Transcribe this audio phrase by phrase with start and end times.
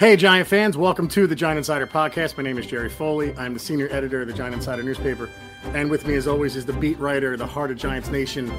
[0.00, 2.34] Hey, Giant fans, welcome to the Giant Insider Podcast.
[2.38, 3.36] My name is Jerry Foley.
[3.36, 5.28] I'm the senior editor of the Giant Insider newspaper.
[5.74, 8.50] And with me, as always, is the beat writer, the heart of Giants Nation,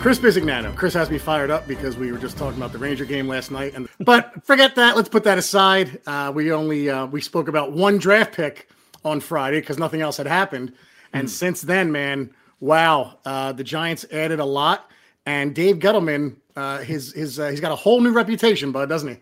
[0.00, 0.74] Chris Bisignano.
[0.74, 3.52] Chris has me fired up because we were just talking about the Ranger game last
[3.52, 3.74] night.
[3.74, 4.96] And But forget that.
[4.96, 6.00] Let's put that aside.
[6.04, 8.68] Uh, we only uh, we spoke about one draft pick
[9.04, 10.72] on Friday because nothing else had happened.
[11.12, 11.30] And mm.
[11.30, 14.90] since then, man, wow, uh, the Giants added a lot.
[15.26, 19.08] And Dave Gettleman, uh, his his uh, he's got a whole new reputation, bud, doesn't
[19.08, 19.20] he?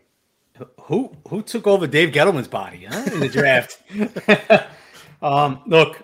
[0.83, 3.83] Who who took over Dave Gettleman's body huh, in the draft?
[5.23, 6.03] um, look,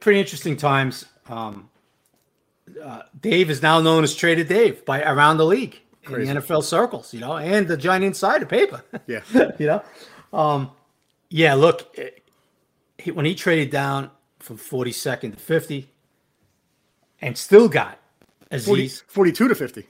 [0.00, 1.06] pretty interesting times.
[1.28, 1.68] Um,
[2.82, 6.28] uh, Dave is now known as Traded Dave by around the league Crazy.
[6.28, 8.82] in the NFL circles, you know, and the Giant Insider paper.
[9.06, 9.20] Yeah,
[9.58, 9.82] you know,
[10.32, 10.70] um,
[11.30, 11.54] yeah.
[11.54, 11.96] Look,
[12.98, 15.90] he, when he traded down from forty second to fifty,
[17.20, 17.98] and still got
[18.50, 19.86] Azeez 40, 42 to fifty.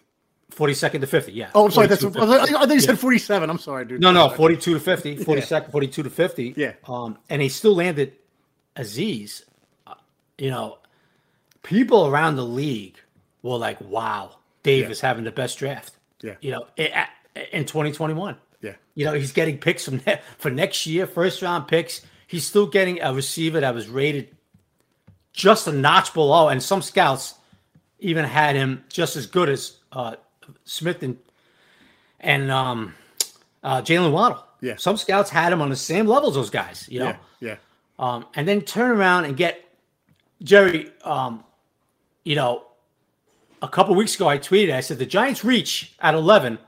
[0.53, 1.51] 42nd to 50, yeah.
[1.55, 1.87] Oh, I'm sorry.
[1.89, 3.51] That's I thought you said 47.
[3.51, 4.01] I'm sorry, dude.
[4.01, 5.71] No, no, 42 to 50, 42nd, yeah.
[5.71, 6.55] 42 to 50.
[6.57, 6.73] Yeah.
[6.87, 8.15] Um, and he still landed
[8.77, 9.43] Azeez.
[9.87, 9.95] Uh,
[10.39, 10.79] you know,
[11.63, 12.97] people around the league
[13.43, 14.91] were like, "Wow, Dave yeah.
[14.91, 16.35] is having the best draft." Yeah.
[16.41, 18.37] You know, in 2021.
[18.63, 18.73] Yeah.
[18.95, 22.03] You know, he's getting picks from ne- for next year, first round picks.
[22.27, 24.35] He's still getting a receiver that was rated
[25.33, 27.35] just a notch below, and some scouts
[27.99, 30.17] even had him just as good as uh,
[30.67, 31.17] Smith and
[32.21, 32.95] and um,
[33.63, 34.45] uh, Jaylen Waddle.
[34.61, 34.77] Yeah.
[34.77, 37.15] Some scouts had him on the same level as those guys, you know?
[37.41, 37.49] Yeah.
[37.49, 37.57] yeah.
[37.99, 39.65] Um, and then turn around and get
[40.43, 41.45] Jerry, um,
[42.25, 42.65] you know,
[43.63, 46.59] a couple weeks ago I tweeted, I said the Giants reach at 11.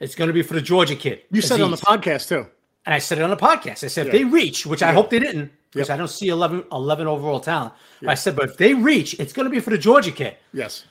[0.00, 1.22] It's going to be for the Georgia kid.
[1.30, 2.46] You said it on the podcast too.
[2.84, 3.84] And I said it on the podcast.
[3.84, 4.12] I said, yeah.
[4.12, 4.88] if they reach, which yeah.
[4.88, 5.94] I hope they didn't, because yep.
[5.94, 7.72] I don't see 11, 11 overall talent.
[8.06, 10.36] I said, but if they reach, it's going to be for the Georgia kid.
[10.52, 10.84] Yes.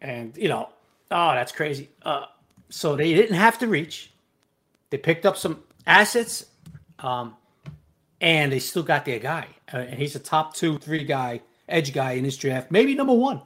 [0.00, 0.68] And, you know,
[1.14, 1.90] Oh, that's crazy.
[2.02, 2.24] Uh,
[2.70, 4.12] so they didn't have to reach.
[4.90, 6.44] They picked up some assets,
[6.98, 7.36] um,
[8.20, 9.46] and they still got their guy.
[9.72, 13.14] Uh, and he's a top two, three guy, edge guy in this draft, maybe number
[13.14, 13.40] one.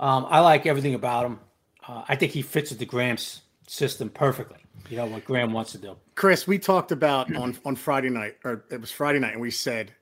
[0.00, 1.40] Um, I like everything about him.
[1.86, 4.58] Uh, I think he fits with the Graham's system perfectly.
[4.88, 5.96] You know what Graham wants to do.
[6.14, 9.50] Chris, we talked about on on Friday night, or it was Friday night, and we
[9.50, 9.92] said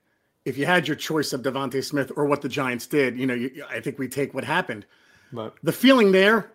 [0.44, 3.34] if you had your choice of DeVonta Smith or what the Giants did, you know,
[3.34, 4.86] you, I think we take what happened.
[5.32, 6.50] But the feeling there,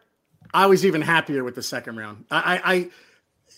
[0.54, 2.26] I was even happier with the second round.
[2.32, 2.90] I, I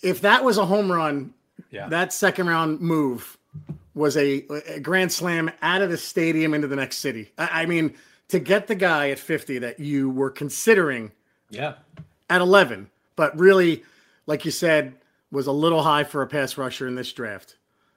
[0.02, 1.34] if that was a home run,
[1.70, 1.88] yeah.
[1.88, 3.36] that second round move
[3.94, 4.44] was a,
[4.74, 7.32] a, grand slam out of the stadium into the next city.
[7.36, 7.94] I, I, mean,
[8.28, 11.10] to get the guy at 50 that you were considering,
[11.50, 11.74] yeah,
[12.30, 13.82] at 11, but really,
[14.26, 14.94] like you said,
[15.32, 17.56] was a little high for a pass rusher in this draft.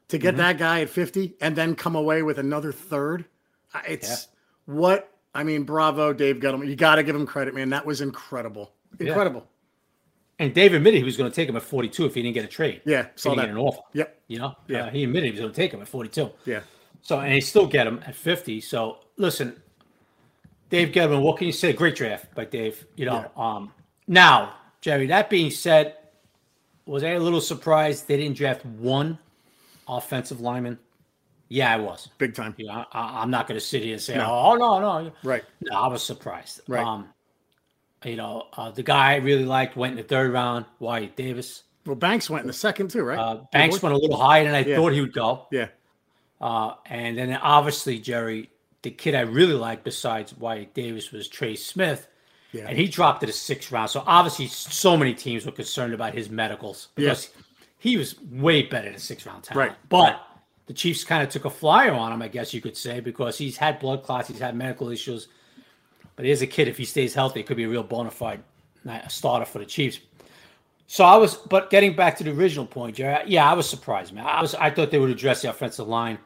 [0.10, 0.40] To get mm-hmm.
[0.40, 3.26] that guy at 50 and then come away with another third,
[3.88, 4.28] it's
[4.68, 4.74] yeah.
[4.74, 6.68] what I mean, bravo, Dave Gettleman.
[6.68, 7.70] You got to give him credit, man.
[7.70, 8.74] That was incredible.
[9.00, 9.42] Incredible.
[9.42, 10.46] Yeah.
[10.46, 12.44] And Dave admitted he was going to take him at 42 if he didn't get
[12.44, 12.82] a trade.
[12.84, 13.48] Yeah, saw that.
[13.48, 13.82] an offer.
[13.94, 14.22] Yep.
[14.28, 14.86] You know, yeah.
[14.86, 16.32] Uh, he admitted he was going to take him at 42.
[16.46, 16.62] Yeah.
[17.04, 18.60] So, and he still get him at 50.
[18.62, 19.62] So, listen,
[20.70, 21.74] Dave Gettleman, what can you say?
[21.74, 22.86] Great draft by Dave.
[22.96, 23.44] You know, yeah.
[23.44, 23.72] um,
[24.08, 25.98] now, Jerry, that being said,
[26.86, 29.20] was I a little surprised they didn't draft one
[29.88, 30.80] offensive lineman?
[31.50, 32.56] Yeah, I was big time.
[32.58, 34.26] Yeah, I, am not going to sit here and say, no.
[34.26, 35.44] "Oh no, no." Right.
[35.62, 36.62] No, I was surprised.
[36.68, 36.86] Right.
[36.86, 37.10] Um,
[38.04, 41.64] you know, uh, the guy I really liked went in the third round, Wyatt Davis.
[41.86, 43.18] Well, Banks went in the second too, right?
[43.18, 44.76] Uh, Banks went a little higher than I yeah.
[44.76, 45.48] thought he would go.
[45.52, 45.68] Yeah.
[46.40, 48.50] Uh, and then obviously Jerry,
[48.82, 52.08] the kid I really liked besides Wyatt Davis was Trey Smith.
[52.52, 52.66] Yeah.
[52.68, 53.90] And he dropped to the sixth round.
[53.90, 57.44] So obviously, so many teams were concerned about his medicals because yeah.
[57.80, 59.70] he was way better than sixth round talent.
[59.70, 59.78] Right.
[59.90, 60.22] But
[60.66, 63.38] the Chiefs kind of took a flyer on him, I guess you could say, because
[63.38, 65.28] he's had blood clots, he's had medical issues.
[66.16, 66.68] But he is a kid.
[66.68, 68.42] If he stays healthy, it could be a real bona fide
[69.08, 70.00] starter for the Chiefs.
[70.88, 74.14] So I was, but getting back to the original point, Jerry, yeah, I was surprised,
[74.14, 74.26] man.
[74.26, 76.18] I was, I thought they would address the offensive line.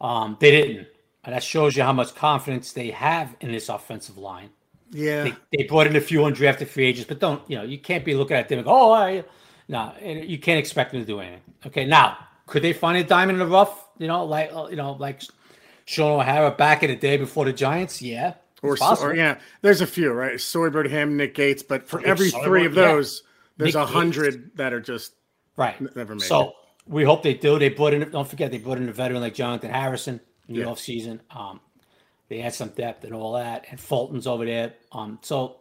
[0.00, 0.88] Um, they didn't,
[1.24, 4.48] and that shows you how much confidence they have in this offensive line.
[4.90, 7.62] Yeah, they, they brought in a few undrafted free agents, but don't you know?
[7.62, 9.22] You can't be looking at them and go, "Oh, I,"
[9.68, 11.42] no, you can't expect them to do anything.
[11.66, 13.88] Okay, now could they find a diamond in the rough?
[13.98, 15.22] You know, like you know, like
[15.84, 18.00] Shaun O'Hara back in the day before the Giants.
[18.00, 20.40] Yeah, or, or yeah, there's a few, right?
[20.40, 23.28] Seubert, him, Nick Gates, but for every three of those, yeah.
[23.64, 25.14] there's a hundred that are just
[25.56, 25.78] Right.
[25.96, 26.54] Never made so it.
[26.86, 27.58] we hope they do.
[27.58, 28.08] They put in.
[28.10, 30.66] Don't forget they put in a veteran like Jonathan Harrison in the Yeah.
[30.66, 31.20] offseason.
[31.30, 31.60] Um,
[32.28, 34.74] they had some depth and all that, and Fulton's over there.
[34.92, 35.56] Um, so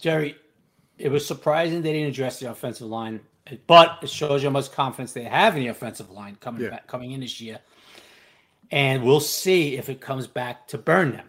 [0.00, 0.36] Jerry,
[0.98, 3.20] it was surprising they didn't address the offensive line,
[3.66, 6.70] but it shows you how much confidence they have in the offensive line coming Yeah.
[6.70, 7.58] back, coming in this year.
[8.70, 11.28] And we'll see if it comes back to burn them.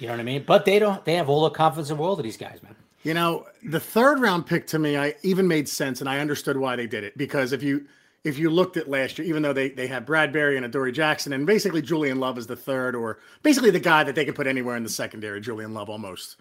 [0.00, 0.44] You know what I mean?
[0.46, 1.04] But they don't.
[1.04, 2.74] They have all the confidence in the world of these guys, man.
[3.02, 6.56] You know, the third round pick to me, I even made sense, and I understood
[6.56, 7.16] why they did it.
[7.18, 7.86] Because if you
[8.24, 11.34] if you looked at last year, even though they they had Bradbury and Adoree Jackson,
[11.34, 14.46] and basically Julian Love is the third, or basically the guy that they could put
[14.46, 16.36] anywhere in the secondary, Julian Love almost.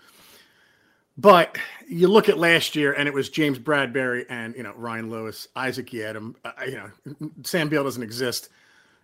[1.18, 5.10] But you look at last year, and it was James Bradbury and you know Ryan
[5.10, 6.36] Lewis, Isaac Yiadom.
[6.46, 8.48] Uh, you know, Sam Beal doesn't exist.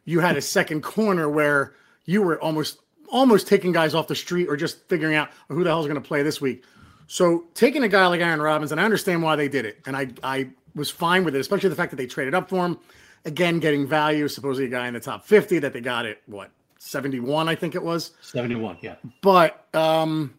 [0.06, 1.74] You had a second corner where
[2.06, 2.80] you were almost
[3.12, 6.08] almost taking guys off the street or just figuring out who the hell's going to
[6.08, 6.64] play this week.
[7.08, 9.96] So taking a guy like Aaron Robinson, and I understand why they did it, and
[9.96, 12.78] I I was fine with it, especially the fact that they traded up for him.
[13.26, 16.52] Again, getting value, supposedly a guy in the top fifty that they got it what
[16.80, 18.12] seventy one, I think it was.
[18.22, 18.78] Seventy-one.
[18.82, 18.96] Yeah.
[19.22, 20.34] But um,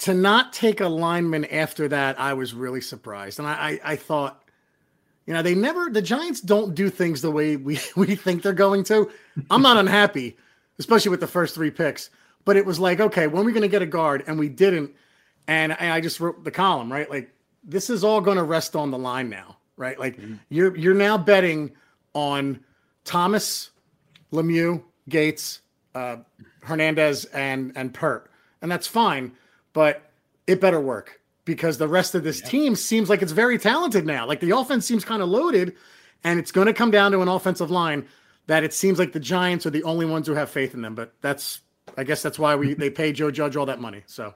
[0.00, 3.96] to not take a lineman after that, I was really surprised, and I, I, I
[3.96, 4.42] thought,
[5.26, 8.52] you know, they never the Giants don't do things the way we we think they're
[8.52, 9.10] going to.
[9.50, 10.36] I'm not unhappy,
[10.80, 12.10] especially with the first three picks.
[12.44, 14.24] But it was like, okay, when are we going to get a guard?
[14.26, 14.90] And we didn't.
[15.46, 17.08] And I, just wrote the column, right?
[17.08, 17.30] Like
[17.62, 19.98] this is all going to rest on the line now, right?
[19.98, 20.18] Like
[20.48, 21.72] you're you're now betting
[22.14, 22.60] on
[23.04, 23.70] Thomas,
[24.32, 25.60] Lemieux, Gates,
[25.94, 26.18] uh,
[26.62, 28.30] Hernandez, and and Peart,
[28.62, 29.32] and that's fine.
[29.72, 30.10] But
[30.46, 34.26] it better work because the rest of this team seems like it's very talented now.
[34.26, 35.74] Like the offense seems kind of loaded,
[36.22, 38.06] and it's going to come down to an offensive line
[38.46, 40.94] that it seems like the Giants are the only ones who have faith in them.
[40.94, 41.60] But that's,
[41.96, 44.02] I guess, that's why we they pay Joe Judge all that money.
[44.06, 44.34] So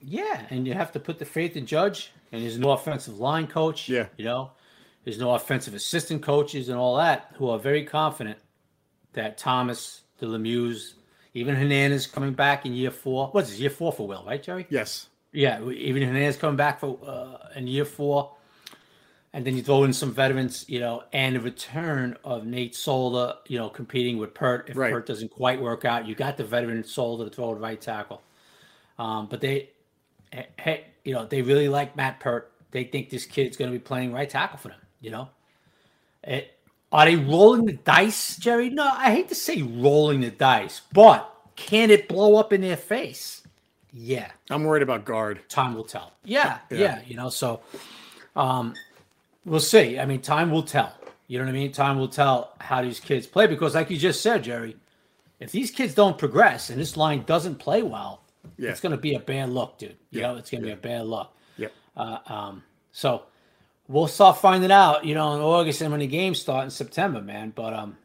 [0.00, 3.46] Yeah, and you have to put the faith in Judge, and there's no offensive line
[3.46, 3.88] coach.
[3.88, 4.06] Yeah.
[4.16, 4.52] you know,
[5.04, 8.38] there's no offensive assistant coaches and all that who are very confident
[9.12, 10.94] that Thomas, the Lemieux,
[11.34, 13.28] even Hernandez coming back in year four.
[13.28, 14.66] What's this year four for Will, right, Jerry?
[14.70, 18.33] yes, Yeah, even Hernandez coming back for uh, in year four,
[19.34, 23.34] and then you throw in some veterans, you know, and the return of Nate Solder,
[23.48, 24.70] you know, competing with Peart.
[24.70, 24.90] If Right.
[24.92, 28.22] Peart doesn't quite work out, you got the veteran Solder to throw at right tackle.
[28.96, 29.70] Um, but they,
[30.58, 32.52] hey, you know, they really like Matt Peart.
[32.70, 34.78] They think this kid's going to be playing right tackle for them.
[35.00, 35.28] You know,
[36.22, 36.52] it,
[36.92, 38.70] are they rolling the dice, Jerry?
[38.70, 42.76] No, I hate to say rolling the dice, but can it blow up in their
[42.76, 43.42] face?
[43.92, 45.40] Yeah I'm worried about guard.
[45.48, 46.12] time will tell.
[46.24, 46.78] Yeah, Yeah.
[46.78, 47.60] yeah, you know, so
[48.34, 48.74] um
[49.44, 49.98] we'll see.
[49.98, 50.92] I mean, time will tell.
[51.26, 51.72] You know what I mean?
[51.72, 54.76] Time will tell how these kids play because like you just said, Jerry,
[55.40, 58.22] if these kids don't progress and this line doesn't play well,
[58.58, 58.70] Yeah.
[58.70, 59.96] it's going to be a bad look, dude.
[60.10, 60.74] You Yeah, know, it's going to yeah.
[60.74, 61.30] be a bad look.
[61.56, 61.72] Yep.
[61.96, 62.62] Uh, um,
[62.92, 63.22] so
[63.88, 67.20] we'll start finding out, you know, in August and when the games start in September,
[67.22, 67.52] man.
[67.54, 67.96] But um,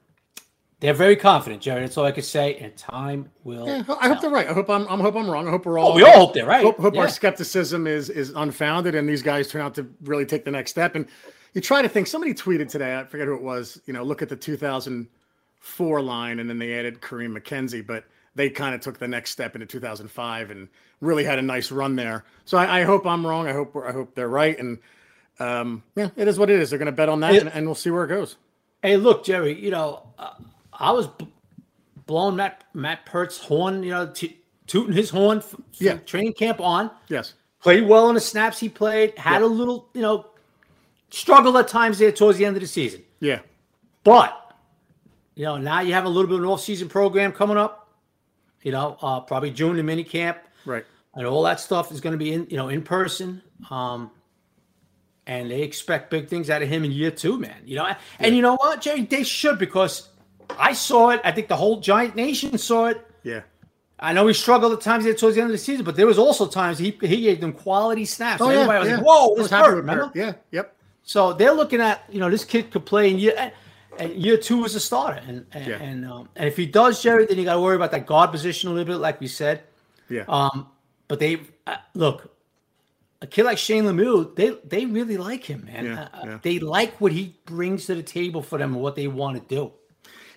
[0.80, 1.82] they're very confident, Jerry.
[1.82, 2.56] That's all I can say.
[2.58, 3.68] And time will.
[3.68, 4.22] Yeah, I hope tell.
[4.22, 4.48] they're right.
[4.48, 4.88] I hope I'm.
[4.88, 5.48] I hope I'm wrong.
[5.48, 5.92] I hope we're all.
[5.92, 6.64] Oh, we all hope they're right.
[6.64, 7.02] Hope, hope Yeah.
[7.02, 10.72] our skepticism is is unfounded, and these guys turn out to really take the next
[10.72, 10.96] step.
[10.96, 11.06] And
[11.54, 12.08] you try to think.
[12.08, 12.98] Somebody tweeted today.
[12.98, 13.82] I forget who it was.
[13.88, 18.06] You know, look at the 2004 line, and then they added Kareem McKenzie, but
[18.36, 20.68] they kind of took the next step into 2005 and
[21.02, 22.24] really had a nice run there.
[22.46, 23.48] So I, I hope I'm wrong.
[23.48, 24.58] I hope we're, I hope they're right.
[24.58, 24.78] And
[25.40, 26.70] um, yeah, it is what it is.
[26.70, 28.38] They're going to bet on that, It- and, and we'll see where it goes.
[28.82, 29.60] Hey, look, Jerry.
[29.62, 30.36] You know, uh,
[30.80, 31.28] I was b-
[32.06, 33.84] blowing Matt Matt Peart's horn.
[33.84, 35.40] You know, t- tooting his horn.
[35.40, 35.98] F- from Yeah.
[35.98, 36.90] training camp on.
[37.10, 37.34] Yes.
[37.62, 39.18] Played well in the snaps he played.
[39.18, 39.48] Had Yeah.
[39.48, 40.28] a little, you know,
[41.12, 43.04] struggle at times there towards the end of the season.
[43.20, 43.40] Yeah.
[44.04, 44.36] But
[45.36, 47.88] you know, now you have a little bit of an off-season program coming up.
[48.62, 50.86] You know, uh, probably June the mini camp Right.
[51.16, 53.42] and all that stuff is going to be in, you know, in person.
[53.70, 54.12] Um,
[55.26, 57.56] and they expect big things out of him in year two, man.
[57.66, 60.09] You know, and you know what, Jerry, they should because
[60.58, 61.22] I saw it.
[61.24, 63.06] I think the whole Giant Nation saw it.
[63.24, 63.42] Yeah.
[64.00, 66.18] I know he struggled at times towards the end of the season, but there was
[66.18, 68.42] also times he he gave them quality snaps.
[68.42, 68.62] Oh And yeah.
[68.62, 68.96] everybody was yeah.
[68.98, 70.12] like, "Whoa, this hurt!" Remember?
[70.16, 70.34] Yeah.
[70.52, 70.76] Yep.
[71.04, 73.52] So they're looking at you know this kid could play in year
[73.98, 75.76] and year two as a starter, and and Yeah.
[75.82, 78.32] and, um, and if he does, Jerry, then you got to worry about that guard
[78.32, 79.64] position a little bit, like we said.
[80.10, 80.24] Yeah.
[80.30, 80.68] Um,
[81.10, 82.32] but they uh, look
[83.22, 85.86] a kid like Shane Lemieux, they they really like him, man.
[85.86, 86.40] Yeah, Uh, uh, yeah.
[86.42, 89.56] They like what he brings to the table for them and what they want to
[89.56, 89.74] do.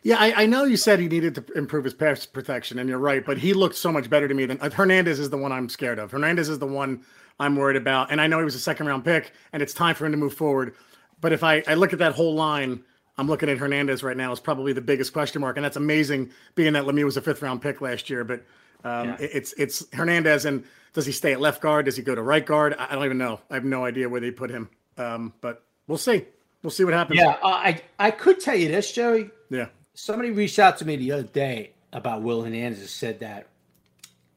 [0.05, 2.99] Yeah, I, I know you said he needed to improve his pass protection, and you're
[2.99, 5.53] right, but he looked so much better to me than uh, Hernandez is the one
[5.53, 6.11] I'm scared of.
[6.11, 7.03] Hernandez is the one
[7.39, 8.11] I'm worried about.
[8.11, 10.19] And I know he was a second round pick, and it's time for him to
[10.19, 10.75] move forward.
[11.21, 12.83] But if I, I look at that whole line,
[13.17, 15.57] I'm looking at Hernandez right now is probably the biggest question mark.
[15.57, 18.25] And that's amazing, being that Lemieux was a fifth round pick last year.
[18.25, 18.45] But
[18.85, 19.17] um, Yeah.
[19.21, 21.85] it- it's it's Hernandez, and does he stay at left guard?
[21.87, 22.75] Does he go to right guard?
[22.77, 23.41] I I don't even know.
[23.51, 24.69] I have no idea where they put him.
[24.99, 26.25] Um, but we'll see.
[26.65, 27.21] We'll see what happens.
[27.21, 29.31] Yeah, uh, I I could tell you this, Jerry.
[29.49, 29.67] Yeah.
[29.95, 32.81] Somebody reached out to me the other day about Will Hernandez.
[32.81, 33.49] And said that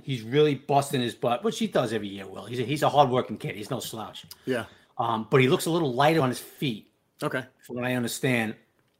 [0.03, 2.27] he's really busting his butt, which he does every year.
[2.27, 3.55] Will he's a, he's a hardworking kid.
[3.55, 4.25] He's no slouch.
[4.45, 4.65] Yeah.
[4.97, 6.89] Um, but he looks a little lighter on his feet,
[7.21, 7.43] Okay.
[7.65, 8.55] from what I understand.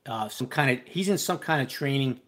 [0.06, 2.20] Uh, some kind of he's in some kind of training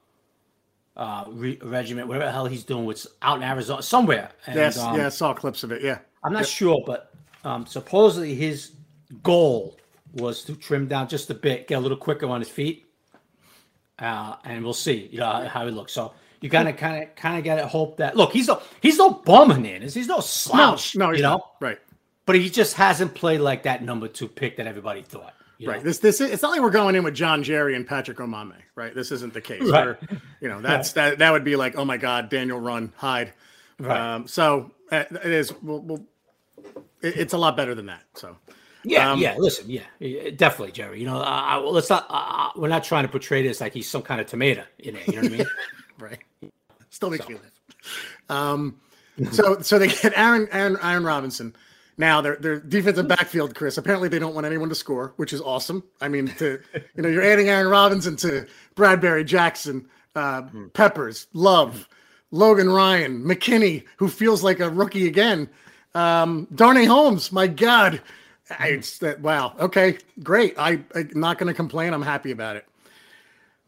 [0.96, 2.86] uh re- regiment, whatever the hell he's doing.
[2.86, 4.32] What's out in Arizona somewhere.
[4.48, 4.78] And, Yes.
[4.80, 5.06] um, yeah.
[5.06, 5.82] I saw clips of it.
[5.84, 6.00] Yeah.
[6.24, 8.72] I'm not sure, but um, supposedly his
[9.24, 9.78] goal
[10.14, 12.87] was to trim down just a bit, get a little quicker on his feet,
[14.00, 15.92] uh, and we'll see, you know, how he looks.
[15.94, 18.16] So you kind of, kind of, kind of got to hope that.
[18.16, 19.94] Look, he's no, he's no bum Hernandez.
[19.94, 20.22] He's no No.
[20.22, 20.96] slouch.
[20.96, 21.10] No.
[21.12, 21.52] He's you know, not.
[21.60, 21.80] Right.
[22.26, 25.34] but he just hasn't played like that number two pick that everybody thought.
[25.58, 25.78] you Right.
[25.78, 25.84] know?
[25.84, 28.54] This this is, it's not like we're going in with John Jerry and Patrick Omameh,
[28.76, 28.94] right?
[28.94, 29.64] This isn't the case.
[29.64, 29.96] Right.
[30.42, 33.34] You know, that's that that would be like, oh my God, Daniel Run, hide.
[33.80, 34.16] Right.
[34.16, 35.52] Um, so uh, it is.
[35.64, 36.06] We'll, we'll,
[37.02, 38.04] it, it's a lot better than that.
[38.16, 38.38] So
[38.88, 39.36] Yeah, Um, yeah.
[39.38, 39.84] Listen, yeah,
[40.36, 41.00] definitely, Jerry.
[41.00, 41.20] You know,
[41.70, 42.06] let's not.
[42.10, 44.96] Uh, we're not trying to portray this like he's some kind of tomato in.
[45.08, 45.46] You know what I mean?
[46.00, 46.20] right,
[46.90, 47.52] still makes me laugh.
[48.30, 48.80] Um,
[49.32, 51.56] so so they get Aaron Aaron Aaron Robinson.
[51.98, 53.78] Now their their defensive backfield, Chris.
[53.78, 55.84] Apparently they don't want anyone to score, which is awesome.
[56.00, 56.60] I mean, to
[56.96, 61.90] you know, you're adding Aaron Robinson to Bradbury, Jackson, uh, Peppers, Love,
[62.32, 65.50] Logan Ryan, McKinney, who feels like a rookie again.
[65.96, 68.00] Um, Darnay Holmes, my God,
[68.50, 69.22] I, it's that.
[69.22, 69.56] Wow.
[69.60, 70.58] Okay, great.
[70.58, 71.94] I, I'm not going to complain.
[71.94, 72.66] I'm happy about it.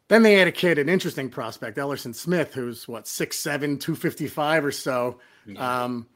[0.08, 4.72] Then they had a kid, an interesting prospect, Elerson Smith, who's what, 6'7, 255 or
[4.72, 5.20] so.
[5.58, 6.08] Um,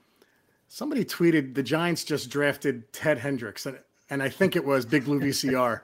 [0.68, 3.78] somebody tweeted the Giants just drafted Ted Hendricks, and,
[4.10, 5.82] and I think it was Big Blue VCR.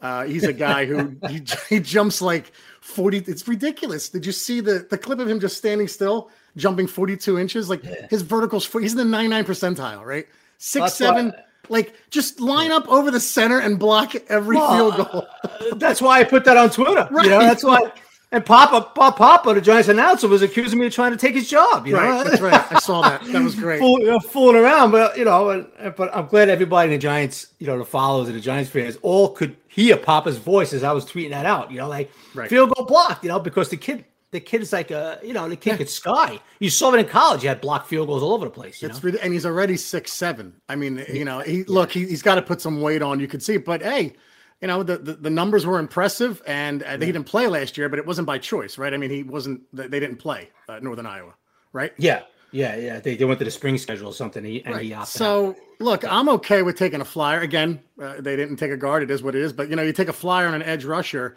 [0.00, 3.18] Uh, he's a guy who he, he jumps like 40.
[3.26, 4.08] It's ridiculous.
[4.08, 7.68] Did you see the, the clip of him just standing still, jumping 42 inches?
[7.68, 10.26] Like his verticals, he's in the 99 percentile, right?
[10.56, 11.34] Six, That's seven.
[11.70, 15.26] Like just line up over the center and block every field uh, goal.
[15.44, 17.08] Uh, that's why I put that on Twitter.
[17.22, 17.92] You know, that's why.
[18.32, 21.48] And Papa, Papa, Papa, the Giants announcer, was accusing me of trying to take his
[21.50, 21.84] job.
[21.86, 22.72] You know, Right, that's right.
[22.72, 23.24] I saw that.
[23.24, 23.80] That was great.
[23.80, 24.92] Fool, you know, fooling around.
[24.92, 28.28] But you know, and, but I'm glad everybody in the Giants, you know, the followers
[28.28, 31.72] and the Giants fans, all could hear Papa's voice as I was tweeting that out.
[31.72, 32.48] You know, like Right.
[32.48, 33.24] field goal blocked.
[33.24, 35.88] You know, because the kid, the kid is like a, you know, the kid could
[35.88, 36.38] sky.
[36.60, 37.42] You saw it in college.
[37.42, 38.80] You had blocked field goals all over the place.
[38.80, 40.54] You know, It's rid- and he's already six seven.
[40.68, 43.18] I mean, you know, he look, he, he's got to put some weight on.
[43.20, 44.14] You could see, but hey,
[44.60, 47.88] you know, the the, the numbers were impressive, and uh, he didn't play last year,
[47.88, 48.92] but it wasn't by choice, right?
[48.94, 49.62] I mean, he wasn't.
[49.72, 51.34] They they didn't play uh, Northern Iowa,
[51.72, 51.92] right?
[51.98, 52.22] yeah,
[52.52, 53.00] yeah, yeah.
[53.00, 55.00] They, they went to the spring schedule or something, and he, and he Right.
[55.00, 55.26] opted out.
[55.26, 57.40] So look, I'm okay with taking a flyer.
[57.40, 59.02] Again, uh, they didn't take a guard.
[59.02, 59.52] It is what it is.
[59.52, 61.36] But you know, you take a flyer on an edge rusher,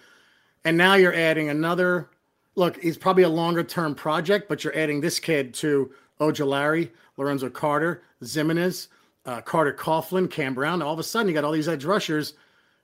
[0.65, 2.09] and now you're adding another.
[2.55, 7.49] Look, he's probably a longer term project, but you're adding this kid to Ojulari, Lorenzo
[7.49, 8.87] Carter, Ximines,
[9.25, 10.81] uh, Carter Coughlin, Cam Brown.
[10.81, 12.33] All of a sudden, you got all these edge rushers.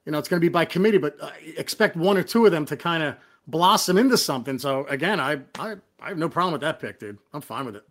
[0.06, 2.52] You know, it's going to be by committee, but uh, expect one or two of
[2.52, 3.16] them to kind of
[3.48, 4.58] blossom into something.
[4.58, 7.18] So again, I, I I have no problem with that pick, dude.
[7.34, 7.84] I'm fine with it.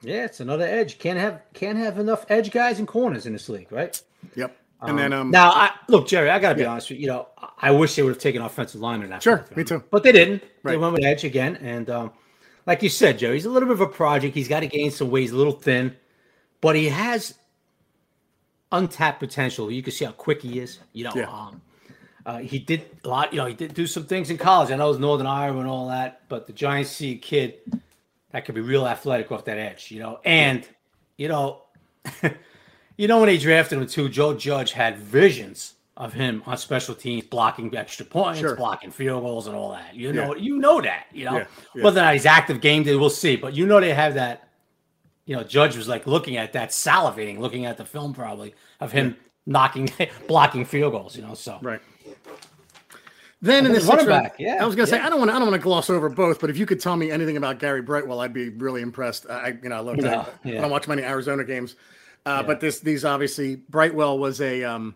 [0.00, 0.98] yeah, it's another edge.
[0.98, 4.00] Can't have can't have enough edge guys and corners in this league, right?
[4.36, 4.56] Yep.
[4.82, 7.06] And then um, now, I, look, Jerry, I got to be honest with you.
[7.06, 9.04] You know, I wish they would have taken offensive lineman.
[9.04, 9.82] in that Sure, me too.
[9.90, 10.42] But they didn't.
[10.64, 12.10] They went with edge again, and um,
[12.66, 14.34] like you said, Jerry, he's a little bit of a project.
[14.34, 15.22] He's got to gain some weight.
[15.22, 15.94] He's a little thin,
[16.60, 17.34] but he has
[18.72, 19.70] untapped potential.
[19.70, 20.78] You can see how quick he is.
[20.92, 21.30] You know, Yeah.
[21.30, 21.60] um,
[22.24, 23.32] uh, he did a lot.
[23.32, 24.70] You know, he did do some things in college.
[24.70, 27.54] I know it was Northern Iowa and all that, but the Giants see a kid
[28.30, 29.90] that could be real athletic off that edge.
[29.90, 30.66] You know, and
[31.16, 31.62] you know.
[32.96, 36.94] You know when they drafted him too, Joe Judge had visions of him on special
[36.94, 38.56] teams, blocking extra points, Sure.
[38.56, 39.94] blocking field goals, and all that.
[39.94, 40.26] You Yeah.
[40.26, 41.06] know, you know that.
[41.12, 41.44] You know, Yeah,
[41.74, 41.84] yeah.
[41.84, 43.36] whether or not he's active game day, we'll see.
[43.36, 44.48] But you know they have that.
[45.26, 48.90] You know, Judge was like looking at that, salivating, looking at the film probably of
[48.90, 49.90] him knocking,
[50.28, 51.16] blocking field goals.
[51.16, 51.80] You know, so Right.
[53.40, 55.00] Then in And the running sixth round, yeah, I was gonna say.
[55.00, 56.80] I don't want to I don't want to gloss over both, but if you could
[56.80, 59.26] tell me anything about Gary Brightwell, I'd be really impressed.
[59.28, 60.28] I you know I love that.
[60.44, 60.60] I yeah.
[60.60, 61.74] don't watch many Arizona games,
[62.24, 64.94] uh, but this these obviously Brightwell was a um,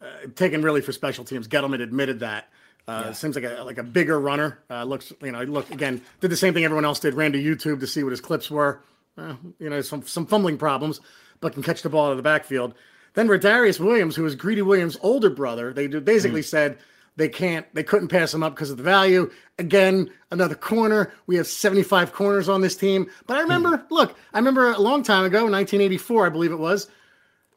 [0.00, 1.48] uh, taken really for special teams.
[1.48, 2.48] Gettleman admitted that.
[2.86, 4.58] Uh, Seems like a like a bigger runner.
[4.68, 7.14] Uh, looks you know look again did the same thing everyone else did.
[7.14, 8.82] Ran to YouTube to see what his clips were.
[9.16, 11.00] Uh, you know some some fumbling problems,
[11.40, 12.74] but can catch the ball out of the backfield.
[13.14, 16.78] Then Rodarius Williams, who was Greedy Williams' older brother, they basically said
[17.16, 19.30] they can't, they couldn't pass him up because of the value.
[19.58, 21.12] Again, another corner.
[21.26, 23.08] We have 75 corners on this team.
[23.26, 26.88] But I remember, look, I remember a long time ago, 1984, I believe it was,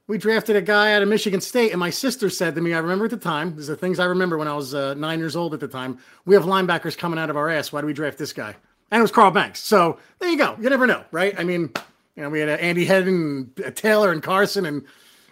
[0.07, 2.79] we drafted a guy out of Michigan State, and my sister said to me, I
[2.79, 5.35] remember at the time, these are things I remember when I was uh, nine years
[5.35, 5.99] old at the time.
[6.25, 7.73] We have linebackers coming out of our ass.
[7.73, 8.55] Why do we draft this guy?
[8.89, 9.59] And it was Carl Banks.
[9.59, 10.55] So there you go.
[10.61, 11.37] You never know, right?
[11.37, 11.69] I mean,
[12.15, 14.85] you know, we had uh, Andy Headen, uh, Taylor, and Carson, and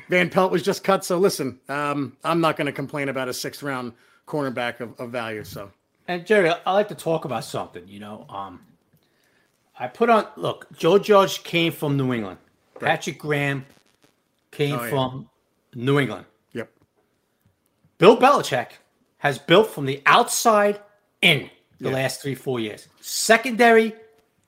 [0.09, 1.05] Van Pelt was just cut.
[1.05, 3.93] So listen, um, I'm not going to complain about a sixth round
[4.27, 5.43] cornerback of, of value.
[5.43, 5.71] So,
[6.07, 7.87] and Jerry, I like to talk about something.
[7.87, 8.61] You know, um,
[9.79, 10.67] I put on look.
[10.77, 12.39] Joe Judge came from New England.
[12.75, 12.89] Right.
[12.89, 13.65] Patrick Graham
[14.51, 15.29] came oh, from
[15.73, 15.85] yeah.
[15.85, 16.25] New England.
[16.53, 16.71] Yep.
[17.97, 18.67] Bill Belichick
[19.17, 20.81] has built from the outside
[21.21, 21.95] in the yeah.
[21.95, 22.87] last three four years.
[23.01, 23.93] Secondary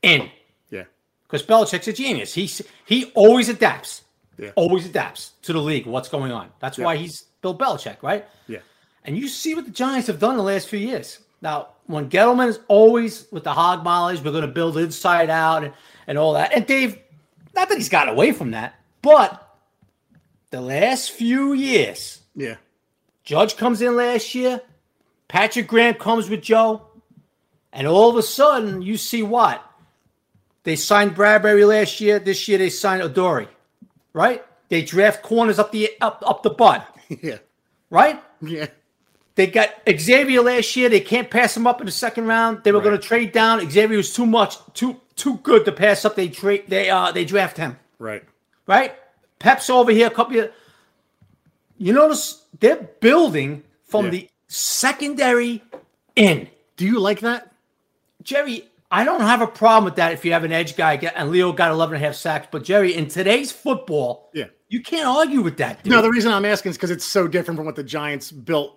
[0.01, 0.29] in.
[0.69, 0.84] Yeah.
[1.27, 2.34] Because Belichick's a genius.
[2.34, 2.50] He
[2.86, 4.03] he always adapts.
[4.38, 4.51] Yeah.
[4.55, 5.88] Always adapts to the league.
[5.88, 6.50] What's going on?
[6.60, 6.86] That's yeah.
[6.86, 8.25] why he's Bill Belichick, right?
[8.48, 8.60] Yeah.
[9.08, 11.20] And you see what the Giants have done the last few years.
[11.42, 15.64] Now, when Gettleman is always with the hog mollies, we're going to build inside out
[15.64, 15.74] and,
[16.08, 16.54] and all that.
[16.54, 17.00] And Dave,
[17.56, 19.58] not that he's got away from that, but
[20.52, 22.56] the last few years, yeah,
[23.24, 24.62] Judge comes in last year,
[25.30, 26.88] Patrick Graham comes with Joe,
[27.72, 29.64] and all of a sudden you see what
[30.64, 32.20] they signed Bradbury last year.
[32.20, 33.48] This year they signed Adoree',
[34.12, 34.44] right?
[34.68, 36.86] They draft corners up the up up the butt.
[37.22, 37.38] Yeah.
[37.90, 38.22] Right.
[38.42, 38.68] Yeah.
[39.38, 40.89] They got Xavier last year.
[40.89, 42.63] They can't pass him up in the second round.
[42.63, 42.86] They were right.
[42.86, 43.70] going to trade down.
[43.70, 46.15] Xavier was too much, too too good to pass up.
[46.15, 46.63] They trade.
[46.67, 47.77] They uh they draft him.
[48.00, 48.24] Right.
[48.65, 48.96] Right.
[49.38, 50.08] Pep's over here.
[50.08, 50.51] A couple of.
[51.77, 54.12] You notice they're building from yeah.
[54.12, 55.63] the secondary
[56.15, 56.50] in.
[56.75, 57.53] Do you like that,
[58.24, 58.67] Jerry?
[58.89, 61.51] I don't have a problem with that if you have an edge guy and Leo
[61.51, 62.48] got 11 and a half sacks.
[62.50, 65.84] But Jerry, in today's football, yeah, you can't argue with that.
[65.84, 65.91] Dude.
[65.91, 68.76] No, the reason I'm asking is because it's so different from what the Giants built.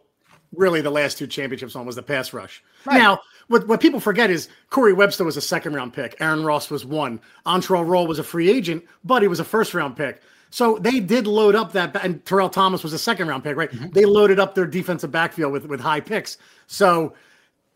[0.52, 2.62] Really, the last two championships on was the pass rush.
[2.84, 2.98] Right.
[2.98, 6.16] Now, what, what people forget is Corey Webster was a second round pick.
[6.20, 7.20] Aaron Ross was one.
[7.46, 10.22] Antrel Rolle was a free agent, but he was a first round pick.
[10.50, 13.70] So they did load up that, and Terrell Thomas was a second round pick, right?
[13.70, 13.90] Mm-hmm.
[13.90, 16.38] They loaded up their defensive backfield with with high picks.
[16.66, 17.14] So,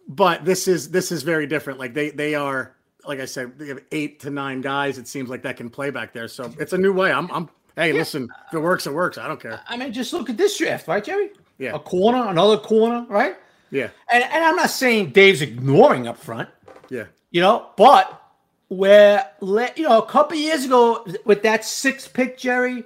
[0.08, 1.78] but this is this is very different.
[1.78, 2.74] Like they they are,
[3.06, 4.98] like I said, they have eight to nine guys.
[4.98, 6.26] It seems like that can play back there.
[6.26, 7.12] So it's a new way.
[7.12, 7.94] I'm I'm hey, yeah.
[7.94, 9.18] listen, if it works, it works.
[9.18, 9.60] I don't care.
[9.68, 11.30] I mean, just look at this draft, right, Jerry?
[11.58, 13.37] Yeah, a corner, another corner, right?
[13.70, 16.48] Yeah, and and I'm not saying Dave's ignoring up front.
[16.90, 18.20] Yeah, you know, but
[18.68, 22.85] where let you know a couple years ago with that sixth pick, Jerry,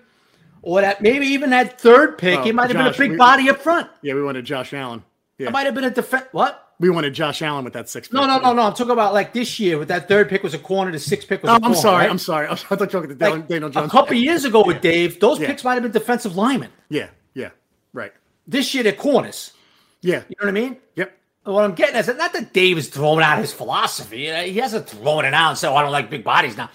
[0.63, 3.17] or that maybe even that third pick, oh, he might have been a big we,
[3.17, 3.89] body up front.
[4.03, 5.03] Yeah, we wanted Josh Allen.
[5.39, 6.27] Yeah, it might have been a defense.
[6.33, 6.65] What?
[6.81, 8.13] We wanted Josh Allen with that sixth.
[8.13, 8.63] No, no, no, no.
[8.63, 11.29] I'm talking about like this year with that third pick was a corner, the sixth
[11.29, 11.51] pick was.
[11.51, 12.05] Oh, I'm corner, sorry.
[12.05, 12.11] Right?
[12.11, 12.49] I'm sorry.
[12.51, 13.87] I thought you were talking to Daniel, like, Daniel Jones.
[13.87, 15.49] A couple years ago with Dave, those yeah.
[15.49, 16.71] picks might have been defensive linemen.
[16.89, 17.51] Yeah, yeah,
[17.93, 18.13] right.
[18.49, 19.53] This year they're corners.
[20.01, 20.79] Yeah, you know what I mean.
[20.97, 21.13] Yep.
[21.45, 24.27] What I'm getting is not that Dave is throwing out his philosophy.
[24.51, 26.71] He hasn't thrown it out and said, oh, "I don't like big bodies now."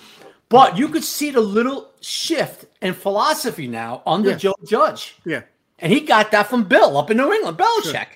[0.49, 4.37] But you could see the little shift in philosophy now under yeah.
[4.37, 5.15] Joe Judge.
[5.25, 5.41] Yeah.
[5.79, 7.93] And he got that from Bill up in New England, Belichick.
[7.93, 8.13] Sure.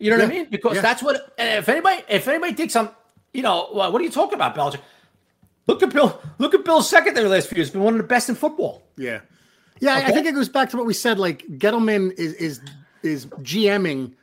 [0.00, 0.24] You know yeah.
[0.24, 0.46] what I mean?
[0.50, 0.80] Because yeah.
[0.80, 1.34] that's what.
[1.38, 2.88] If anybody, if anybody thinks I'm,
[3.34, 4.80] you know, what are you talking about, Belichick?
[5.66, 6.20] Look at Bill.
[6.38, 7.70] Look at Bill's secondary last few years.
[7.70, 8.82] Been one of the best in football.
[8.96, 9.20] Yeah,
[9.80, 9.98] yeah.
[9.98, 10.06] Okay.
[10.06, 11.18] I think it goes back to what we said.
[11.18, 12.60] Like Gettleman is is
[13.02, 14.14] is GMing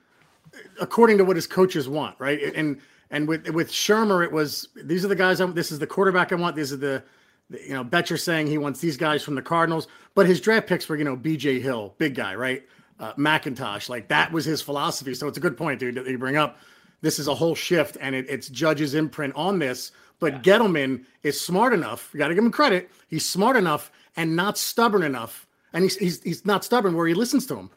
[0.79, 2.41] according to what his coaches want, right?
[2.55, 2.79] And
[3.11, 5.41] and with with Shurmur, it was these are the guys.
[5.41, 6.55] I, this is the quarterback I want.
[6.55, 7.03] These are the,
[7.49, 10.67] the you know Bettcher saying he wants these guys from the Cardinals, but his draft
[10.67, 11.59] picks were you know B.J.
[11.59, 12.63] Hill, big guy, right?
[12.99, 13.89] uh, McIntosh.
[13.89, 15.13] Like that was his philosophy.
[15.13, 16.59] So it's a good point, dude, that you bring up.
[17.01, 19.91] This is a whole shift, and it, it's Judge's imprint on this.
[20.19, 20.57] But yeah.
[20.57, 22.09] Gettleman is smart enough.
[22.13, 22.89] You got to give him credit.
[23.07, 25.46] He's smart enough and not stubborn enough.
[25.73, 27.69] And he's, he's, he's not stubborn where he listens to him.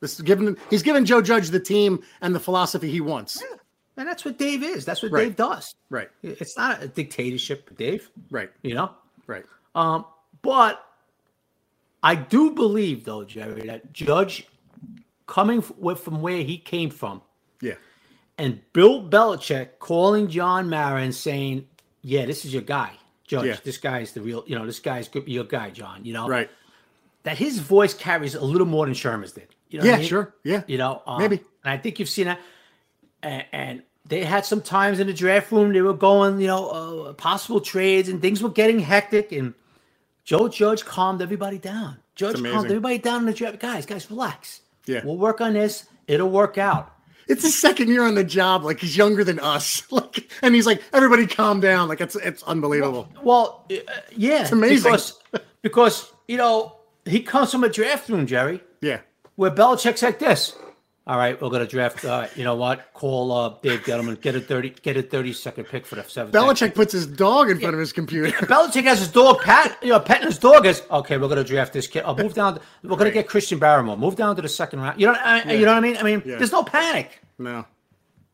[0.00, 3.42] This is given he's given Joe Judge the team and the philosophy he wants.
[3.42, 3.56] Yeah.
[3.96, 4.84] And that's what Dave is.
[4.84, 5.24] That's what right.
[5.24, 5.74] Dave does.
[5.88, 6.10] Right.
[6.22, 8.10] It's not a dictatorship, Dave.
[8.30, 8.50] Right.
[8.62, 8.90] You know?
[9.26, 9.44] Right.
[9.74, 10.04] Um,
[10.42, 10.84] but
[12.02, 14.46] I do believe though, Jerry, that Judge
[15.26, 17.22] coming from where he came from.
[17.60, 17.74] Yeah.
[18.36, 21.66] And Bill Belichick calling John Mara and saying,
[22.02, 22.92] "Yeah, this is your guy,
[23.26, 23.46] Judge.
[23.46, 23.56] Yeah.
[23.62, 24.44] This guy's the real.
[24.46, 26.04] You know, this guy's your guy, John.
[26.04, 26.50] You know, right?
[27.24, 29.48] That his voice carries a little more than Shurmur's did.
[29.68, 30.06] You know yeah, I mean?
[30.06, 30.34] sure.
[30.44, 30.62] Yeah.
[30.66, 31.36] You know, um, maybe.
[31.64, 32.40] And I think you've seen that.
[33.22, 36.68] And, and, they had some times in the draft room they were going, you know,
[36.68, 39.32] uh, possible trades and things were getting hectic.
[39.32, 39.54] And
[40.24, 41.96] Joe Judge calmed everybody down.
[42.14, 43.60] Judge calmed everybody down in the draft.
[43.60, 44.60] Guys, guys, relax.
[44.86, 45.00] Yeah.
[45.04, 45.86] We'll work on this.
[46.06, 46.94] It'll work out.
[47.26, 48.64] It's his second year on the job.
[48.64, 49.82] Like he's younger than us.
[49.90, 51.88] Like, and he's like, everybody calm down.
[51.88, 53.08] Like it's it's unbelievable.
[53.22, 55.18] Well, well uh, yeah, it's amazing because,
[55.62, 58.62] because you know he comes from a draft room, Jerry.
[58.80, 59.00] Yeah.
[59.36, 60.56] Where Belichick's like this.
[61.06, 62.02] All right, we're gonna draft.
[62.02, 62.94] Uh, you know what?
[62.94, 64.18] Call uh, Dave Gettleman.
[64.22, 64.70] Get a thirty.
[64.70, 66.34] Get a thirty second pick for the seventh.
[66.34, 68.28] Belichick puts his dog in front of his computer.
[68.46, 69.76] Belichick has his dog pat.
[69.82, 70.64] You know, petting his dog.
[70.64, 71.18] Is okay.
[71.18, 72.04] We're gonna draft this kid.
[72.06, 72.58] I'll move down.
[72.82, 73.98] We're gonna get Christian Barmore.
[73.98, 74.98] Move down to the second round.
[74.98, 75.12] You know.
[75.12, 75.52] I, yeah.
[75.52, 75.96] You know what I mean?
[75.98, 76.36] I mean, yeah.
[76.36, 77.20] there's no panic.
[77.38, 77.66] No.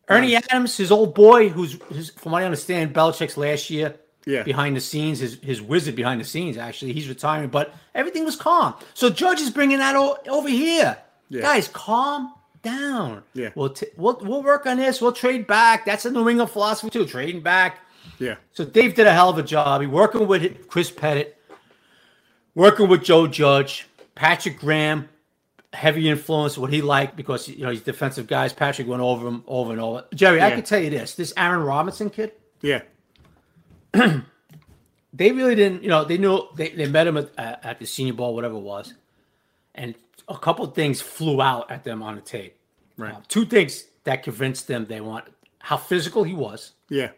[0.09, 3.95] Ernie Adams, his old boy, who's, who's from what I understand, Belichick's last year.
[4.27, 4.43] Yeah.
[4.43, 6.57] behind the scenes, his his wizard behind the scenes.
[6.59, 8.75] Actually, he's retiring, but everything was calm.
[8.95, 10.99] So Judge is bringing that o- over here,
[11.31, 11.41] Yeah.
[11.43, 11.69] guys.
[11.69, 13.23] Calm down.
[13.33, 13.49] Yeah.
[13.55, 15.01] we'll t- we'll we'll work on this.
[15.01, 15.87] We'll trade back.
[15.87, 17.07] That's a New England philosophy too.
[17.07, 17.79] Trading back.
[18.19, 18.35] Yeah.
[18.53, 19.81] So Dave did a hell of a job.
[19.81, 21.39] He working with Chris Pettit,
[22.55, 25.09] working with Joe Judge, Patrick Graham,
[25.73, 28.53] heavy influence what he liked because you know he's defensive guys.
[28.53, 30.05] Patrick went over him over and over.
[30.15, 32.83] Jerry, I can tell you this: this Aaron Robinson kid, Yeah.
[35.13, 35.83] they really didn't.
[35.83, 38.61] You know, they knew they, they met him at, at the Senior bowl, whatever it
[38.61, 38.95] was,
[39.75, 39.95] and
[40.29, 42.57] a couple of things flew out at them on the tape.
[42.97, 43.15] Right.
[43.15, 45.25] Uh, two things that convinced them they want
[45.59, 46.73] how physical he was.
[46.89, 47.11] Yeah.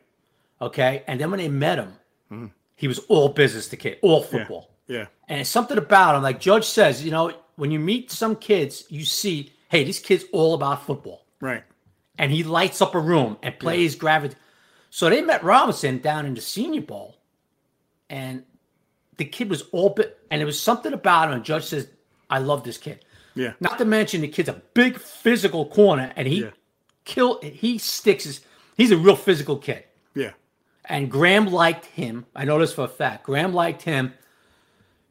[0.60, 3.68] Okay, and then when they met him, he was all business.
[3.68, 4.36] The kid, all Mm-hmm.
[4.36, 4.40] Yeah.
[4.42, 4.70] football.
[4.86, 5.06] Yeah.
[5.28, 8.84] And it's something about him, like Judge says, you know, when you meet some kids,
[8.88, 11.24] you see, hey, this kid's all about football.
[11.40, 11.62] Right.
[12.18, 14.34] And he lights up a room and plays gravity.
[14.94, 17.16] So they met Robinson down in the senior bowl.
[18.10, 18.42] And
[19.16, 21.36] the kid was all bit and it was something about him.
[21.36, 21.88] And Judge says,
[22.28, 23.02] I love this kid.
[23.34, 23.54] Yeah.
[23.58, 26.50] Not to mention the kid's a big physical corner and he Yeah.
[27.06, 28.40] kill he sticks his
[28.76, 29.84] he's a real physical kid.
[30.14, 30.32] Yeah.
[30.84, 32.26] And Graham liked him.
[32.36, 33.24] I know this for a fact.
[33.24, 34.12] Graham liked him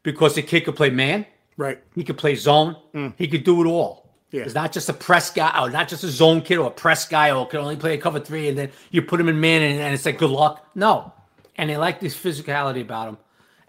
[0.03, 1.25] because the kid could play man.
[1.57, 1.81] Right.
[1.95, 2.75] He could play zone.
[2.93, 3.13] Mm.
[3.17, 4.00] He could do it all.
[4.31, 4.43] Yeah.
[4.43, 7.07] He's not just a press guy, or not just a zone kid or a press
[7.07, 9.61] guy, or can only play a cover three, and then you put him in man,
[9.61, 10.65] and, and it's like good luck.
[10.73, 11.11] No,
[11.57, 13.17] and they like this physicality about him,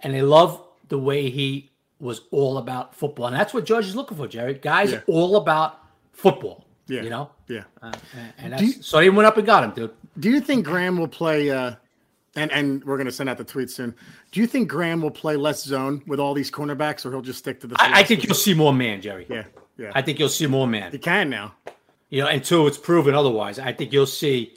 [0.00, 3.96] and they love the way he was all about football, and that's what George is
[3.96, 4.54] looking for, Jerry.
[4.54, 5.00] Guys Yeah.
[5.08, 5.78] all about
[6.12, 6.64] football.
[6.88, 7.02] Yeah.
[7.02, 7.62] you know, Yeah.
[7.80, 9.90] uh, and, and that's, you- so they went up and got him, dude.
[10.18, 11.48] Do you think Graham will play?
[11.50, 11.74] Uh,
[12.34, 13.94] and and we're gonna send out the tweet soon.
[14.30, 17.38] Do you think Graham will play less zone with all these cornerbacks, or he'll just
[17.38, 17.76] stick to the?
[17.80, 19.26] I, I think you'll see more man, Jerry.
[19.28, 19.44] Yeah.
[19.82, 19.92] Yeah.
[19.94, 20.92] I think you'll see more man.
[20.92, 21.54] You can now.
[22.08, 24.54] You know, until it's proven otherwise, I think you'll see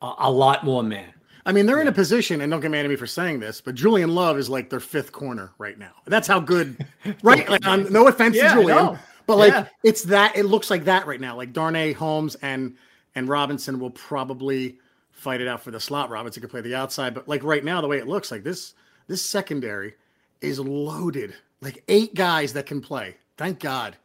[0.00, 1.12] a, a lot more man.
[1.44, 3.60] I mean, they're in a position, and don't get mad at me for saying this,
[3.60, 5.90] but Julian Love is like their fifth corner right now.
[6.06, 6.86] That's how good,
[7.22, 7.48] right?
[7.48, 9.66] Like, on, no offense Yeah, to Julian, but like Yeah.
[9.82, 10.36] it's that.
[10.36, 11.36] It looks like that right now.
[11.36, 12.76] Like Darnay Holmes and
[13.16, 14.78] and Robinson will probably
[15.10, 16.10] fight it out for the slot.
[16.10, 18.74] Robinson could play the outside, but like right now, the way it looks like this
[19.08, 19.94] this secondary
[20.40, 21.34] is loaded.
[21.60, 23.16] Like eight guys that can play.
[23.36, 23.96] Thank God.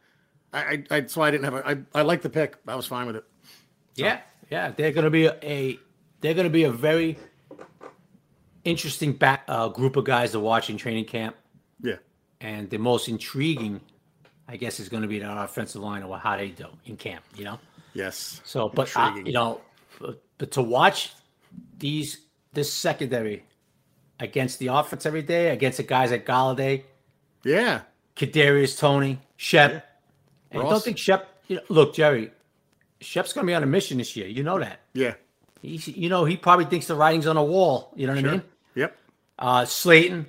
[0.52, 1.68] I, I, I why I didn't have a.
[1.68, 2.56] I, I like the pick.
[2.66, 3.24] I was fine with it.
[3.96, 5.78] Yeah, yeah, they're going to be a, a
[6.20, 7.18] they're to be a very
[8.64, 11.36] interesting back uh, group of guys to watch in training camp,
[11.82, 11.96] Yeah.
[12.40, 13.80] and the most intriguing,
[14.46, 17.24] I guess, is going to be the offensive line or how they do in camp.
[17.36, 17.60] You know,
[17.94, 18.40] Yes.
[18.44, 19.26] so but Intriguing.
[19.26, 19.60] you know,
[20.00, 21.12] but, but to watch
[21.78, 23.44] these this secondary
[24.20, 26.82] against the offense every day against the guys like Golladay,
[27.44, 27.82] Yeah.
[28.16, 29.87] Kadarius Toney, Shep.
[30.50, 31.28] And I don't think Shep.
[31.48, 32.30] You know, look, Jerry,
[33.00, 34.26] Shep's going to be on a mission this year.
[34.26, 34.80] You know that.
[34.92, 35.14] Yeah.
[35.62, 37.92] He's, you know, he probably thinks the writing's on the wall.
[37.96, 38.42] You know what I mean?
[38.74, 38.96] Yep.
[39.38, 40.26] Uh, Slayton,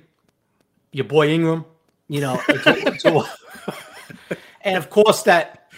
[0.92, 1.64] your boy Ingram.
[2.08, 2.40] You know,
[2.98, 3.24] so-
[4.62, 5.70] and of course that,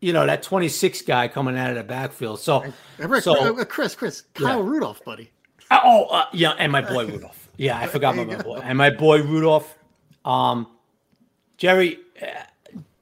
[0.00, 2.40] you know, that 26 guy coming out of the backfield.
[2.40, 2.64] So,
[3.02, 5.30] Uh, Rick, so uh, Chris, Chris, Kyle Rudolph, buddy.
[5.70, 7.48] oh uh, yeah, and my boy Rudolph.
[7.56, 9.74] Yeah, I forgot about my boy and my boy Rudolph.
[10.24, 10.66] Um,
[11.56, 12.26] Jerry, uh,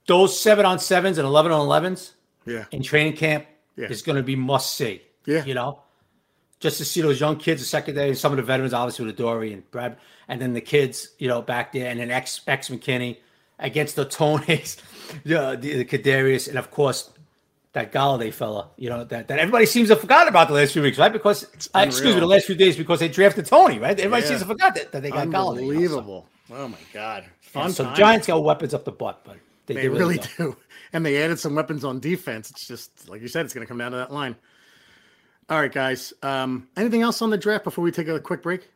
[0.08, 2.14] those seven on sevens and eleven on elevens.
[2.46, 2.64] Yeah.
[2.72, 3.44] in training camp
[3.76, 3.88] Yeah.
[3.88, 5.02] is going to be must see.
[5.26, 5.44] Yeah.
[5.44, 5.82] You know,
[6.60, 9.16] just to see those young kids, the secondary, and some of the veterans, obviously with
[9.18, 12.70] Dory and Brad, and then the kids, you know, back there, and then X X
[12.70, 13.18] McKinney
[13.58, 14.78] against the Toneys,
[15.24, 17.10] yeah, the, the Kadarius, and of course
[17.74, 20.72] that Golladay fella, you know, that, that everybody seems to have forgotten about the last
[20.72, 21.12] few weeks, right?
[21.12, 21.44] Because
[21.74, 23.90] uh, excuse me, the last few days because they drafted Toney, right?
[24.00, 24.28] Everybody Yeah.
[24.28, 25.30] seems to forgot that, that they got Golladay.
[25.30, 26.26] you know, so- Unbelievable.
[26.50, 27.26] Oh my God.
[27.42, 27.92] Fun So.
[27.94, 29.36] Giants got weapons up the butt, but
[29.68, 30.56] they, They they really do.
[30.92, 32.50] And they added some weapons on defense.
[32.50, 34.34] It's just like you said, it's going to come down to that line.
[35.50, 36.14] All right, guys.
[36.22, 38.70] Um, anything else on the draft before we take a quick break?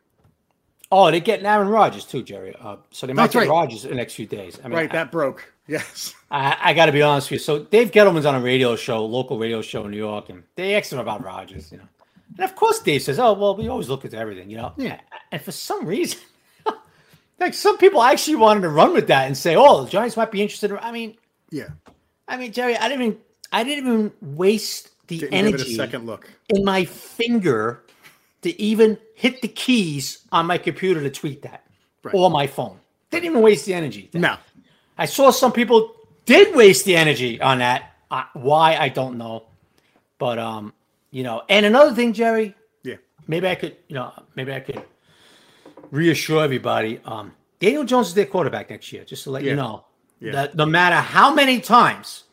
[0.91, 2.55] Oh, they're getting Aaron Rodgers too, Jerry.
[2.61, 3.49] Uh, so they might That's get right.
[3.49, 4.61] Rodgers in the next few days.
[4.63, 5.51] I mean, Right, that broke.
[5.67, 6.15] Yes.
[6.31, 7.45] I, I got to be honest with you.
[7.45, 10.75] So Dave Gettleman's on a radio show, local radio show in New York, and they
[10.75, 11.89] asked him about Rodgers, you know.
[12.37, 15.01] And of course, Dave says, "Oh, well, we always look at everything, you know." Yeah.
[15.31, 16.21] And for some reason,
[17.43, 20.31] like some people actually wanted to run with that and say, "Oh, the Giants might
[20.31, 21.17] be interested." I mean,
[21.51, 21.69] Yeah.
[22.29, 23.19] I mean, Jerry, I didn't even,
[23.53, 26.31] I didn't even waste the Didn't energy second look.
[26.49, 27.83] in my finger
[28.43, 31.65] to even hit the keys on my computer to tweet that
[32.03, 32.15] Right.
[32.15, 32.79] or my phone.
[33.11, 34.09] Didn't even waste the energy.
[34.15, 34.37] No.
[34.97, 37.93] I saw some people did waste the energy on that.
[38.11, 39.45] Uh, why I don't know,
[40.19, 40.73] but um,
[41.11, 41.43] you know.
[41.49, 42.97] And another thing, Jerry, Yeah.
[43.27, 44.83] maybe I could, you know, maybe I could
[45.93, 47.01] reassure everybody.
[47.05, 49.05] Um, Daniel Jones is their quarterback next year.
[49.05, 49.51] Just to let Yeah.
[49.51, 49.85] you know
[50.21, 50.33] Yeah.
[50.33, 52.25] that no matter how many times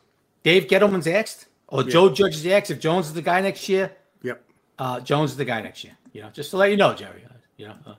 [0.42, 3.92] Dave Gettleman's asked or Joe Judge is asked if Jones is the guy next year,
[4.22, 4.42] Yep.
[4.78, 5.96] uh, Jones is the guy next year.
[6.12, 7.24] You know, just to let you know, Jerry.
[7.58, 7.94] You know, uh,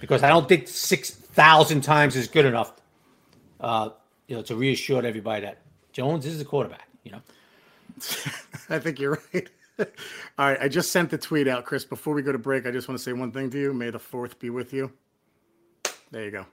[0.00, 2.74] because I don't think six thousand times is good enough.
[3.60, 3.88] Uh,
[4.28, 5.58] you know, to reassure everybody that
[5.92, 6.86] Jones is the quarterback.
[7.02, 7.22] You know,
[8.68, 9.48] I think you're right.
[9.78, 9.86] All
[10.38, 11.84] right, I just sent the tweet out, Chris.
[11.84, 13.72] Before we go to break, I just want to say one thing to you.
[13.72, 14.92] May the fourth be with you.
[16.10, 16.46] There you go.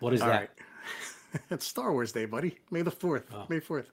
[0.00, 0.40] what is All that?
[0.40, 1.42] right.
[1.50, 2.58] it's Star Wars Day, buddy.
[2.70, 3.26] May the fourth.
[3.32, 3.44] Oh.
[3.48, 3.90] May fourth.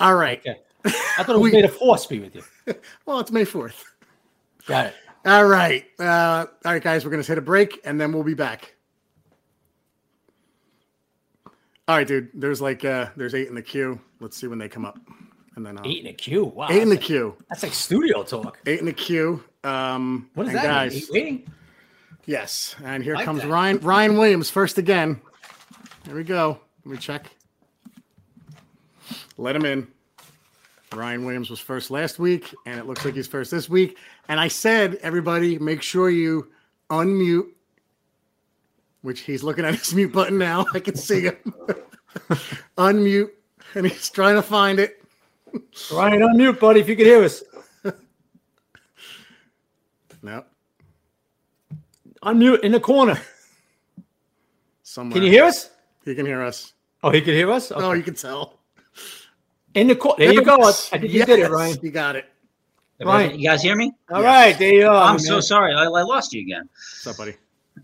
[0.00, 0.40] All right.
[0.40, 0.58] Okay.
[0.84, 2.42] I thought it was We- made a force be with you.
[3.06, 3.84] Well, it's May fourth.
[4.66, 4.94] Got it.
[5.26, 5.84] All right.
[5.98, 8.74] Uh, all right, guys, we're going to hit a break and then we'll be back.
[11.88, 12.28] All right, dude.
[12.34, 13.98] There's like uh there's eight in the queue.
[14.20, 14.98] Let's see when they come up.
[15.58, 16.44] And then uh, Eight in a queue.
[16.44, 16.68] Wow.
[16.70, 17.34] eight in the like, queue.
[17.48, 18.60] that's like studio talk.
[18.64, 19.42] Eight in the queue.
[19.64, 20.62] Um What is that?
[20.62, 20.70] mean?
[20.70, 20.94] guys?
[20.94, 21.52] Eight waiting?
[22.26, 22.76] Yes.
[22.84, 23.48] And here Like comes that.
[23.48, 25.20] Ryan Ryan Williams first again.
[26.06, 26.60] Here we go.
[26.84, 27.32] Let me check.
[29.36, 29.88] Let him in.
[30.94, 33.98] Ryan Williams was first last week, and it looks like he's first this week.
[34.28, 36.52] And I said, everybody, make sure you
[36.88, 37.48] unmute,
[39.02, 40.66] which he's looking at his mute button now.
[40.74, 41.36] I can see him.
[42.78, 43.30] unmute,
[43.74, 44.97] and he's trying to find it.
[45.92, 47.42] Ryan, unmute, buddy, if you could hear us.
[50.22, 50.44] No,
[52.24, 53.20] Unmute in the corner.
[54.82, 55.14] somewhere.
[55.14, 55.70] Can you hear us?
[56.04, 56.72] He can hear us.
[57.04, 57.70] Oh, he can hear us?
[57.70, 57.98] Oh, Okay.
[57.98, 58.58] you can tell.
[59.74, 60.16] In the corner.
[60.18, 60.56] There you go.
[60.64, 61.78] I think you did it, yes, Ryan.
[61.82, 62.24] You got it.
[63.00, 63.38] Ryan.
[63.38, 63.92] You guys hear me?
[64.10, 65.04] All right, there you are.
[65.04, 65.72] I'm my so sorry.
[65.72, 66.68] I, I lost you again.
[66.72, 67.34] What's up, buddy?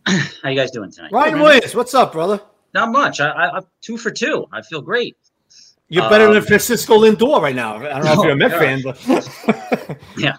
[0.42, 1.12] How you guys doing tonight?
[1.12, 2.40] Ryan Williams, what's up, brother?
[2.72, 3.20] Not much.
[3.20, 4.46] I, I, I'm two for two.
[4.50, 5.16] I feel great.
[5.94, 7.76] You're better than Um, Francisco Lindor right now.
[7.76, 8.60] I don't know if you're a Met God.
[8.60, 8.82] fan,
[9.86, 10.36] but Yeah.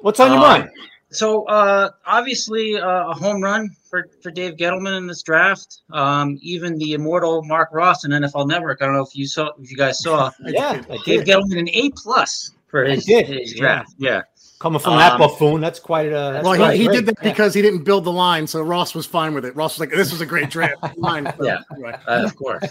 [0.00, 0.70] What's on your Um, mind?
[1.10, 5.82] So uh, obviously uh, a home run for, for Dave Gettleman in this draft.
[5.92, 8.82] Um, even the immortal Marc Ross in NFL Network.
[8.82, 11.26] I don't know if you saw, if you guys saw Yeah, Dave did.
[11.26, 13.60] Gettleman an A plus for his, his yeah.
[13.60, 13.94] draft.
[13.98, 14.22] Yeah.
[14.58, 16.30] Coming from that um, buffoon, that's quite a.
[16.32, 17.30] That's Well, quite he, he did that Yeah.
[17.30, 19.54] because he didn't build the line, so Ross was fine with it.
[19.54, 21.30] Ross was like, "This was a great draft." Line.
[21.42, 21.58] Yeah.
[21.78, 22.64] Uh, of course.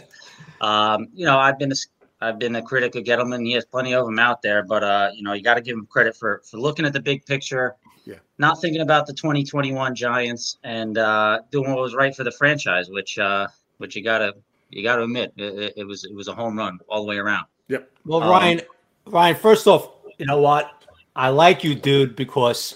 [0.62, 1.76] Um, you know, I've been a,
[2.22, 3.46] I've been a critic of Gettleman.
[3.46, 5.76] He has plenty of them out there, but uh, you know, you got to give
[5.78, 7.76] him credit for for looking at the big picture.
[8.06, 8.16] Yeah.
[8.38, 12.90] Not thinking about the 2021 Giants and uh, doing what was right for the franchise,
[12.90, 13.48] which uh,
[13.78, 14.34] which you gotta
[14.70, 17.18] you gotta admit it, it- it was it was a home run all the way
[17.18, 17.46] around.
[17.68, 17.90] Yep.
[18.06, 18.62] Well, Um, Ryan,
[19.08, 20.72] Ryan, first off, you know what?
[21.16, 22.76] I like you, dude, because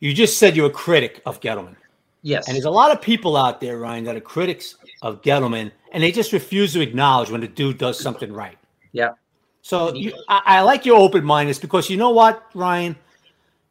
[0.00, 1.76] you just said you're a critic of Gettleman.
[2.22, 2.48] Yes.
[2.48, 6.02] And there's a lot of people out there, Ryan, that are critics of Gettleman, and
[6.02, 8.58] they just refuse to acknowledge when the dude does something right.
[8.92, 9.12] Yeah.
[9.62, 12.96] So you, I, I like your open mindedness because you know what, Ryan?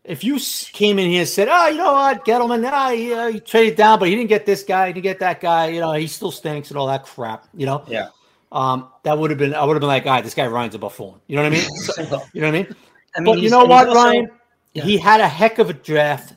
[0.04, 0.40] If you
[0.74, 3.76] came in here and said, "Oh, you know what, Gettleman, ah, he, uh, he traded
[3.78, 6.08] down, but he didn't get this guy, he didn't get that guy, you know, he
[6.08, 8.10] still stinks and all that crap," you know, Yeah.
[8.52, 10.74] um, that would have been, I would have been like, "All right, this guy Ryan's
[10.74, 11.70] a buffoon," you know what I mean?
[11.78, 12.02] So-
[12.34, 12.76] you know what I mean?
[13.16, 14.30] I mean, But you know what, also- Ryan?
[14.74, 14.84] Yeah.
[14.84, 16.34] He had a heck of a draft.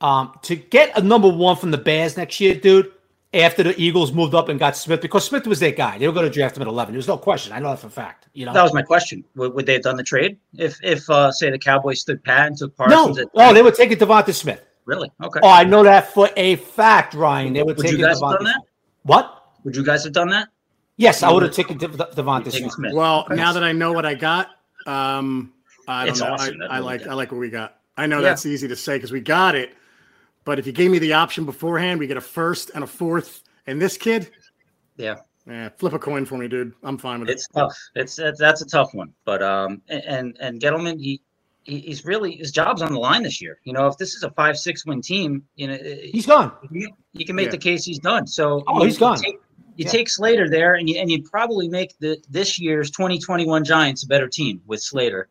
[0.00, 2.92] Um, to get a number one from the Bears next year, dude,
[3.34, 5.98] after the Eagles moved up and got Smith, because Smith was their guy.
[5.98, 6.94] They were going to draft him at 11.
[6.94, 7.52] There's no question.
[7.52, 8.28] I know that for a fact.
[8.32, 8.52] You know?
[8.52, 9.24] That was my question.
[9.34, 12.46] Would, would they have done the trade if if uh, say the Cowboys stood pat
[12.48, 12.86] and took no.
[12.86, 13.18] Parsons?
[13.18, 14.64] at- Oh, they were taking Devonta Smith.
[14.84, 15.10] really?
[15.22, 15.40] Okay.
[15.42, 17.52] Oh, I know that for a fact, Ryan.
[17.52, 18.62] They were Would taking you guys have done that?
[19.02, 19.42] What?
[19.64, 20.48] Would you guys have done that?
[20.96, 22.72] Yes, I would have taken De- Devonta Smith.
[22.72, 22.94] Smith.
[22.94, 23.34] Well, Okay.
[23.34, 24.48] now that I know what I got,
[24.86, 25.52] um,
[25.88, 26.32] I don't It's know.
[26.32, 27.06] awesome, I, I like.
[27.06, 27.76] I like what we got.
[27.98, 28.22] I know Yeah.
[28.28, 29.74] that's easy to say because we got it,
[30.46, 33.42] but if you gave me the option beforehand, we get a first and a fourth,
[33.66, 34.30] and this kid,
[34.96, 35.16] Yeah.
[35.46, 36.72] yeah, flip a coin for me, dude.
[36.84, 37.32] I'm fine with it.
[37.32, 37.76] It's tough.
[37.96, 39.12] It's, it's that's a tough one.
[39.26, 41.20] But um and and Gettleman he
[41.64, 43.58] he- he's really his job's on the line this year.
[43.64, 45.76] You know, if this is a five six win team, you know
[46.14, 46.52] He's gone.
[46.70, 47.50] you, you can make Yeah.
[47.58, 48.26] the case he's done.
[48.26, 49.18] So Oh, you- he's you gone.
[49.18, 49.34] Take,
[49.76, 49.90] you Yeah.
[49.90, 54.06] take Slater there, and you and you probably make the this year's 2021 Giants a
[54.06, 55.28] better team with Slater.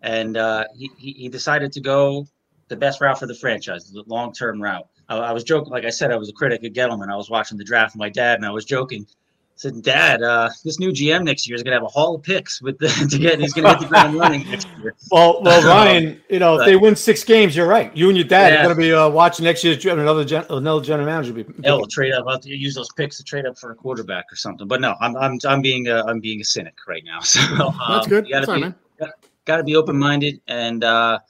[0.00, 2.26] And uh, he, he he decided to go
[2.68, 4.86] the best route for the franchise, the long term route.
[5.08, 7.10] I, I was joking, like I said, I was a critic of Gettleman.
[7.12, 9.06] I was watching the draft with my dad, and I was joking.
[9.08, 12.24] I said, Dad, uh, this new GM next year is gonna have a haul of
[12.24, 13.38] picks with the to get.
[13.38, 14.96] He's gonna hit the ground running next year.
[15.12, 17.96] Well, well, Ryan, you know, if they win six games, you're right.
[17.96, 18.60] You and your dad Yeah.
[18.60, 20.00] are going to be uh, watching next year's draft.
[20.00, 21.32] Another gen- another general manager.
[21.32, 22.24] Will be, Hell, we'll trade up.
[22.26, 24.66] I'll use those picks to trade up for a quarterback or something.
[24.66, 27.20] But no, I'm I'm I'm being a, I'm being a cynic right now.
[27.24, 28.26] So um, That's good.
[28.26, 29.12] You gotta That's be right, man.
[29.44, 31.20] got to be open minded, and uh,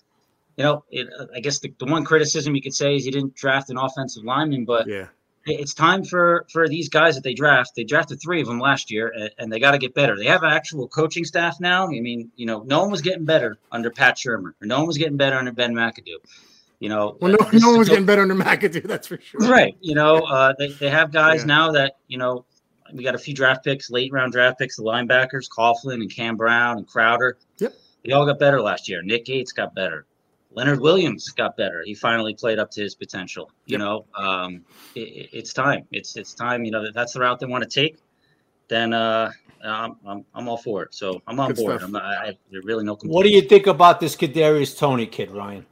[0.57, 3.35] you know, it, I guess the, the one criticism you could say is you didn't
[3.35, 5.09] draft an offensive lineman, but Yeah,
[5.47, 7.73] it's time for for these guys that they draft.
[7.77, 10.17] They drafted three of them last year, and, and they got to get better.
[10.17, 11.87] They have an actual coaching staff now.
[11.87, 14.87] I mean, you know, no one was getting better under Pat Shurmur, or no one
[14.87, 16.17] was getting better under Ben McAdoo.
[16.81, 18.83] You know, well, no, this no is one was getting better under McAdoo.
[18.87, 19.41] That's for sure.
[19.41, 19.77] Right.
[19.81, 21.47] You know, uh, they, they have guys Yeah.
[21.47, 22.45] now that, you know,
[22.93, 26.37] we got a few draft picks, late round draft picks, the linebackers, Coughlin and Cam
[26.37, 27.39] Brown and Crowder.
[27.59, 27.73] Yep.
[28.05, 29.03] They all got better last year.
[29.03, 30.05] Nick Gates got better.
[30.55, 31.83] Leonard Williams got better.
[31.85, 33.51] He finally played up to his potential.
[33.67, 33.81] You yep.
[33.81, 34.65] know, um,
[34.95, 35.87] it, it's time.
[35.91, 36.65] It's it's time.
[36.65, 37.99] You know that that's the route they want to take.
[38.69, 39.31] Then uh,
[39.63, 40.95] I'm, I'm, I'm all for it.
[40.95, 41.83] So I'm on Good board.
[41.83, 42.97] I'm not, I, there's really no.
[43.03, 45.67] What do you think about this Kadarius Toney kid, Ryan?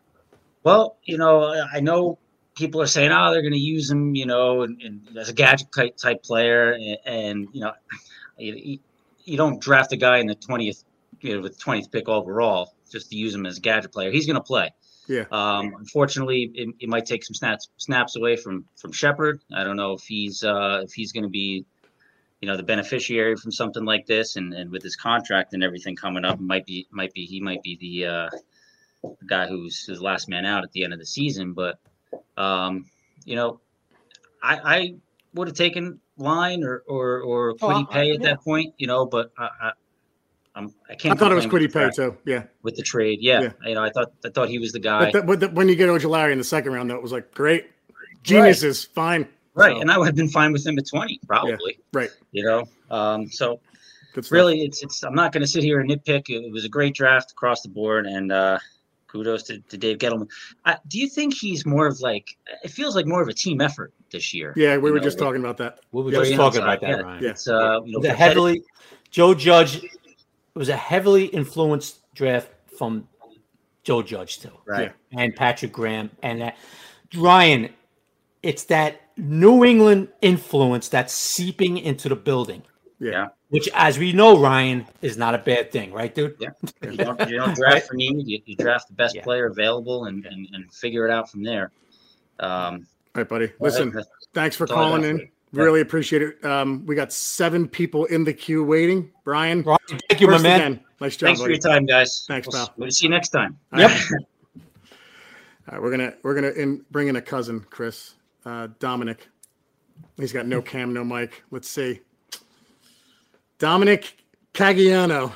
[0.65, 2.19] Well, you know, I know
[2.55, 5.33] people are saying, oh, they're going to use him, you know, and, and, as a
[5.33, 7.73] gadget type, type player, and, and you know,
[8.39, 8.79] you,
[9.25, 10.85] you, don't draft a guy in the twentieth,
[11.21, 14.11] you know, with twentieth pick overall just to use him as a gadget player.
[14.11, 14.71] He's going to play.
[15.09, 15.25] Yeah.
[15.33, 19.41] Um, unfortunately, it, it, might take some snaps snaps away from from Shepard.
[19.55, 21.65] I don't know if he's uh, if he's going to be,
[22.41, 25.97] you know, the beneficiary from something like this, and, and with his contract and everything
[25.97, 28.31] coming up, might be might be he might be the, uh,
[29.03, 31.53] the guy who's his last man out at the end of the season.
[31.53, 31.81] But
[32.37, 32.87] um,
[33.25, 33.61] you know,
[34.41, 34.95] I, I
[35.35, 38.29] would have taken line or or or Kwity oh, Paye at yeah.
[38.29, 39.73] that point, you know, but I, I
[40.55, 41.17] I'm, I can't.
[41.17, 42.17] I thought it was Kwity Paye too.
[42.27, 43.41] Yeah, with the trade, yeah.
[43.41, 43.53] yeah.
[43.65, 45.11] You know, I thought I thought he was the guy.
[45.11, 47.13] But, the, but the, when you get Ojulari in the second round, though, it was
[47.13, 47.71] like great,
[48.23, 48.95] geniuses, right.
[48.95, 49.29] fine.
[49.55, 49.81] Right, so.
[49.81, 51.55] and I would have been fine with him at twenty, probably.
[51.67, 52.01] Yeah.
[52.01, 52.11] Right.
[52.33, 53.61] You know, um, so
[54.31, 55.03] really, it's it's.
[55.03, 56.29] I'm not going to sit here and nitpick.
[56.29, 58.59] It was a great draft across the board, and uh,
[59.09, 60.29] kudos to, to Dave Gettleman.
[60.65, 62.37] Uh, do you think he's more of like?
[62.63, 64.53] It feels like more of a team effort this year.
[64.57, 65.81] Yeah, we were know, just talking about that.
[65.93, 66.97] We were just talking about that, yeah.
[66.97, 67.23] Ryan.
[67.23, 67.31] Yeah.
[67.31, 68.63] It's, uh, you know, the heavily
[69.11, 69.83] Joe Judge
[70.55, 73.09] it was a heavily influenced draft from
[73.85, 74.93] Joe Judge too, right?
[75.13, 76.57] And Patrick Graham and that
[77.15, 77.71] Ryan.
[78.43, 82.63] It's that New England influence that's seeping into the building.
[82.99, 83.29] Yeah.
[83.51, 86.37] Which, as we know, Ryan is not a bad thing, right, dude?
[86.39, 86.51] Yeah.
[86.83, 88.27] You don't, you don't draft for need.
[88.27, 89.23] You, you, draft the best yeah.
[89.23, 91.71] player available and, and, and figure it out from there.
[92.41, 93.53] Um, All right, buddy.
[93.61, 93.95] Listen,
[94.35, 95.29] thanks for calling in.
[95.53, 96.45] Really appreciate it.
[96.45, 99.11] Um, we got seven people in the queue waiting.
[99.23, 100.61] Brian, thank you, my man.
[100.61, 100.85] Again.
[101.01, 101.27] Nice job.
[101.27, 101.59] Thanks buddy.
[101.59, 102.25] for your time, guys.
[102.27, 102.75] Thanks, we'll, pal.
[102.79, 103.59] We'll see you next time.
[103.77, 103.91] Yep.
[104.61, 104.63] All
[105.73, 108.15] right, we're gonna we're gonna in, bring in a cousin, Chris,
[108.47, 109.29] uh, Dominic.
[110.17, 111.43] He's got no cam, no mic.
[111.51, 112.01] Let's see.
[113.59, 114.17] Dominic
[114.55, 115.33] Caggiano.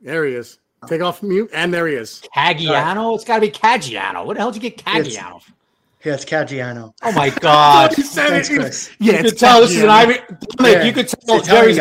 [0.00, 0.58] There he is.
[0.86, 2.22] Take off mute, and there he is.
[2.34, 3.10] Caggiano?
[3.10, 3.14] Right.
[3.14, 4.24] It's got to be Caggiano.
[4.24, 5.38] What the hell did you get Caggiano?
[5.38, 5.52] It's,
[6.06, 6.94] yeah, it's Caggiano.
[7.02, 7.92] Oh my God!
[7.92, 8.92] Thanks, Chris.
[9.00, 10.20] Yeah, you could tell this is an Irish.
[10.60, 10.84] Yeah.
[10.84, 11.80] You could tell Jerry's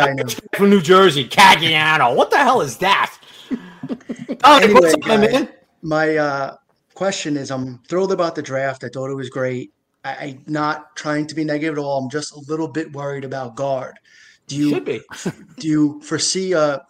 [0.56, 1.30] from New Jersey.
[1.30, 2.16] Caggiano.
[2.16, 3.16] What the hell is that?
[4.44, 5.50] oh, anyway, my, man?
[5.84, 6.56] my uh,
[6.96, 8.84] question is: I'm thrilled about the draft.
[8.84, 9.72] I thought it was great.
[10.04, 12.00] I, am not trying to be negative at all.
[12.00, 14.00] I'm just a little bit worried about guard.
[14.48, 15.02] Do you Should be.
[15.60, 16.82] do you foresee a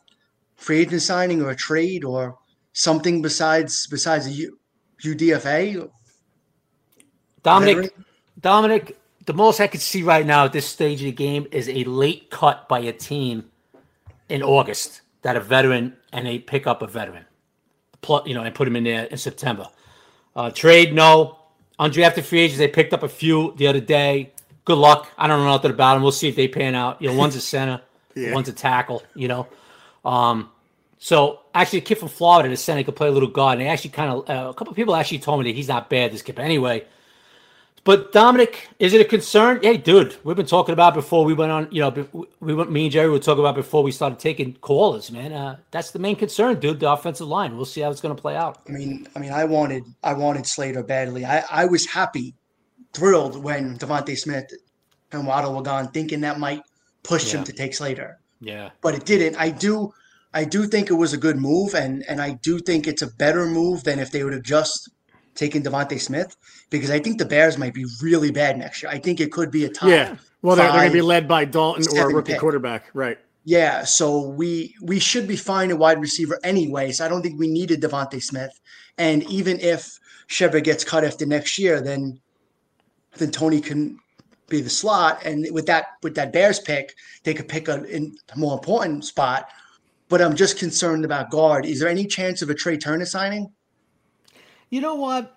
[0.56, 2.38] free agent signing or a trade or
[2.72, 4.58] something besides besides a U,
[5.04, 5.90] UDFA?
[7.46, 7.92] Dominic, Henry?
[8.42, 11.70] Dominic, the most I could see right now at this stage of the game is
[11.70, 13.46] a late cut by a team
[14.30, 17.26] in August that a veteran and they pick up a veteran,
[18.26, 19.68] you know, and put him in there in September.
[20.36, 21.40] Uh, trade, no.
[21.80, 24.32] Undrafted free agents, they picked up a few the other day.
[24.64, 25.12] Good luck.
[25.18, 26.04] I don't know nothing about them.
[26.04, 27.02] We'll see if they pan out.
[27.02, 27.82] You know, one's a center,
[28.16, 28.34] yeah.
[28.34, 29.04] one's a tackle.
[29.14, 29.48] You know,
[30.04, 30.50] um,
[30.98, 33.60] so actually, a kid from Florida, the center, could play a little guard.
[33.60, 35.68] And they actually kind of uh, a couple of people actually told me that he's
[35.68, 36.12] not bad.
[36.12, 36.86] This kid, but anyway,
[37.86, 39.60] but Dominic, is it a concern?
[39.62, 41.68] Hey, dude, we've been talking about before we went on.
[41.70, 42.72] You know, we went.
[42.72, 45.12] Me and Jerry were talking about before we started taking callers.
[45.12, 46.80] Man, uh, that's the main concern, dude.
[46.80, 47.56] The offensive line.
[47.56, 48.58] We'll see how it's going to play out.
[48.68, 51.26] I mean, I mean, I wanted, I wanted Slater badly.
[51.26, 52.34] I, I was happy,
[52.94, 54.52] thrilled when DeVonta Smith
[55.12, 56.64] and Waddle were gone, thinking that might
[57.04, 57.40] push yeah.
[57.40, 58.18] him to take Slater.
[58.42, 59.36] Yeah, but it didn't.
[59.40, 59.94] I do,
[60.34, 63.14] I do think it was a good move, and and I do think it's a
[63.14, 64.90] better move than if they would have just
[65.36, 66.36] taking DeVonta Smith
[66.70, 68.92] because I think the Bears might be really bad next year.
[68.92, 69.90] I think it could be a top.
[69.90, 72.42] Yeah, well, they're, they're going to be led by Dalton or a rookie pick.
[72.42, 73.20] quarterback, right?
[73.44, 76.92] Yeah, so we we should be fine at wide receiver anyway.
[76.92, 78.60] So I don't think we needed DeVonta Smith.
[78.98, 82.20] And even if Shepard gets cut after next year, then
[83.18, 84.00] then Toney can
[84.48, 85.24] be the slot.
[85.26, 89.50] And with that with that Bears pick, they could pick a, a more important spot.
[90.10, 91.66] But I'm just concerned about guard.
[91.66, 93.52] Is there any chance of a Trai Turner signing?
[94.76, 95.34] You know what?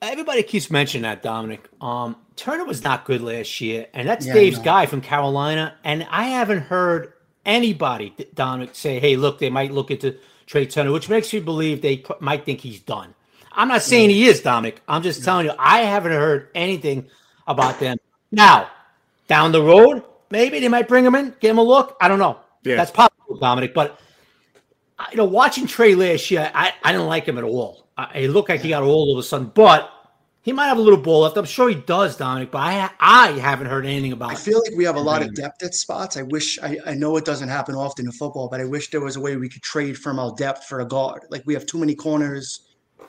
[0.00, 1.68] Everybody keeps mentioning that, Dominic.
[1.82, 5.74] Um, Turner was not good last year, and that's yeah, Dave's guy from Carolina.
[5.84, 7.12] And I haven't heard
[7.44, 10.16] anybody, Dominic, say, "Hey, look, they might look into
[10.46, 13.14] Trai Turner," which makes me believe they might think he's done.
[13.52, 14.80] I'm not saying he is, Dominic.
[14.88, 17.10] I'm just telling you, I haven't heard anything
[17.46, 17.98] about them.
[18.32, 18.70] Now,
[19.28, 21.98] down the road, maybe they might bring him in, give him a look.
[22.00, 22.38] I don't know.
[22.62, 22.76] Yeah.
[22.76, 23.74] That's possible, Dominic.
[23.74, 24.00] But
[25.10, 27.89] you know, watching Trai last year, I, I didn't like him at all.
[28.14, 29.50] He looked like he got old all of a sudden.
[29.54, 29.90] But
[30.42, 31.36] He might have a little ball left.
[31.36, 34.72] I'm sure he does, Dominic, but I I haven't heard anything about I feel like
[34.74, 36.16] we have a lot of depth at spots.
[36.16, 39.02] I wish I, I know it doesn't happen often in football, but I wish there
[39.02, 41.24] was a way we could trade from our depth for a guard.
[41.30, 42.60] Like we have too many corners.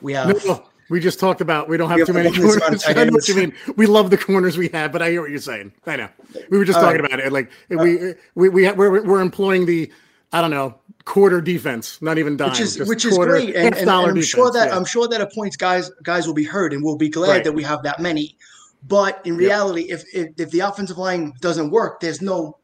[0.02, 2.36] We have No, no, we just talked about we don't have We too have many
[2.36, 2.84] a limited amount corners.
[2.98, 3.54] I know what you mean.
[3.76, 5.72] We love the corners we have, but I hear what you're saying.
[5.86, 6.08] I know.
[6.50, 7.12] We were just All talking right.
[7.14, 7.32] about it.
[7.32, 9.90] Like uh, we we we we're, we're employing the
[10.34, 13.74] I don't know quarter defense, not even dime, which is which is quarter, great, and,
[13.74, 14.76] and, and I'm sure that yeah.
[14.76, 17.44] I'm sure that at points guys guys will be hurt, and we'll be glad Right.
[17.44, 18.36] that we have that many.
[18.88, 22.58] But in reality, if, if if the offensive line doesn't work, there's no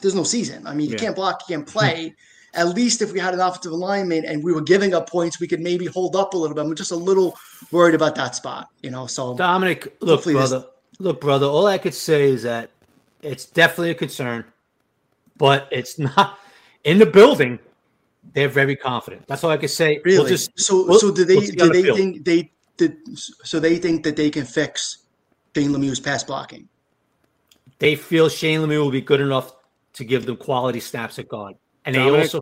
[0.00, 0.66] there's no season.
[0.66, 0.98] I mean, you Yeah.
[0.98, 1.78] can't block, you can't hmm.
[1.78, 2.14] play.
[2.54, 5.46] At least if we had an offensive lineman and we were giving up points, we
[5.46, 6.64] could maybe hold up a little bit.
[6.64, 7.36] I'm just a little
[7.70, 9.06] worried about that spot, you know.
[9.06, 10.66] So Dominic, look, Hopefully this- brother,
[10.98, 11.46] look, brother.
[11.46, 12.70] All I could say is that
[13.22, 14.44] it's definitely a concern,
[15.36, 16.38] but it's not
[16.84, 17.58] in the building.
[18.34, 19.26] They're very confident.
[19.26, 20.00] That's all I could say.
[20.04, 22.50] really, We'll just so we'll- so do they we'll do on the they think they
[22.76, 24.98] did so they think that they can fix
[25.56, 26.68] Shane Lemieux's pass blocking?
[27.80, 29.52] they feel Shane Lemieux will be good enough
[29.94, 31.54] to give them quality snaps at guard,
[31.84, 32.40] and they also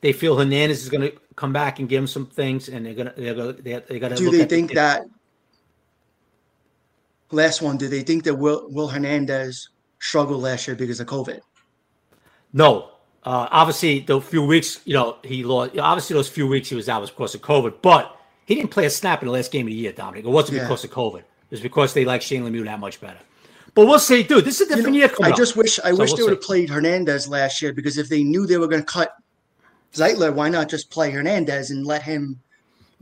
[0.00, 2.94] they feel Hernandez is going to come back and give them some things, and they're
[2.94, 4.16] gonna they're gonna they're, they're gonna.
[4.16, 4.76] do look they at the think kid.
[4.76, 5.02] that
[7.30, 11.40] last one do they think that will will hernandez struggled last year because of covid
[12.52, 12.90] No.
[13.24, 15.76] Uh, obviously, the few weeks, you know, he lost.
[15.78, 18.84] Obviously, those few weeks he was out was because of COVID, but he didn't play
[18.84, 20.24] a snap in the last game of the year, Dominic.
[20.26, 20.64] It wasn't Yeah.
[20.64, 21.20] because of COVID.
[21.20, 23.18] It was because they like Shane Lemieux that much better.
[23.74, 24.44] But we'll see, dude.
[24.44, 25.10] This is a You different know, year.
[25.22, 25.36] i up.
[25.36, 28.08] just wish i So wish we'll they would have played hernandez last year because if
[28.08, 29.16] they knew they were going to cut
[29.92, 32.38] zeitler why not just play hernandez and let him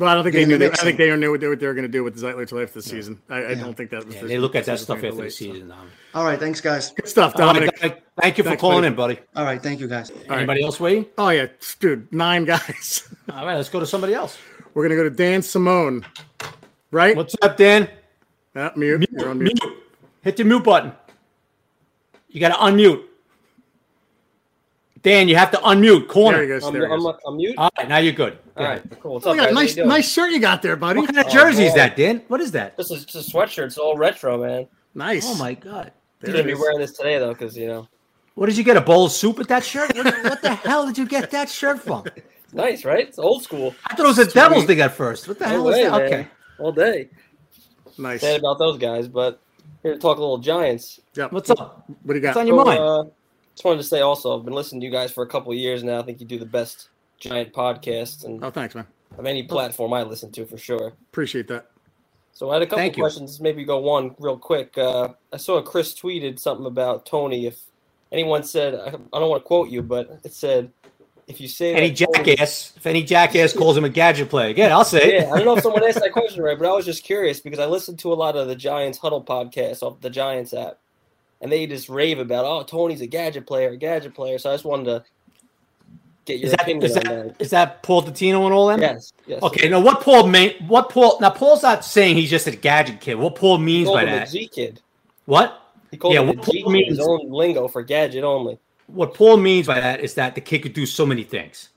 [0.02, 0.58] Well, I don't think they knew.
[0.58, 2.20] the That, I think they knew what they, what they were going to do with
[2.20, 3.22] Zeitler till after the season.
[3.30, 4.12] I, I don't think that was.
[4.16, 5.44] Yeah, the- they look at that stuff made after the late, so.
[5.44, 5.68] season.
[5.68, 5.92] Dominic.
[6.12, 7.76] all right thanks guys Good stuff, Dominic.
[7.76, 9.14] Dominic, thank you for Thanks, calling buddy.
[9.14, 9.20] in, buddy.
[9.36, 10.38] all right thank you guys right.
[10.38, 11.06] Anybody else waiting?
[11.18, 11.46] Oh yeah,
[11.78, 13.14] dude, nine guys.
[13.32, 14.38] All right, let's go to somebody else.
[14.74, 16.04] We're gonna go to Dan Simone,
[16.90, 17.16] right?
[17.16, 17.88] What's up, Dan?
[18.56, 19.08] Ah, mute.
[19.12, 19.56] You're on mute.
[19.62, 19.78] Mute.
[20.22, 20.90] Hit the mute button.
[22.28, 23.04] You got to unmute.
[25.02, 26.08] Dan, you have to unmute.
[26.08, 26.38] Corner.
[26.38, 26.64] There he goes.
[26.64, 27.16] I'm, There he I'm, goes.
[27.24, 27.54] I'm mute.
[27.56, 28.38] All right, now you're good.
[28.56, 28.82] Go All ahead.
[28.90, 29.14] right, cool.
[29.14, 31.00] What's Oh, up, you got a nice, nice shirt you got there, buddy.
[31.00, 32.22] What kind of Oh, jersey is that, Dan?
[32.28, 32.76] What is that?
[32.76, 33.64] This is just a sweatshirt.
[33.66, 34.66] It's all retro, man.
[34.94, 35.24] Nice.
[35.26, 35.92] Oh my god.
[36.20, 37.88] There I'm gonna be wearing this today though, because you know,
[38.34, 38.76] What did you get?
[38.76, 39.96] A bowl of soup with that shirt?
[39.96, 42.04] What, what the hell did you get that shirt from?
[42.14, 43.08] it's nice, right?
[43.08, 43.74] It's old school.
[43.86, 45.28] I thought it was the Devils they got first.
[45.28, 45.92] What the No hell way, is that?
[45.98, 46.02] man.
[46.06, 46.28] Okay.
[46.58, 47.08] all day.
[47.98, 48.20] Nice.
[48.20, 49.40] Sad about those guys, but
[49.82, 51.00] here to talk a little Giants.
[51.14, 51.28] Yeah.
[51.30, 51.84] What's up?
[52.02, 52.40] What do you What's got?
[52.40, 52.80] on your So, mind?
[52.80, 53.04] uh,
[53.54, 55.58] just wanted to say also, I've been listening to you guys for a couple of
[55.58, 55.98] years now.
[55.98, 56.88] I think you do the best
[57.22, 58.86] Giant podcast and Oh, thanks, man.
[59.16, 60.88] of any platform I listen to for sure.
[61.12, 61.66] Appreciate that.
[62.32, 63.02] So I had a couple Thank you.
[63.02, 63.40] questions.
[63.40, 64.76] Maybe go one real quick.
[64.76, 67.46] Uh, I saw Chris tweeted something about Toney.
[67.46, 67.60] If
[68.10, 70.72] anyone said, I, I don't want to quote you, but it said,
[71.28, 74.48] if you say Any that Toney- jackass, if any jackass calls him a gadget player,
[74.48, 75.22] again, I'll say it.
[75.22, 77.38] yeah, I don't know if someone asked that question right, but I was just curious
[77.38, 80.78] because I listened to a lot of the Giants Huddle podcasts off the Giants app,
[81.42, 84.38] and they just rave about, oh, Toney's a gadget player, a gadget player.
[84.38, 85.04] So I just wanted to
[86.24, 87.42] get your Is that, opinion is on that, that.
[87.44, 88.80] is that Paul Dottino and all them?
[88.80, 89.42] Yes, yes.
[89.42, 90.54] Okay, now what Paul mean?
[90.66, 91.18] What Paul?
[91.20, 93.14] Now Paul's not saying he's just a gadget kid.
[93.16, 94.30] What Paul means by that?
[94.30, 94.80] G kid.
[95.26, 95.58] What?
[95.90, 96.86] He called Yeah, what a G Paul kid.
[96.88, 98.58] His means- own lingo for gadget only.
[98.86, 101.70] What Paul means by that is that the kid could do so many things.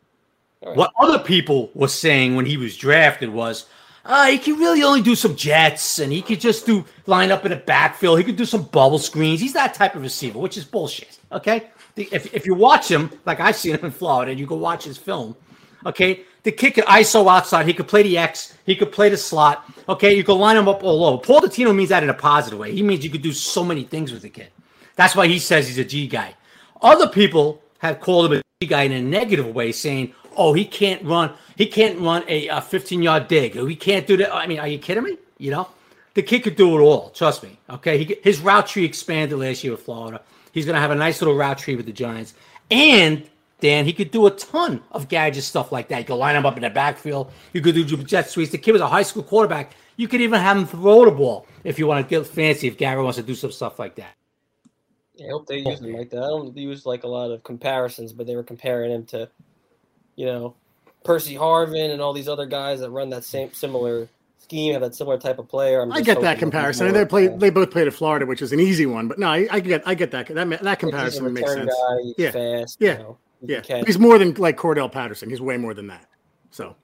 [0.65, 0.75] Right.
[0.75, 3.65] What other people were saying when he was drafted was,
[4.05, 7.43] uh, he can really only do some jets and he could just do line up
[7.43, 8.19] in the backfield.
[8.19, 9.41] He could do some bubble screens.
[9.41, 11.19] He's that type of receiver, which is bullshit.
[11.31, 11.69] Okay.
[11.95, 14.83] If, if you watch him, like I've seen him in Florida, and you go watch
[14.83, 15.35] his film,
[15.85, 17.65] okay, the kid could ISO outside.
[17.65, 18.55] He could play the X.
[18.65, 19.65] He could play the slot.
[19.89, 20.13] Okay.
[20.13, 21.23] You could line him up all over.
[21.23, 22.73] Paul Dottino means that in a positive way.
[22.73, 24.49] He means you could do so many things with the kid.
[24.95, 26.35] That's why he says he's a G guy.
[26.81, 30.65] Other people have called him a G guy in a negative way, saying, "Oh, he
[30.65, 31.31] can't run.
[31.55, 33.53] He can't run a, a 15 yard dig.
[33.53, 35.17] He can't do that." I mean, are you kidding me?
[35.37, 35.67] You know,
[36.13, 37.09] the kid could do it all.
[37.09, 37.57] Trust me.
[37.69, 40.21] Okay, he, his route tree expanded last year with Florida.
[40.51, 42.33] He's gonna have a nice little route tree with the Giants,
[42.71, 43.27] and
[43.61, 45.99] Dan, he could do a ton of gadget stuff like that.
[45.99, 47.31] You could line him up in the backfield.
[47.53, 48.51] You could do jet sweeps.
[48.51, 49.75] The kid was a high school quarterback.
[49.95, 52.67] You could even have him throw the ball if you want to get fancy.
[52.67, 54.13] If Gary wants to do some stuff like that.
[55.19, 56.23] I hope they use him like that.
[56.23, 59.29] I don't use like a lot of comparisons, but they were comparing him to,
[60.15, 60.55] you know,
[61.03, 64.07] Percy Harvin and all these other guys that run that same similar
[64.39, 65.81] scheme, have that similar type of player.
[65.81, 66.87] I'm I get that comparison.
[66.87, 67.31] more, they played.
[67.31, 69.07] uh, They both played at Florida, which is an easy one.
[69.07, 69.83] But no, I, I get.
[69.87, 70.27] I get that.
[70.27, 71.75] That that he's a comparison would make return sense.
[71.89, 72.31] Guy, he's Yeah.
[72.31, 72.77] fast.
[72.79, 72.91] Yeah.
[72.93, 73.87] You know, Yeah, can catch.
[73.87, 75.29] he's more than like Cordarrelle Patterson.
[75.29, 76.07] He's way more than that.
[76.51, 76.75] So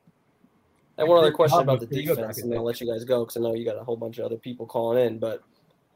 [0.97, 3.21] And one other question about the defense, bracket and then I'll let you guys go
[3.23, 5.17] because I know you got a whole bunch of other people calling in.
[5.19, 5.41] But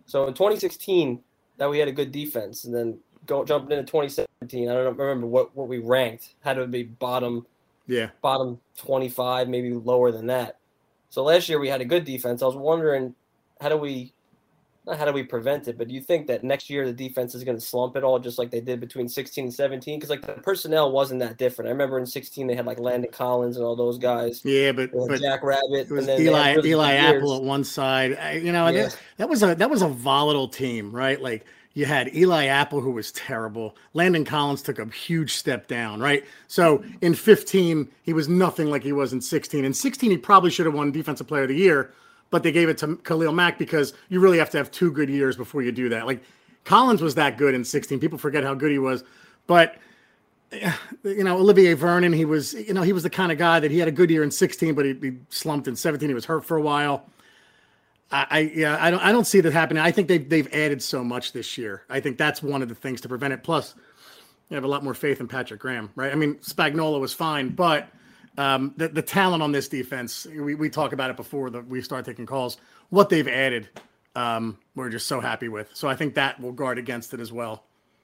[0.08, 1.22] so in 2016,
[1.58, 4.70] that we had a good defense, and then go jumping into 2017.
[4.70, 6.36] I don't remember what what we ranked.
[6.42, 7.46] Had to be bottom
[7.88, 10.58] yeah, bottom 25, maybe lower than that.
[11.10, 12.42] So last year we had a good defense.
[12.42, 13.14] I was wondering
[13.62, 14.12] how do we
[14.88, 17.34] not how do we prevent it, but do you think that next year the defense
[17.34, 19.98] is going to slump at all, just like they did between 16 and 17?
[19.98, 21.70] Because like the personnel wasn't that different.
[21.70, 24.42] I remember in 16 they had like Landon Collins and all those guys.
[24.44, 25.64] Yeah, but, but Jack Rabbit.
[25.72, 26.94] it was and then Eli Eli.
[26.94, 28.18] Apple at one side.
[28.18, 28.84] I- You know, Yeah.
[28.84, 31.20] that, that was a that was a volatile team, right?
[31.22, 31.46] Like
[31.76, 33.76] you had Eli Apple who was terrible.
[33.94, 36.26] Landon Collins took a huge step down, right?
[36.48, 39.64] So in 15 he was nothing like he was in 16.
[39.64, 41.94] In 16 he probably should have won Defensive Player of the Year,
[42.32, 45.10] but they gave it to Khalil Mack because you really have to have two good
[45.10, 46.08] years before you do that.
[46.08, 46.24] Like
[46.64, 48.00] Collins was that good in 16.
[48.00, 49.04] People forget how good he was,
[49.46, 49.78] but
[51.04, 53.72] you know, Olivier Vernon, he was, you know, he was the kind of guy that
[53.72, 56.08] he had a good year in 16, but he, he slumped in 17.
[56.08, 57.06] He was hurt for a while.
[58.12, 59.82] I, yeah, I don't, I don't see that happening.
[59.82, 61.84] I think they've they've added so much this year.
[61.90, 63.44] I think that's one of the things to prevent it.
[63.44, 63.76] Plus,
[64.50, 66.12] you have a lot more faith in Patrick Graham, right?
[66.12, 67.90] I mean, Spagnuolo was fine, but
[68.38, 71.82] um, the the talent on this defense, we we talk about it before that we
[71.82, 72.58] start taking calls.
[72.90, 73.70] What they've added,
[74.16, 75.72] um, we're just so happy with.
[75.74, 77.64] So I think that will guard against it as well.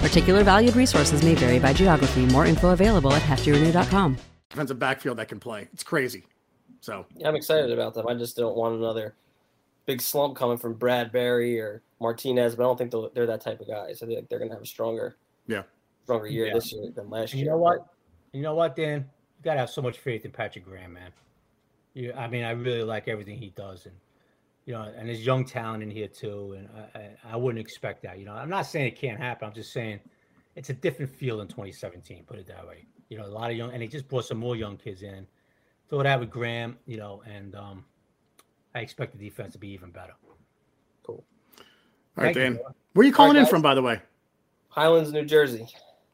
[0.00, 2.26] Particular valued resources may vary by geography.
[2.26, 4.16] More info available at heftyrenew.com.
[4.50, 5.68] defensive backfield that can play.
[5.72, 6.24] It's crazy.
[6.80, 8.06] So Yeah, I'm excited about them.
[8.08, 9.14] I just don't want another
[9.86, 13.60] big slump coming from Bradberry or Martinez, but I don't think they'll- they're that type
[13.60, 14.02] of guys.
[14.02, 15.16] I think they're going to have a stronger,
[15.46, 15.62] yeah,
[16.04, 16.54] stronger year Yeah.
[16.54, 17.44] this year than last And year.
[17.46, 17.86] you know what?
[18.32, 19.00] You know what, Dan?
[19.38, 21.10] You gotta have so much faith in Patrick Graham, man.
[21.94, 23.94] You, I mean, I really like everything he does, and
[24.68, 26.54] you know, and there's young talent in here too.
[26.58, 28.18] And I, I, I wouldn't expect that.
[28.18, 29.48] You know, I'm not saying it can't happen.
[29.48, 29.98] I'm just saying
[30.56, 32.24] it's a different feel in 2017.
[32.24, 32.84] Put it that way.
[33.08, 35.26] You know, a lot of young, and he just brought some more young kids in.
[35.88, 37.82] Throw that with Graham, you know, and um,
[38.74, 40.12] I expect the defense to be even better.
[41.02, 41.24] Cool.
[42.18, 42.54] All right, Thank you, Dan.
[42.56, 42.74] brother.
[42.92, 44.02] Where are you calling in from, by the way?
[44.68, 45.66] Highlands, New Jersey.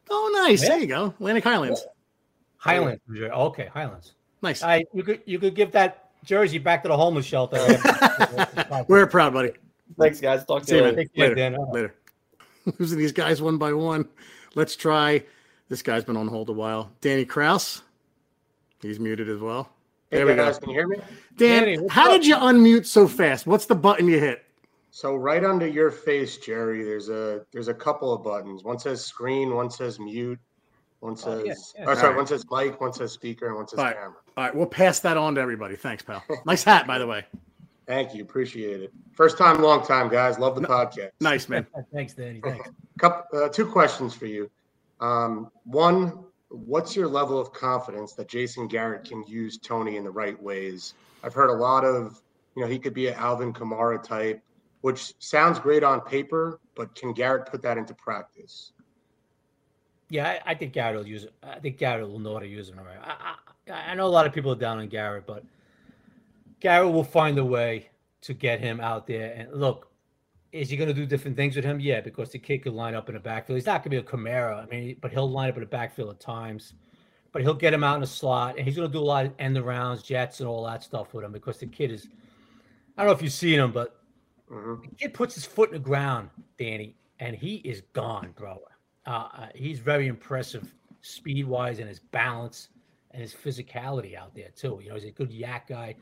[0.09, 0.63] Oh, nice.
[0.63, 0.69] Yeah.
[0.69, 1.85] There you go, Atlantic Highlands.
[2.55, 3.33] Highlands, New Jersey.
[3.33, 4.13] okay, Highlands.
[4.41, 4.63] Nice.
[4.63, 7.57] I you could you could give that jersey back to the homeless shelter.
[8.87, 9.51] We're proud, buddy.
[9.97, 10.43] Thanks, guys.
[10.45, 10.95] Talk to See you you, later.
[10.97, 11.05] man.
[11.05, 11.35] Take care, Later.
[11.35, 11.71] Dan.
[11.71, 11.95] Later.
[12.79, 14.07] Losing these guys one by one.
[14.55, 15.23] Let's try.
[15.69, 16.91] This guy's been on hold a while.
[17.01, 17.81] Danny Kraus.
[18.81, 19.69] He's muted as well.
[20.11, 20.53] Hey There we go.
[20.53, 20.97] can you hear me?
[21.37, 22.11] Dan, Danny, how up?
[22.11, 23.47] did you unmute so fast?
[23.47, 24.43] What's the button you hit?
[24.91, 28.63] So right under your face, Jerry, there's a there's a couple of buttons.
[28.63, 30.39] One says screen, one says mute,
[31.05, 31.85] one says Oh, yeah, yeah.
[31.89, 32.15] oh, sorry, Alright.
[32.17, 33.95] one says mic, one says speaker, and one says All right.
[33.95, 34.13] camera.
[34.37, 35.75] All right, we'll pass that on to everybody.
[35.75, 36.23] Thanks, pal.
[36.45, 37.25] Nice hat, by the way.
[37.87, 38.91] Thank you, appreciate it.
[39.13, 40.39] First time, long time, guys.
[40.39, 41.11] Love the podcast.
[41.21, 41.67] Nice, man.
[41.93, 42.41] Thanks, Danny.
[42.41, 42.69] Thanks.
[42.97, 44.49] Couple, uh, two questions for you.
[44.99, 50.09] Um, one, what's your level of confidence that Jason Garrett can use Toney in the
[50.11, 50.95] right ways?
[51.23, 52.21] I've heard a lot of,
[52.55, 54.41] you know, he could be an Alvin Kamara type,
[54.81, 58.71] which sounds great on paper, but can Garrett put that into practice?
[60.09, 61.33] Yeah, I, I think Garrett will use it.
[61.43, 62.77] I think Garrett will know how to use him.
[62.77, 62.97] Right.
[63.01, 63.35] I,
[63.71, 65.43] I, I know a lot of people are down on Garrett, but
[66.59, 67.89] Garrett will find a way
[68.21, 69.33] to get him out there.
[69.35, 69.91] And look,
[70.51, 71.79] is he going to do different things with him?
[71.79, 73.57] Yeah, because the kid could line up in the backfield.
[73.57, 74.63] He's not going to be a Kamara.
[74.63, 76.73] I mean, but he'll line up in the backfield at times.
[77.31, 79.25] But he'll get him out in the slot, and he's going to do a lot
[79.25, 82.07] of end arounds, jets, and all that stuff with him because the kid is.
[82.97, 83.99] I don't know if you've seen him, but
[84.49, 84.81] Mhm.
[84.83, 88.61] the kid puts his foot in the ground, Danny, and he is gone, bro.
[89.05, 92.69] Uh, uh, he's very impressive speed wise and his balance
[93.11, 94.79] and his physicality out there too.
[94.81, 95.95] You know, he's a good yak guy.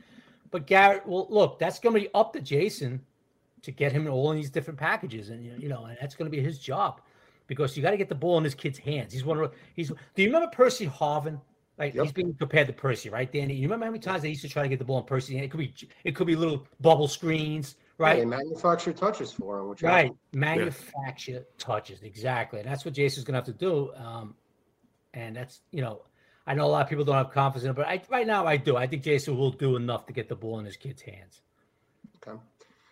[0.50, 3.00] But Garrett, well, look, that's going to be up to Jason
[3.62, 6.30] to get him in all in these different packages, and you know, and that's going
[6.30, 7.00] to be his job
[7.46, 9.12] because you got to get the ball in this kid's hands.
[9.12, 9.88] He's one of he's.
[9.88, 11.40] Do you remember Percy Harvin?
[11.78, 12.04] Like Yep.
[12.04, 13.54] he's being compared to Percy, right, Danny?
[13.54, 15.38] You remember how many times they used to try to get the ball in Percy?
[15.38, 15.74] It could be
[16.04, 18.18] it could be little bubble screens, right?
[18.18, 20.12] They manufacture touches for him, which I- Right.
[20.32, 22.02] Manufacture touches.
[22.02, 22.60] Exactly.
[22.60, 23.92] And that's what Jason's going to have to do.
[23.94, 24.34] Um,
[25.12, 26.02] and that's, you know,
[26.46, 28.46] I know a lot of people don't have confidence in it, but I, right now
[28.46, 28.76] I do.
[28.76, 31.40] I think Jason will do enough to get the ball in his kid's hands.
[32.16, 32.38] Okay,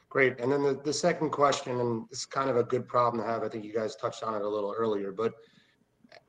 [0.08, 0.38] great.
[0.40, 3.42] And then the, the second question, and it's kind of a good problem to have.
[3.42, 5.34] I think you guys touched on it a little earlier, but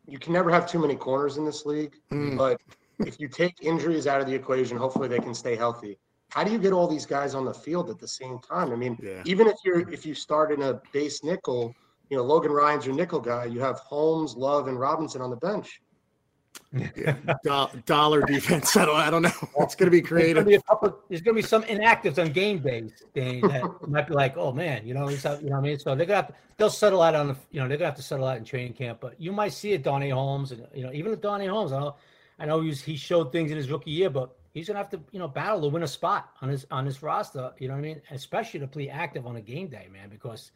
[0.05, 1.95] you can never have too many corners in this league.
[2.11, 2.37] Mm.
[2.37, 2.59] But
[2.99, 5.97] if you take injuries out of the equation, hopefully they can stay healthy.
[6.33, 8.71] How do you get all these guys on the field at the same time?
[8.71, 9.21] I mean, Yeah.
[9.25, 11.75] even if you're if you start in a base nickel,
[12.09, 13.45] you know Logan Ryan's your nickel guy.
[13.45, 15.79] You have Holmes, Love, and Robinson on the bench.
[16.71, 18.75] Yeah, do- dollar defense.
[18.77, 18.95] I don't.
[18.95, 19.31] I don't know.
[19.59, 20.35] It's going to be There's creative.
[20.37, 20.99] gonna be a couple.
[21.07, 22.91] There's gonna be some inactives on game days.
[23.15, 25.69] Danny, that might be like, oh man, you know, he's out, you know what I
[25.69, 25.79] mean.
[25.79, 27.95] So they're gonna have to, they'll settle out on the, you know, they're gonna have
[27.97, 28.99] to settle out in training camp.
[29.01, 31.79] But you might see it, Donnie Holmes, and you know, even with Donnie Holmes, I
[31.79, 31.95] know,
[32.39, 34.99] I know he's he showed things in his rookie year, but he's gonna have to,
[35.11, 37.51] you know, battle to win a spot on his on his roster.
[37.59, 38.01] You know what I mean?
[38.11, 40.51] Especially to play active on a game day, man, because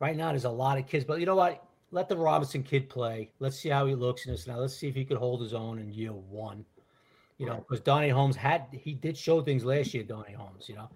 [0.00, 1.04] right now there's a lot of kids.
[1.04, 1.64] But you know what?
[1.92, 3.30] Let the Robinson kid play.
[3.40, 4.58] Let's see how he looks in this now.
[4.58, 6.64] Let's see if he could hold his own in year one.
[7.38, 10.74] You know, because Donnie Holmes had he did show things last year, Donnie Holmes, you
[10.74, 10.88] know.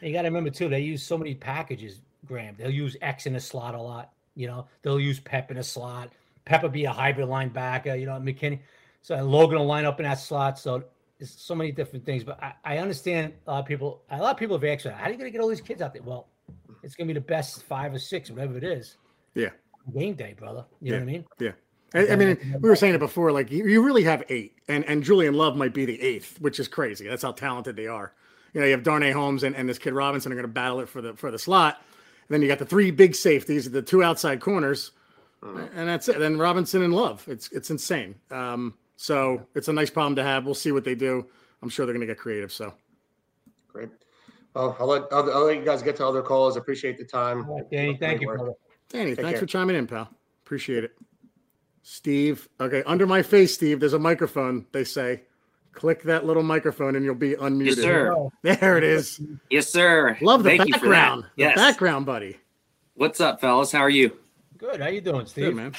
[0.00, 2.56] And you gotta remember too, they use so many packages, Graham.
[2.58, 5.62] They'll use X in a slot a lot, you know, they'll use Pep in a
[5.62, 6.10] slot.
[6.44, 8.58] Pep would be a hybrid linebacker, you know, McKinney.
[9.02, 10.58] So Logan will line up in that slot.
[10.58, 10.84] So
[11.30, 12.24] so many different things.
[12.24, 15.04] But I, I understand a lot of people a lot of people have asked, how
[15.04, 16.02] are you gonna get all these kids out there?
[16.02, 16.28] Well,
[16.82, 18.96] it's gonna be the best five or six, whatever it is.
[19.34, 19.50] Yeah.
[19.94, 20.64] Game day, brother.
[20.80, 21.24] You know what I mean?
[21.38, 21.52] Yeah.
[21.94, 23.32] I, I mean, we were saying it before.
[23.32, 26.58] Like you, you really have eight, and and Julian Love might be the eighth, which
[26.58, 27.06] is crazy.
[27.06, 28.12] That's how talented they are.
[28.54, 30.80] You know, you have Darnay Holmes and, and this kid Robinson are going to battle
[30.80, 31.78] it for the for the slot.
[32.28, 34.92] And then you got the three big safeties, the two outside corners,
[35.42, 36.18] and that's it.
[36.18, 37.26] Then Robinson and Love.
[37.28, 38.14] It's it's insane.
[38.30, 40.44] Um, so it's a nice problem to have.
[40.44, 41.26] We'll see what they do.
[41.60, 42.52] I'm sure they're going to get creative.
[42.52, 42.72] So
[43.66, 43.88] Great.
[44.54, 46.56] Well, I'll let I'll, I'll let you guys get to other calls.
[46.56, 47.48] Appreciate the time.
[47.48, 48.52] All right, Danny, thank you, brother.
[48.88, 49.40] Danny, Take thanks care.
[49.40, 50.08] for chiming in, pal.
[50.44, 50.92] Appreciate it.
[51.82, 52.48] Steve.
[52.60, 53.80] Okay, under my face, Steve.
[53.80, 54.66] There's a microphone.
[54.72, 55.22] They say,
[55.72, 57.66] click that little microphone and you'll be unmuted.
[57.66, 58.28] Yes, sir.
[58.42, 59.20] There it is.
[59.50, 60.16] Yes, sir.
[60.20, 60.90] Love the Thank you for that.
[60.90, 61.24] background.
[61.36, 61.56] The Yes.
[61.56, 62.36] background, buddy.
[62.94, 63.72] What's up, fellas?
[63.72, 64.16] How are you?
[64.58, 64.80] Good.
[64.80, 65.46] How you doing, Steve?
[65.46, 65.72] Good man.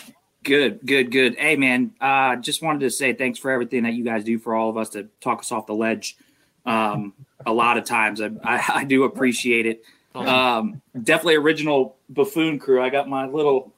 [0.43, 1.35] Good, good, good.
[1.35, 1.93] Hey, man.
[1.99, 4.77] Uh, just wanted to say thanks for everything that you guys do for all of
[4.77, 6.17] us to talk us off the ledge.
[6.65, 7.13] Um,
[7.45, 9.83] a lot of times, I, I, I do appreciate it.
[10.15, 12.81] Um, definitely original buffoon crew.
[12.81, 13.73] I got my little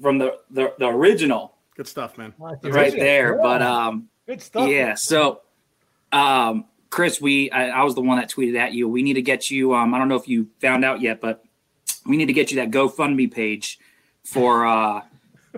[0.00, 2.34] from the the, the original Good stuff, man.
[2.38, 3.36] Right there.
[3.36, 3.42] Yeah.
[3.42, 4.68] But um, good stuff.
[4.68, 4.94] Yeah.
[4.96, 5.40] So,
[6.12, 8.86] um, Chris, we I, I was the one that tweeted at you.
[8.86, 9.74] We need to get you.
[9.74, 11.42] Um, I don't know if you found out yet, but
[12.04, 13.78] we need to get you that GoFundMe page
[14.24, 15.00] for uh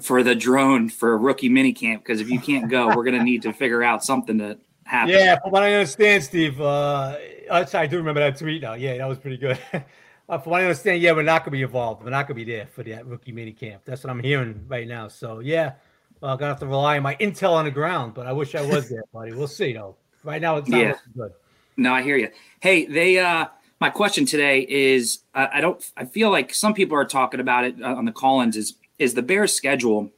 [0.00, 3.52] for the drone for rookie minicamp because if you can't go, we're gonna need to
[3.52, 5.10] figure out something to happen.
[5.14, 7.16] Yeah, from what I understand, Steve, uh,
[7.50, 8.74] I I do remember that tweet now.
[8.74, 9.58] Yeah, that was pretty good.
[10.28, 12.02] uh, from what I understand, yeah, we're not going to be involved.
[12.02, 13.82] We're not going to be there for that rookie mini camp.
[13.84, 15.08] That's what I'm hearing right now.
[15.08, 15.72] So, yeah,
[16.20, 18.32] well, I'm going to have to rely on my intel on the ground, but I
[18.32, 19.32] wish I was there, buddy.
[19.32, 19.96] We'll see, though.
[20.24, 20.94] Right now, it's not Yeah.
[21.16, 21.32] good.
[21.76, 22.30] No, I hear you.
[22.60, 23.18] Hey, they.
[23.18, 23.46] uh
[23.80, 25.82] My question today is: uh, I don't.
[25.96, 28.56] I feel like some people are talking about it uh, on the call-ins.
[28.56, 30.10] Is is the Bears' schedule?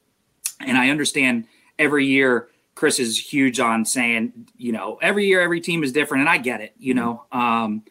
[0.61, 1.47] And I understand
[1.79, 6.23] every year Chris is huge on saying, you know, every year every team is different,
[6.23, 7.25] and I get it, you know.
[7.33, 7.85] Um,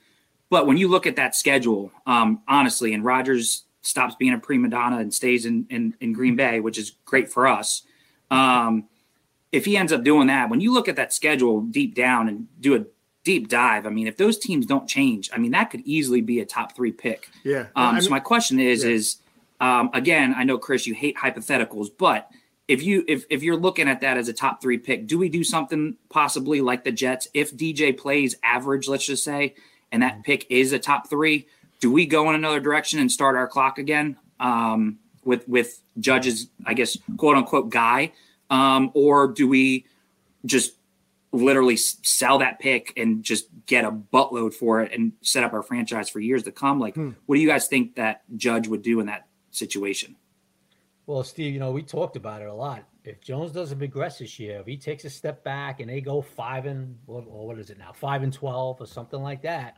[0.50, 4.70] but when you look at that schedule, um, honestly, and Rodgers stops being a prima
[4.70, 7.84] donna and stays in in, in Green Bay, which is great for us.
[8.30, 8.86] Um,
[9.52, 12.48] if he ends up doing that, when you look at that schedule deep down and
[12.60, 12.86] do a
[13.24, 16.40] deep dive, I mean, if those teams don't change, I mean, that could easily be
[16.40, 17.30] a top three pick.
[17.44, 17.68] Yeah.
[17.76, 18.92] Um, I so my question is, yeah.
[18.92, 19.18] is
[19.64, 22.30] um, again, I know Chris, you hate hypotheticals, but
[22.68, 25.30] if you if if you're looking at that as a top three pick, do we
[25.30, 27.28] do something possibly like the Jets?
[27.34, 29.56] If DJ plays average, let's just say,
[29.92, 31.48] and that pick is a top three,
[31.80, 36.48] do we go in another direction and start our clock again um, with with Judge's,
[36.66, 38.12] I guess, quote unquote guy,
[38.50, 39.86] um, or do we
[40.46, 40.74] just
[41.32, 45.64] literally sell that pick and just get a buttload for it and set up our
[45.64, 46.80] franchise for years to come.
[46.80, 47.12] Like, Hmm.
[47.26, 50.16] what do you guys think that Judge would do in that situation?
[51.06, 52.84] Well, Steve, you know, we talked about it a lot.
[53.04, 56.22] If Jones doesn't progress this year, if he takes a step back and they go
[56.22, 59.78] five and what, or what is it now, five and twelve or something like that,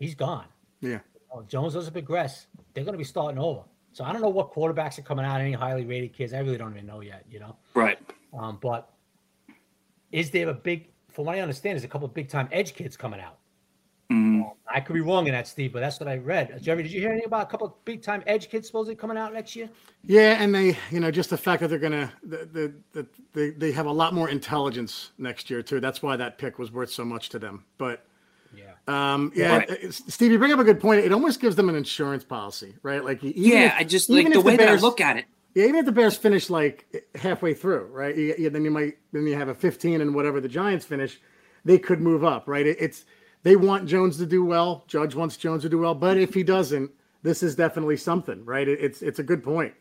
[0.00, 0.46] he's gone.
[0.80, 0.98] Yeah.
[1.32, 3.62] Oh, Jones doesn't progress, they're going to be starting over.
[3.92, 6.32] So I don't know what quarterbacks are coming out, any highly rated kids.
[6.32, 7.56] I really don't even know yet, you know.
[7.74, 7.98] Right.
[8.36, 8.90] Um, but
[10.10, 12.74] is there a big, from what I understand, there's a couple of big time edge
[12.74, 13.38] kids coming out.
[14.14, 16.52] Mm, I could be wrong in that, Steve, but that's what I read.
[16.54, 18.94] Uh, Jeremy, did you hear anything about a couple of big time edge kids supposedly
[18.94, 19.68] coming out next year?
[20.04, 23.50] Yeah, and they, you know, just the fact that they're gonna, the, the, the, they,
[23.50, 25.80] they have a lot more intelligence next year too.
[25.80, 27.64] That's why that pick was worth so much to them.
[27.78, 28.04] But
[28.56, 28.72] Yeah.
[28.86, 29.92] um, yeah, Right.
[29.94, 31.00] Steve, you bring up a good point.
[31.04, 33.04] It almost gives them an insurance policy, right?
[33.04, 35.00] Like, even yeah, if- I just even like the if way that I Bears- look
[35.00, 35.24] at it.
[35.54, 38.16] Yeah, even if the Bears finish like halfway through, right?
[38.16, 41.20] You, you- then you might then you have a 15 and whatever the Giants finish,
[41.64, 42.66] they could move up, right?
[42.66, 43.04] It, it's
[43.44, 44.84] they want Jones to do well.
[44.88, 46.90] Judge wants Jones to do well, but if he doesn't,
[47.22, 48.66] this is definitely something, right?
[48.68, 49.74] It's it's a good point.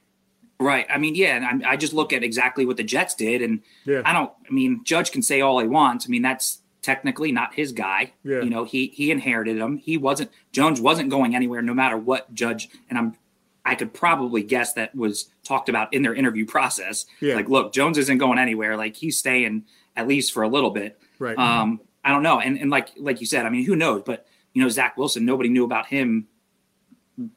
[0.59, 0.85] Right.
[0.89, 3.61] I mean, yeah, and I, I just look at exactly what the Jets did, and
[3.85, 4.01] Yeah.
[4.05, 4.31] I don't.
[4.47, 6.05] I mean, Judge can say all he wants.
[6.07, 8.13] I mean, that's technically not his guy.
[8.23, 8.41] Yeah.
[8.41, 9.77] You know, he he inherited him.
[9.77, 12.69] He wasn't Jones wasn't going anywhere, no matter what Judge.
[12.89, 13.15] And I'm
[13.65, 17.05] I could probably guess that was talked about in their interview process.
[17.19, 17.35] Yeah.
[17.35, 18.77] Like, look, Jones isn't going anywhere.
[18.77, 20.99] Like he's staying at least for a little bit.
[21.19, 21.37] Right.
[21.37, 22.39] Um, I don't know.
[22.39, 24.03] And and like like you said, I mean, who knows?
[24.05, 26.27] But you know, Zach Wilson, nobody knew about him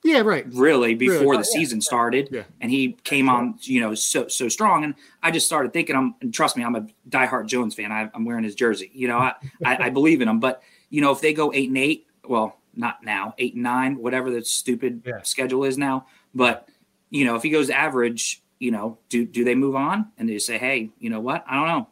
[0.02, 0.46] yeah, right.
[0.54, 1.36] really before Really?
[1.38, 2.30] the season started.
[2.32, 2.44] Yeah.
[2.62, 4.84] And he came on, you know, so so strong.
[4.84, 7.92] And I just started thinking, I'm and trust me, I'm a diehard Jones fan.
[7.92, 8.90] I, I'm wearing his jersey.
[8.94, 10.40] You know, I, I I believe in him.
[10.40, 13.96] But you know, if they go eight and eight, well, not now, eight and nine,
[13.98, 15.20] whatever the stupid Yeah.
[15.22, 16.06] schedule is now.
[16.34, 16.68] But
[17.10, 20.38] you know, if he goes average, you know, do do they move on and they
[20.38, 21.44] say, hey, you know what?
[21.46, 21.88] I don't know.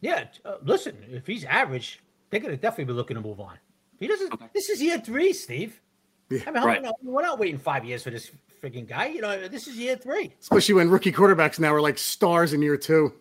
[0.00, 3.54] Yeah, uh, listen, if he's average, they're going to definitely be looking to move on.
[3.94, 4.46] If he doesn't, Okay.
[4.54, 5.80] this is year three, Steve.
[6.30, 6.40] Yeah.
[6.46, 6.82] I mean, how, Right.
[6.82, 8.30] no, we're not waiting five years for this
[8.62, 9.06] freaking guy.
[9.06, 10.34] You know, this is year three.
[10.40, 13.12] Especially when rookie quarterbacks now are like stars in year two.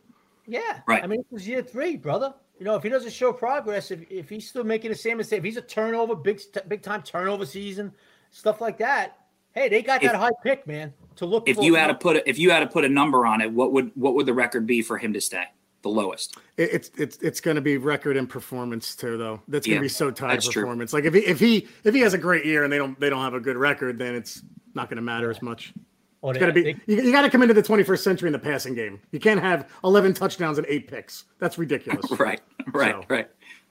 [0.45, 0.82] Yeah.
[0.88, 1.03] Right.
[1.03, 2.34] I mean, this is year three, brother.
[2.59, 5.39] You know, if he doesn't show progress, if, if he's still making the same mistake,
[5.39, 7.93] if he's a turnover, big big time turnover season,
[8.32, 9.19] stuff like that.
[9.53, 11.63] Hey, they got If- that high pick, man, to look If for.
[11.63, 13.71] you had to put a, if you had to put a number on it, what
[13.73, 15.45] would what would the record be for him to stay?
[15.84, 16.38] The lowest.
[16.57, 19.41] It, it's it's it's going to be record and performance too, though.
[19.47, 20.63] That's going Yeah, to be so tied that's to true.
[20.63, 20.91] performance.
[20.93, 23.09] Like if he if he if he has a great year and they don't they
[23.09, 24.41] don't have a good record, then it's
[24.73, 25.73] not going to matter as much.
[26.21, 27.99] or It's they- got to be they- you, you got to come into the 21st
[28.03, 28.99] century in the passing game.
[29.11, 31.25] You can't have 11 touchdowns and eight picks.
[31.39, 32.09] That's ridiculous.
[32.19, 32.41] Right.
[32.73, 32.91] Right.
[32.95, 33.28] So- Right.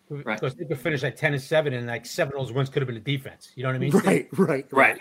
[0.08, 0.40] Right.
[0.40, 2.80] because they could finish like ten and seven, and like seven of those wins could
[2.80, 3.50] have been the defense.
[3.56, 3.90] You know what I mean?
[3.90, 4.04] Steve?
[4.04, 5.00] Right, right, Right.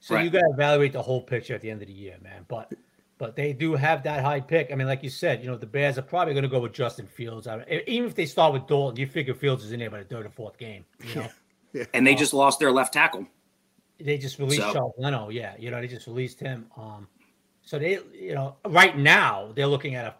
[0.00, 0.24] So Right.
[0.24, 2.46] you got to evaluate the whole picture at the end of the year, man.
[2.48, 2.72] But
[3.20, 4.72] but they do have that high pick.
[4.72, 6.72] I mean, like you said, you know, the Bears are probably going to go with
[6.72, 7.46] Justin Fields.
[7.46, 9.98] I e- even if they start with Dalton, you figure Fields is in there by
[9.98, 10.84] the third or fourth game.
[11.04, 11.14] You
[11.74, 13.26] know, And they just lost their left tackle.
[14.00, 15.28] they just released So- Charles Leno.
[15.28, 16.66] Yeah, you know, they just released him.
[16.76, 17.06] Um,
[17.62, 20.14] so they, you know, right now they're looking at a,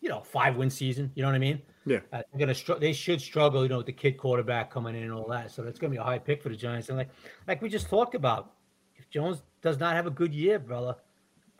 [0.00, 1.12] you know, five win season.
[1.14, 1.62] You know what I mean?
[1.86, 2.00] Yeah.
[2.12, 5.04] Uh, they're gonna str- they should struggle, you know, with the kid quarterback coming in
[5.04, 5.50] and all that.
[5.52, 6.88] So that's gonna be a high pick for the Giants.
[6.88, 7.08] And like
[7.46, 8.52] like we just talked about,
[8.96, 10.96] if Jones does not have a good year, brother,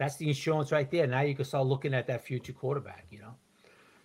[0.01, 1.07] that's the insurance right there.
[1.07, 3.35] Now you can start looking at that future quarterback, you know.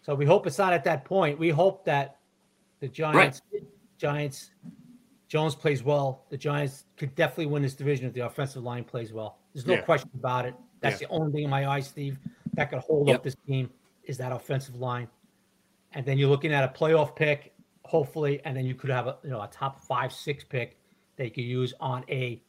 [0.02, 1.40] So we hope it's not at that point.
[1.40, 2.18] We hope that
[2.82, 3.42] the Giants
[3.98, 4.52] Giants
[5.30, 6.26] Jones plays well.
[6.30, 9.40] The Giants could definitely win this division if the offensive line plays well.
[9.54, 9.82] There's no Yeah.
[9.84, 10.54] question about it.
[10.82, 11.08] That's Yeah.
[11.08, 12.20] the only thing in my eyes, Steve,
[12.56, 13.16] that could hold Yep.
[13.16, 13.72] up this team
[14.04, 15.08] is that offensive line.
[15.94, 17.54] And then you're looking at a playoff pick,
[17.86, 20.78] hopefully, and then you could have a you know a top five, six pick
[21.16, 22.44] that you could use on a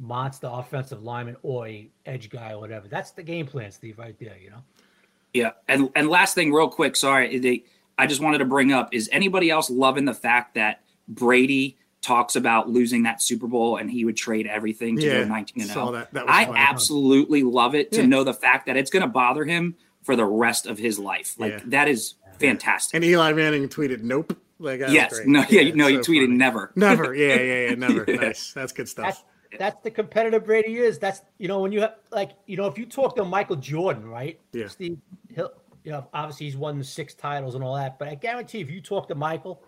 [0.00, 2.88] monster offensive lineman or a edge guy or whatever.
[2.88, 4.36] That's the game plan, Steve, right there.
[4.42, 4.62] You know.
[5.32, 6.96] Yeah, and and last thing, real quick.
[6.96, 7.64] Sorry, they,
[7.98, 12.34] I just wanted to bring up: is anybody else loving the fact that Brady talks
[12.34, 15.70] about losing that Super Bowl and he would trade everything to Yeah, go 19 and
[15.70, 15.92] 0.
[15.92, 16.12] that.
[16.14, 16.66] That I funny, huh?
[16.70, 18.06] absolutely love it to Yeah.
[18.06, 21.34] know the fact that it's going to bother him for the rest of his life.
[21.38, 21.60] Like Yeah.
[21.66, 22.94] that is fantastic.
[22.94, 26.26] And Eli Manning tweeted, "Nope." Like that was yes, no, yeah, no, it's you tweeted
[26.28, 26.36] funny.
[26.38, 26.72] never.
[26.74, 27.14] Never.
[27.14, 27.74] Yeah, yeah, yeah.
[27.76, 28.04] Never.
[28.08, 28.16] Yeah.
[28.16, 28.52] Nice.
[28.54, 29.04] That's good stuff.
[29.06, 29.24] that's
[29.58, 30.98] the competitive Brady is.
[30.98, 34.08] That's you know when you have like you know if you talk to Michael Jordan,
[34.08, 34.38] right?
[34.52, 34.68] Yeah.
[34.68, 34.98] Steve,
[35.34, 35.52] he'll
[35.84, 38.80] you know obviously he's won six titles and all that, but I guarantee if you
[38.80, 39.62] talk to Michael,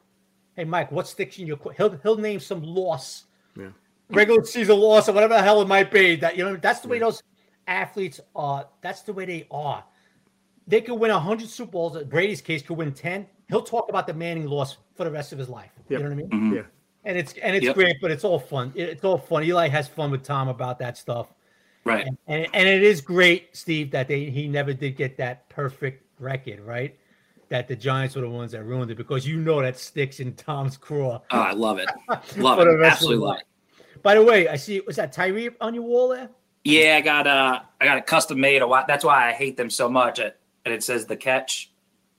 [0.57, 3.25] hey Mike, what sticks in your qu-" he'll he'll name some loss,
[3.57, 3.71] Yeah.
[4.11, 6.17] regular season loss or whatever the hell it might be.
[6.17, 7.23] That you know that's the way those
[7.67, 8.69] athletes are.
[8.83, 9.85] That's the way they are.
[10.67, 11.97] They could win hundred Super Bowls.
[11.97, 13.27] In Brady's case could win ten.
[13.49, 15.73] He'll talk about the Manning loss for the rest of his life.
[15.89, 16.01] Yep.
[16.01, 16.53] You know what I mean?
[16.53, 16.55] Mhm.
[16.57, 16.63] Yeah.
[17.05, 17.75] And it's and it's Yep.
[17.75, 18.73] great, but it's all fun.
[18.75, 19.45] It's all fun.
[19.45, 21.29] Eli has fun with Tom about that stuff,
[21.85, 22.07] Right.
[22.07, 26.05] and and, and it is great, Steve, that they he never did get that perfect
[26.19, 26.97] record, right?
[27.49, 30.33] That the Giants were the ones that ruined it because you know that sticks in
[30.35, 31.21] Tom's craw.
[31.31, 31.89] Oh, I love it.
[32.39, 32.83] Love it.
[32.83, 34.03] Absolutely love it.
[34.03, 36.31] By the way, I see was that Tyree on your wall there?
[36.65, 38.85] Yeah, I got uh I got a custom made a while.
[38.89, 40.19] That's why I hate them so much.
[40.19, 41.71] It, and it says the catch.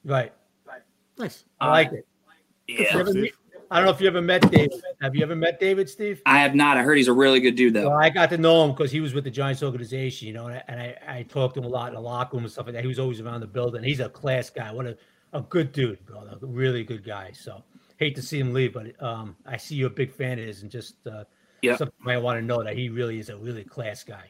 [0.06, 0.34] Right,
[0.66, 0.82] Right.
[1.18, 1.46] Nice.
[1.62, 2.06] I like it.
[2.68, 2.88] Yeah.
[2.92, 3.24] ever Steve.
[3.24, 3.34] meet-
[3.74, 4.84] I don't know if you ever met David.
[5.02, 6.22] Have you ever met David, Steve?
[6.28, 6.78] I have not.
[6.78, 7.90] I heard he's a really good dude though.
[7.90, 10.46] Well, I got to know him because he was with the Giants organization, you know,
[10.46, 12.54] and I, and I, I talked to him a lot in the locker room and
[12.54, 12.84] stuff like that.
[12.84, 13.82] He was always around the building.
[13.84, 14.72] He's a class guy.
[14.72, 14.96] What a,
[15.34, 16.38] a good dude, brother.
[16.40, 17.32] A really good guy.
[17.34, 17.64] So
[17.98, 20.62] hate to see him leave, but um, I see you're a big fan of his
[20.62, 21.24] and just uh,
[21.64, 21.76] Yeah.
[21.76, 24.30] something I want to know that he really is a really class guy.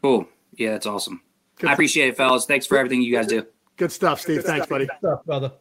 [0.00, 0.26] Cool.
[0.56, 1.20] Yeah, that's awesome.
[1.58, 2.46] Good I appreciate it, fellas.
[2.46, 3.44] Thanks for everything you guys do.
[3.76, 4.44] Good stuff, Steve.
[4.44, 4.86] Thanks, buddy.
[4.86, 5.52] What's up, brother?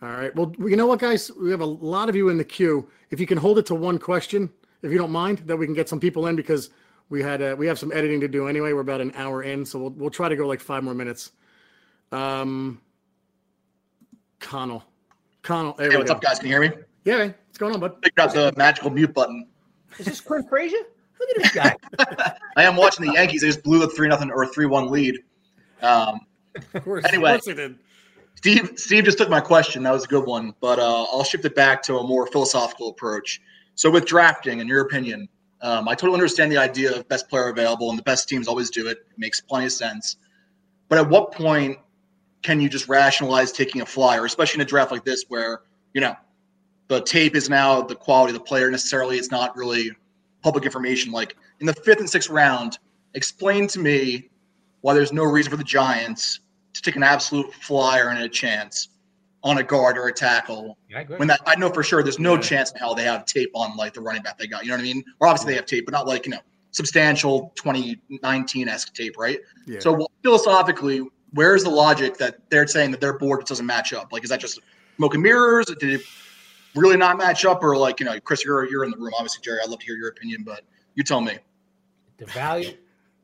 [0.00, 0.34] All right.
[0.34, 1.30] Well, you know what, guys?
[1.32, 2.88] We have a lot of you in the queue.
[3.10, 4.48] If you can hold it to one question,
[4.82, 6.70] if you don't mind, that we can get some people in because
[7.08, 8.72] we had uh, we have some editing to do anyway.
[8.72, 11.32] We're about an hour in, so we'll we'll try to go like five more minutes.
[12.12, 12.80] Um,
[14.38, 14.84] Connell,
[15.42, 15.72] Connell.
[15.74, 16.16] There Hey, what's go.
[16.16, 16.38] up, guys?
[16.38, 16.76] Can you hear me?
[17.04, 17.96] Yeah, what's going on, bud?
[18.04, 19.48] Figured out the magical mute button.
[19.98, 20.76] Is this Clint Frazier?
[21.18, 21.76] Look at this guy.
[22.56, 23.40] I am watching the Yankees.
[23.40, 25.18] They just blew a three nothing or three one lead.
[25.82, 26.20] Um,
[26.74, 27.04] Of course.
[27.06, 27.30] Anyway.
[27.30, 27.78] Of course they did.
[28.38, 29.82] Steve, Steve just took my question.
[29.82, 32.88] That was a good one, but uh, I'll shift it back to a more philosophical
[32.90, 33.40] approach.
[33.74, 35.28] So, with drafting, in your opinion,
[35.60, 38.70] Um, I totally understand the idea of best player available, and the best teams always
[38.70, 38.98] do it.
[39.10, 40.18] It makes plenty of sense.
[40.88, 41.78] But at what point
[42.42, 45.62] can you just rationalize taking a flyer, especially in a draft like this, where
[45.94, 46.14] you know
[46.86, 49.18] the tape is now the quality of the player necessarily?
[49.18, 49.90] It's not really
[50.42, 51.10] public information.
[51.10, 52.78] Like in the fifth and sixth round,
[53.14, 54.30] explain to me
[54.82, 56.38] why there's no reason for the Giants
[56.82, 58.88] to take an absolute flyer and a chance
[59.44, 61.16] on a guard or a tackle Yeah, I agree.
[61.18, 62.40] when that I know for sure there's no Yeah.
[62.40, 64.64] chance in hell they have tape on like the running back they got.
[64.64, 65.04] You know what I mean?
[65.20, 66.40] Or obviously they have tape, but not like you know
[66.72, 69.38] substantial 2019 esque tape, right?
[69.66, 69.80] Yeah.
[69.80, 71.02] So philosophically,
[71.32, 74.12] where's the logic that they're saying that their board doesn't match up?
[74.12, 74.60] Like, is that just
[74.96, 75.66] smoke and mirrors?
[75.66, 76.02] Did it
[76.74, 79.40] really not match up, or like you know, Chris, you're you're in the room, obviously,
[79.42, 79.60] Jerry.
[79.62, 80.62] I'd love to hear your opinion, but
[80.94, 81.38] you tell me.
[82.18, 82.72] the value,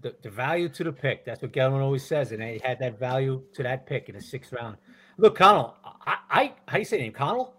[0.05, 1.25] the, the value to the pick.
[1.25, 4.21] That's what Gelman always says, and they had that value to that pick in the
[4.21, 4.77] sixth round.
[5.17, 5.75] Look, Connell,
[6.07, 7.55] I, I how do you say your name, Connell?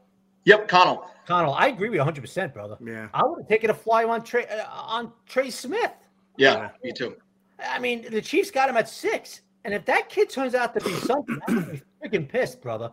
[0.46, 1.10] Yep, Connell.
[1.26, 2.78] Connell, I agree with you 100, percent brother.
[2.86, 3.08] yeah.
[3.14, 5.92] I would have taken a fly on Trey uh, on Trey Smith.
[6.38, 7.16] Yeah, me too.
[7.60, 10.82] I mean, the Chiefs got him at six, and if that kid turns out to
[10.82, 12.92] be something, I'm gonna be freaking pissed, brother.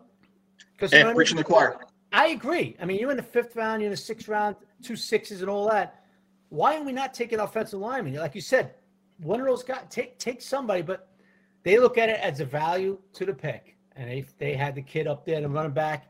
[0.75, 1.79] Because Hey, preaching the choir.
[2.13, 2.77] I agree.
[2.81, 5.51] I mean, you're in the fifth round, you're in the sixth round, two sixes and
[5.51, 6.05] all that.
[6.49, 8.15] Why are we not taking offensive linemen?
[8.15, 8.75] Like you said,
[9.23, 11.09] one of those guys take take somebody, but
[11.63, 14.83] they look at it as a value to the pick, and they they had the
[14.83, 16.09] kid up there and running back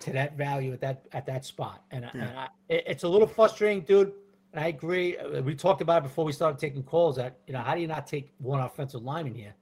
[0.00, 3.08] to that value at that at that spot, and, I- and I, it- it's a
[3.08, 4.12] little frustrating, dude.
[4.52, 5.18] And I agree.
[5.18, 7.16] Uh, We talked about it before we started taking calls.
[7.16, 9.54] That you know, how do you not take one offensive lineman here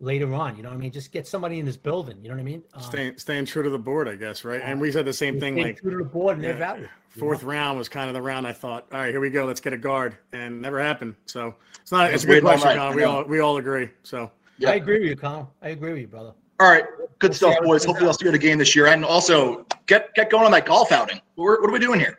[0.00, 0.56] later on?
[0.56, 0.92] You know what I mean?
[0.92, 2.18] Just get somebody in this building.
[2.22, 2.62] You know what I mean?
[2.74, 4.60] Um, Staying staying true to the board, I guess, right?
[4.62, 5.54] And we said the same thing.
[5.54, 6.82] stay Like true to the board and their yeah, value.
[7.14, 7.50] you fourth know?
[7.50, 9.72] round was kind of the round I thought, all right, here we go, let's get
[9.72, 11.14] a guard, and never happened.
[11.26, 12.12] So it's not.
[12.12, 12.96] It's a was good question, night, Colin.
[12.96, 13.90] We all we all agree.
[14.02, 14.70] So Yeah.
[14.70, 15.52] I agree with you, Connell.
[15.62, 16.32] I agree with you, brother.
[16.58, 16.84] All right,
[17.18, 17.84] good see stuff, boys.
[17.84, 18.08] Hopefully.
[18.08, 20.64] I'll see you at a game this year, and also get get going on that
[20.66, 21.20] golf outing.
[21.34, 22.18] What, what are we doing here?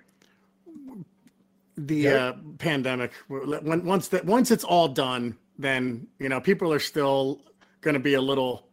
[1.78, 6.80] the uh, pandemic, when, once that once it's all done, then you know people are
[6.80, 7.42] still
[7.82, 8.68] going to be a little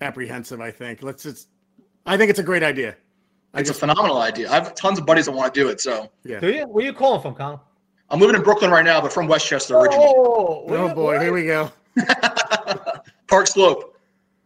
[0.00, 0.60] apprehensive.
[0.60, 1.02] I think.
[1.02, 1.48] Let's just.
[2.06, 2.96] I think it's a great idea.
[3.54, 4.50] I It's just a phenomenal idea.
[4.50, 5.80] I have tons of buddies that want to do it.
[5.80, 6.40] So yeah.
[6.40, 6.66] Do you?
[6.66, 7.62] Where you calling from, Connell?
[8.10, 10.06] I'm living in Brooklyn right now, but from Westchester originally.
[10.08, 11.70] Oh, Oh boy, where- here we go.
[13.28, 13.96] Park Slope.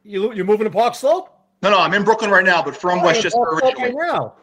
[0.04, 1.28] You you're moving to Park Slope?
[1.62, 3.94] No, no, I'm in Brooklyn right now, but from Oh, Westchester Park originally.
[3.94, 4.34] right now.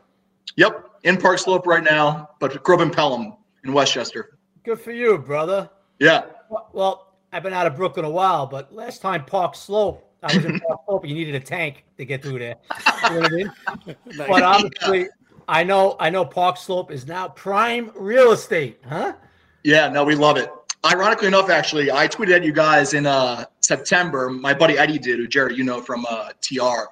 [0.55, 3.33] Yep, in Park Slope right now, but grew up in Pelham
[3.65, 4.37] in Westchester.
[4.63, 5.69] Good for you, brother.
[5.99, 10.03] Yeah, Well- Well, I've been out of Brooklyn a while, but last time Park Slope,
[10.23, 11.05] I was in Park Slope.
[11.05, 12.55] You needed a tank to get through there.
[13.03, 13.51] You know what I mean?
[14.17, 15.07] But obviously,
[15.47, 19.13] I know I know Park Slope is now prime real estate, huh?
[19.63, 20.49] yeah, no, we love it.
[20.85, 24.29] Ironically enough, actually, I tweeted at you guys in uh, September.
[24.29, 26.89] My buddy Eddie did, who Jared, you know from uh, TR,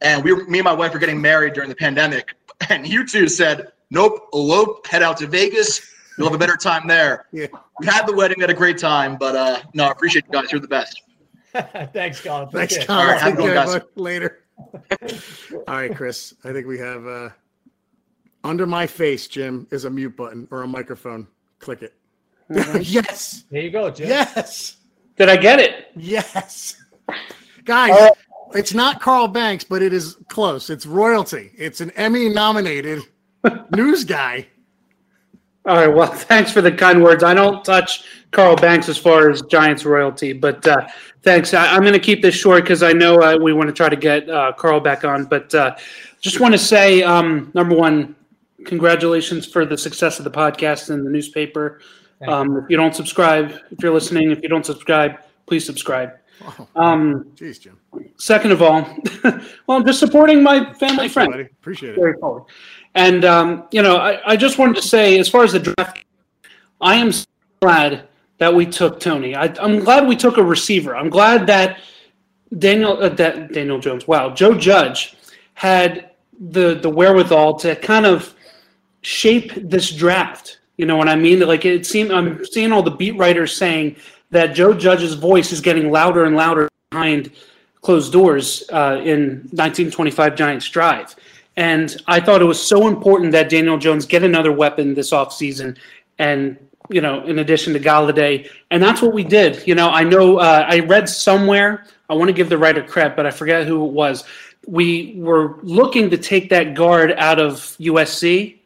[0.00, 2.34] and we, were, me and my wife were getting married during the pandemic,
[2.70, 5.92] and you two said, "Nope, elope, head out to Vegas.
[6.16, 7.46] You'll have a better time there." Yeah.
[7.80, 10.52] We had the wedding, had a great time, but uh, no, I appreciate you guys.
[10.52, 11.02] You're the best.
[11.92, 12.48] Thanks, Colin.
[12.50, 12.96] Thanks, Take care.
[12.96, 13.06] Colin.
[13.06, 13.82] All right, have a good one, guys.
[13.94, 14.44] Later.
[15.68, 16.34] All right, Chris.
[16.44, 17.28] I think we have uh,
[18.44, 21.26] under my face, Jim, is a mute button or a microphone.
[21.58, 21.94] Click it.
[22.48, 23.44] yes.
[23.50, 24.08] There you go, Jim.
[24.08, 24.76] Yes.
[25.16, 25.86] Did I get it?
[25.96, 26.82] Yes.
[27.64, 28.10] Guys,
[28.54, 30.70] it's not Carl Banks, but it is close.
[30.70, 31.52] It's royalty.
[31.56, 33.02] It's an Emmy nominated
[33.74, 34.46] news guy.
[35.66, 35.88] All right.
[35.88, 37.22] Well, thanks for the kind words.
[37.24, 40.86] I don't touch Carl Banks as far as Giants royalty, but uh,
[41.22, 41.54] thanks.
[41.54, 43.88] I, I'm going to keep this short because I know uh, we want to try
[43.88, 45.24] to get uh, Carl back on.
[45.24, 45.76] But uh,
[46.20, 48.14] just want to say, um, number one,
[48.64, 51.80] congratulations for the success of the podcast and the newspaper.
[52.26, 56.12] Um, if you don't subscribe, if you're listening, if you don't subscribe, please subscribe.
[56.42, 57.78] Oh, Um, jeez, Jim.
[58.18, 58.82] second of all,
[59.24, 61.30] well, I'm just supporting my family Thanks, friend.
[61.30, 61.42] buddy.
[61.44, 61.96] Appreciate it.
[62.00, 62.44] Very forward.
[62.96, 66.02] And um, you know, I, I just wanted to say, as far as the draft,
[66.80, 67.26] I am so
[67.60, 69.36] glad that we took Toney.
[69.36, 70.96] I, I'm glad we took a receiver.
[70.96, 71.78] I'm glad that
[72.58, 75.14] Daniel uh, that Daniel Jones, wow, Joe Judge
[75.52, 78.34] had the the wherewithal to kind of
[79.02, 80.60] shape this draft.
[80.78, 81.40] You know what I mean?
[81.40, 83.96] Like it seemed I'm seeing all the beat writers saying
[84.30, 87.30] that Joe Judge's voice is getting louder and louder behind
[87.82, 91.14] closed doors uh, in 1925 Giants Drive.
[91.56, 95.78] And I thought it was so important that Daniel Jones get another weapon this offseason.
[96.18, 96.56] And,
[96.90, 98.48] you know, in addition to Golladay.
[98.70, 99.66] And that's what we did.
[99.66, 103.16] You know, I know uh, I read somewhere, I want to give the writer credit,
[103.16, 104.24] but I forget who it was.
[104.66, 108.58] We were looking to take that guard out of USC,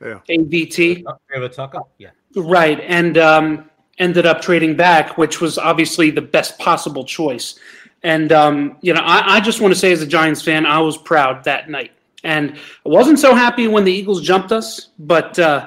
[0.00, 0.20] Yeah.
[0.28, 1.04] AVT.
[1.30, 1.80] Vera-Tucker?
[1.98, 2.10] Yeah.
[2.34, 7.58] Right, and um, ended up trading back, which was obviously the best possible choice.
[8.02, 10.78] And um, you know, I, I just want to say, as a Giants fan, I
[10.80, 11.92] was proud that night,
[12.24, 14.88] and I wasn't so happy when the Eagles jumped us.
[14.98, 15.66] But uh,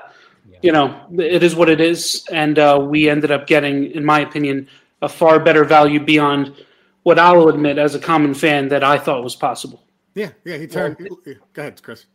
[0.61, 4.21] you know, it is what it is, and uh, we ended up getting, in my
[4.21, 4.67] opinion,
[5.01, 6.55] a far better value beyond
[7.03, 9.83] what I'll admit as a common fan that I thought was possible.
[10.15, 10.97] Yeah, yeah, he turned.
[11.25, 12.07] yeah, go ahead, Chris.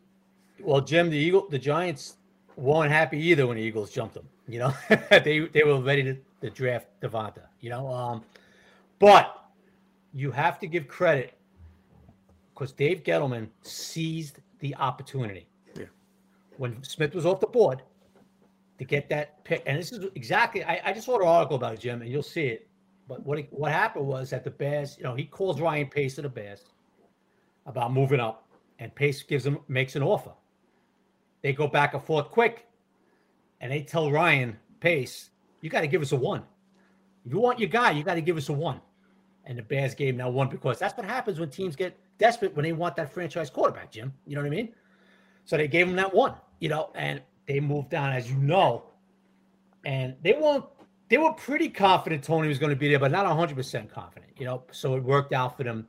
[0.58, 2.16] Well, Jim, the Eagle, the Giants
[2.56, 4.28] weren't happy either when the Eagles jumped them.
[4.48, 4.74] You know,
[5.10, 7.42] they they were ready to, to draft DeVonta.
[7.60, 8.24] You know, um,
[8.98, 9.44] but
[10.12, 11.34] you have to give credit
[12.60, 15.48] because Dave Gettleman seized the opportunity.
[15.74, 15.86] Yeah.
[16.58, 17.80] When Smith was off the board
[18.76, 20.62] to get that pick, and this is exactly.
[20.62, 22.68] I, I just wrote an article about it, Jim, and you'll see it.
[23.08, 26.22] But what what happened was that the Bears, you know, he calls Ryan Pace to
[26.22, 26.64] the Bears
[27.64, 28.46] about moving up,
[28.78, 30.32] and Pace gives him makes an offer.
[31.40, 32.66] They go back and forth quick,
[33.62, 35.30] and they tell Ryan Pace,
[35.62, 36.42] "You got to give us a one.
[37.24, 38.82] If you want your guy, you got to give us a one."
[39.50, 42.54] And the Bears gave him that one because that's what happens when teams get desperate
[42.54, 44.12] when they want that franchise quarterback, Jim.
[44.24, 44.72] You know what I mean?
[45.44, 48.84] So they gave him that one, you know, and they moved down, as you know,
[49.84, 50.66] and they won't.
[51.08, 54.44] They were pretty confident Toney was going to be there, but not 100% confident, you
[54.44, 54.62] know.
[54.70, 55.88] So it worked out for them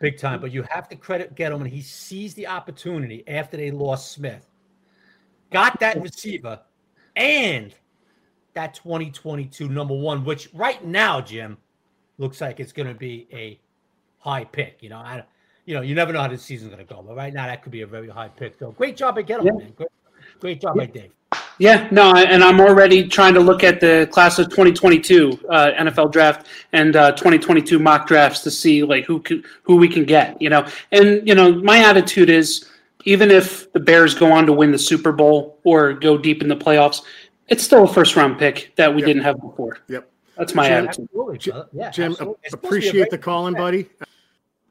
[0.00, 0.40] big time.
[0.40, 1.68] But you have to credit Gettleman.
[1.68, 4.44] He seized the opportunity after they lost Smith,
[5.52, 6.58] got that receiver,
[7.14, 7.72] and
[8.54, 11.58] that 2022 number one, which right now, Jim,
[12.18, 13.58] looks like it's going to be a
[14.18, 14.78] high pick.
[14.80, 15.24] You know, I,
[15.66, 17.62] you know, you never know how this season's going to go, but right now that
[17.62, 18.58] could be a very high pick.
[18.58, 19.72] So great job at Gettleman, man.
[19.76, 19.88] Great,
[20.40, 21.10] great job by Dave.
[21.58, 26.10] Yeah, no, and I'm already trying to look at the class of 2022 uh, NFL
[26.12, 30.40] draft and uh, 2022 mock drafts to see like who can, who we can get.
[30.40, 32.68] You know, and you know, my attitude is
[33.04, 36.48] even if the Bears go on to win the Super Bowl or go deep in
[36.48, 37.02] the playoffs,
[37.48, 39.06] it's still a first round pick that we Yep.
[39.06, 39.78] didn't have before.
[39.88, 40.08] Yep.
[40.36, 41.08] That's my Jim, attitude.
[41.12, 41.52] Absolutely.
[41.72, 42.36] Yeah, Jim, absolutely.
[42.42, 43.88] It's supposed to be a appreciate the very- calling, buddy.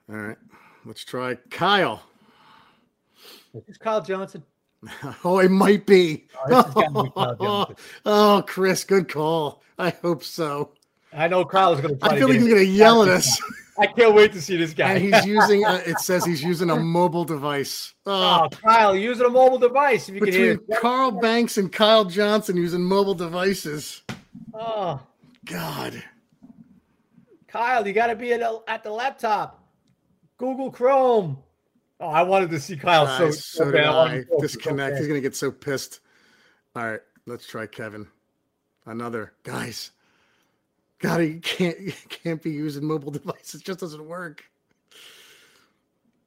[0.09, 0.37] All right,
[0.85, 2.01] let's try Kyle.
[3.53, 4.43] Is this Kyle Johnson?
[5.23, 6.25] Oh, it might be.
[6.49, 9.61] Oh, this has be Kyle oh, oh, Chris, good call.
[9.77, 10.71] I hope so.
[11.13, 13.03] I know Kyle is going to try I feel get like he's going to yell
[13.03, 13.39] at us.
[13.79, 14.93] I can't wait to see this guy.
[14.93, 17.93] And he's using, a, it says he's using a mobile device.
[18.05, 20.07] Oh, oh, Kyle, using a mobile device.
[20.09, 20.57] If you can hear.
[20.57, 24.01] between Carl Banks and Kyle Johnson using mobile devices.
[24.53, 25.01] Oh,
[25.51, 26.03] God.
[27.47, 29.63] Kyle, you got to be at, a, at the laptop.
[30.37, 31.37] Google Chrome.
[31.99, 33.87] Oh, I wanted to see Kyle so, so so did bad.
[33.87, 34.17] I I.
[34.19, 34.95] to Disconnect.
[34.95, 35.99] so He's going to get so pissed.
[36.75, 38.07] All right, let's try Kevin.
[38.85, 39.33] Another.
[39.43, 39.91] Guys.
[40.99, 43.61] God, you can't, you can't be using mobile devices.
[43.61, 44.43] It just doesn't work.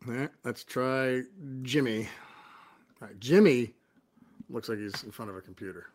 [0.06, 1.22] All right, let's try
[1.62, 2.08] Jimmy.
[3.00, 3.72] All right, Jimmy
[4.50, 5.86] looks like he's in front of a computer.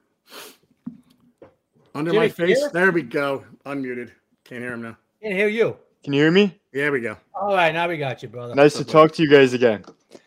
[1.95, 2.71] Under my Jimmy, can you face.
[2.71, 3.43] There we go.
[3.65, 4.11] Unmuted.
[4.43, 4.97] Can't hear him now.
[5.21, 5.77] Can't hear you.
[6.03, 6.59] Can you hear me?
[6.71, 7.17] Yeah, we go.
[7.33, 8.55] All right, now we got you, brother.
[8.55, 9.83] Nice to talk to you guys again.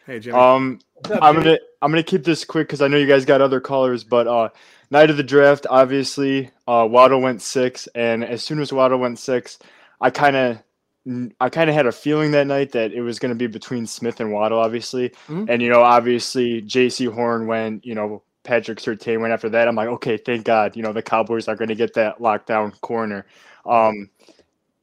[0.07, 0.37] Hey, Jimmy.
[0.39, 1.45] Um, up, I'm Jimmy?
[1.45, 4.05] gonna I'm gonna keep this quick because I know you guys got other callers.
[4.05, 4.49] But uh,
[4.91, 9.19] night of the draft, obviously, uh, Waddle went six, and as soon as Waddle went
[9.19, 9.59] six,
[10.01, 10.63] I kind of
[11.41, 13.87] I kind of had a feeling that night that it was going to be between
[13.87, 15.11] Smith and Waddle, obviously.
[15.29, 15.49] Mhm.
[15.49, 17.85] And you know, obviously, Jaycee Horn went.
[17.87, 19.69] You know, Patrick Surtain went after that.
[19.69, 20.77] I'm like, okay, thank God.
[20.77, 23.27] You know, the Cowboys are going to get that lockdown corner.
[23.65, 24.11] Um,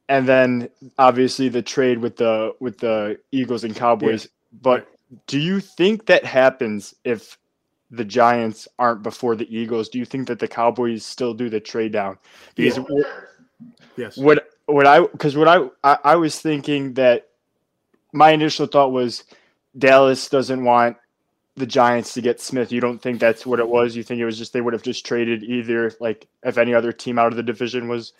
[0.08, 4.28] and then obviously the trade with the with the Eagles and Cowboys.
[4.60, 4.88] But
[5.26, 7.38] do you think that happens if
[7.90, 9.88] the Giants aren't before the Eagles?
[9.88, 12.18] Do you think that the Cowboys still do the trade down?
[12.56, 12.80] Because
[13.96, 14.16] yes.
[14.16, 17.28] what what I because what I, I I was thinking that
[18.12, 19.24] my initial thought was
[19.78, 20.96] Dallas doesn't want
[21.60, 22.72] the Giants to get Smith.
[22.72, 23.94] You don't think that's what it was?
[23.94, 26.90] You think it was just they would have just traded either like if any other
[26.92, 28.12] team out of the division was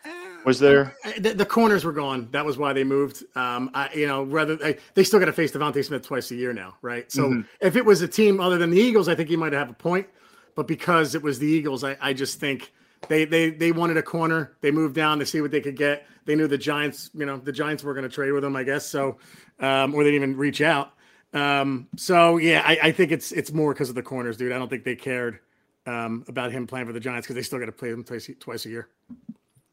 [0.45, 0.95] was there?
[1.05, 2.29] Uh, The, the corners were gone.
[2.31, 3.25] That was why they moved.
[3.37, 6.37] Um, I, you know, rather I, they still got to face DeVonta Smith twice a
[6.37, 7.11] year now, right?
[7.11, 7.47] So Mhm.
[7.61, 9.75] if it was a team other than the Eagles, I think he might have a
[9.75, 10.07] point.
[10.55, 12.73] But because it was the Eagles, I, I just think
[13.09, 14.53] they they they wanted a corner.
[14.61, 16.07] They moved down to see what they could get.
[16.27, 18.63] They knew the Giants, you know, the Giants were going to trade with them, I
[18.63, 18.85] guess.
[18.87, 19.17] So,
[19.59, 20.93] um, or they didn't even reach out.
[21.33, 24.53] Um, so yeah, I, I think it's it's more because of the corners, dude.
[24.53, 25.39] I don't think they cared
[25.87, 28.29] um, about him playing for the Giants because they still got to play them twice,
[28.41, 28.89] twice a year.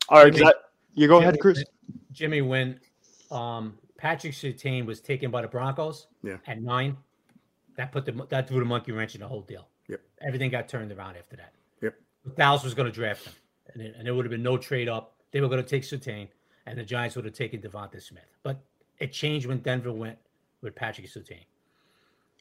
[0.10, 0.54] All right, Jimmy- I-
[0.94, 1.64] you go ahead, Chris.
[2.12, 2.80] Jimmy, when
[3.30, 6.38] um, Patrick Surtain was taken by the Broncos Yeah.
[6.48, 6.98] at nine,
[7.76, 9.68] that put the that threw the monkey wrench in the whole deal.
[9.90, 10.02] Yep.
[10.22, 11.54] Everything got turned around after that.
[11.82, 11.96] Yep.
[12.36, 13.34] Dallas was going to draft him,
[13.74, 15.16] and, it, and there would have been no trade up.
[15.32, 16.28] They were going to take Surtain,
[16.66, 18.26] and the Giants would have taken DeVonta Smith.
[18.44, 18.60] But
[19.00, 20.18] it changed when Denver went
[20.62, 21.46] with Patrick Surtain.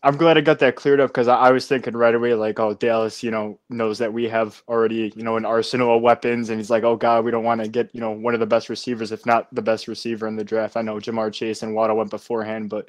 [0.03, 2.61] I'm glad I got that cleared up because I, I was thinking right away, like,
[2.61, 6.51] oh, Dallas, you know, knows that we have already, you know, an arsenal of weapons,
[6.51, 8.47] and he's like, oh God, we don't want to get, you know, one of the
[8.47, 10.77] best receivers, if not the best receiver in the draft.
[10.77, 12.89] I know Ja'Marr Chase and Waddle went beforehand, but,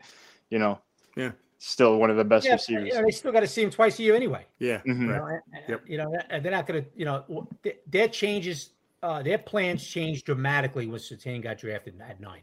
[0.49, 0.79] you know,
[1.15, 1.31] Yeah.
[1.59, 2.87] still one of the best Yeah, receivers.
[2.89, 4.45] you know, they still got to see him twice a year anyway.
[4.59, 4.79] Yeah.
[4.85, 5.01] Mhm.
[5.01, 7.79] You know, and- and- you know, and they're not going to, you know, w- th-
[7.87, 8.71] their changes,
[9.01, 12.41] uh, their plans changed dramatically when Surtain got drafted at nine.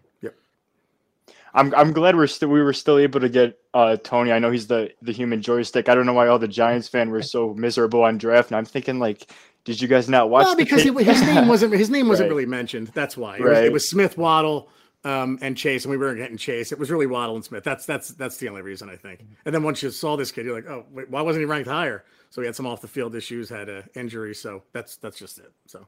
[1.54, 4.32] I'm I'm glad we're still we were still able to get uh Toney.
[4.32, 5.88] I know he's the the human joystick.
[5.88, 8.50] I don't know why all the Giants fan were so miserable on draft.
[8.50, 9.30] And I'm thinking like,
[9.64, 10.44] did you guys not watch?
[10.46, 12.36] Well, the because he, his name wasn't his name wasn't Right.
[12.36, 12.88] really mentioned.
[12.88, 13.36] That's why.
[13.36, 14.68] It, was, it was Smith, Waddle,
[15.04, 16.72] um, and Chase, and we weren't getting Chase.
[16.72, 17.62] It was really Waddle and Smith.
[17.62, 19.24] That's that's that's the only reason I think.
[19.44, 21.68] And then once you saw this kid, you're like, oh, wait, why wasn't he ranked
[21.68, 22.04] higher?
[22.30, 24.34] So he had some off the field issues, had a injury.
[24.34, 25.52] So that's that's just it.
[25.66, 25.86] So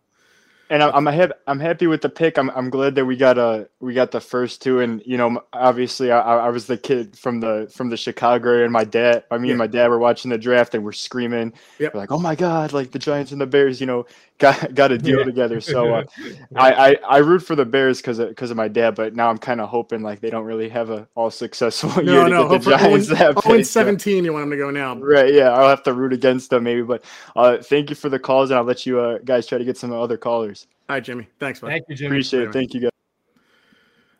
[0.71, 2.39] and I'm I'm, hap- I'm happy with the pick.
[2.39, 5.43] I'm I'm glad that we got uh we got the first two, and you know
[5.53, 9.25] obviously I, I was the kid from the from the Chicago area, and my dad,
[9.31, 9.57] I mean Yeah.
[9.57, 11.95] my dad were watching the draft and we're screaming, Yep.
[11.95, 14.07] we're like oh my god, like the Giants and the Bears, you know,
[14.39, 15.25] got got a deal Yeah.
[15.25, 15.61] together.
[15.61, 16.05] So uh,
[16.57, 19.39] I, I I root for the Bears because because of my dad, but now I'm
[19.39, 22.49] kind of hoping like they don't really have a all successful year no, to no,
[22.51, 24.97] get the Giants that 0 pick, so- 17, you want them to go now.
[24.97, 27.05] Right, yeah, I'll have to root against them maybe, but
[27.37, 29.77] uh, thank you for the calls, and I'll let you uh, guys try to get
[29.77, 30.55] some other callers.
[30.89, 31.28] All right, Jimmy.
[31.41, 31.68] Thanks, bud.
[31.68, 32.09] Thank you, Jimmy.
[32.16, 32.53] Appreciate it.
[32.53, 32.91] Thank you guys.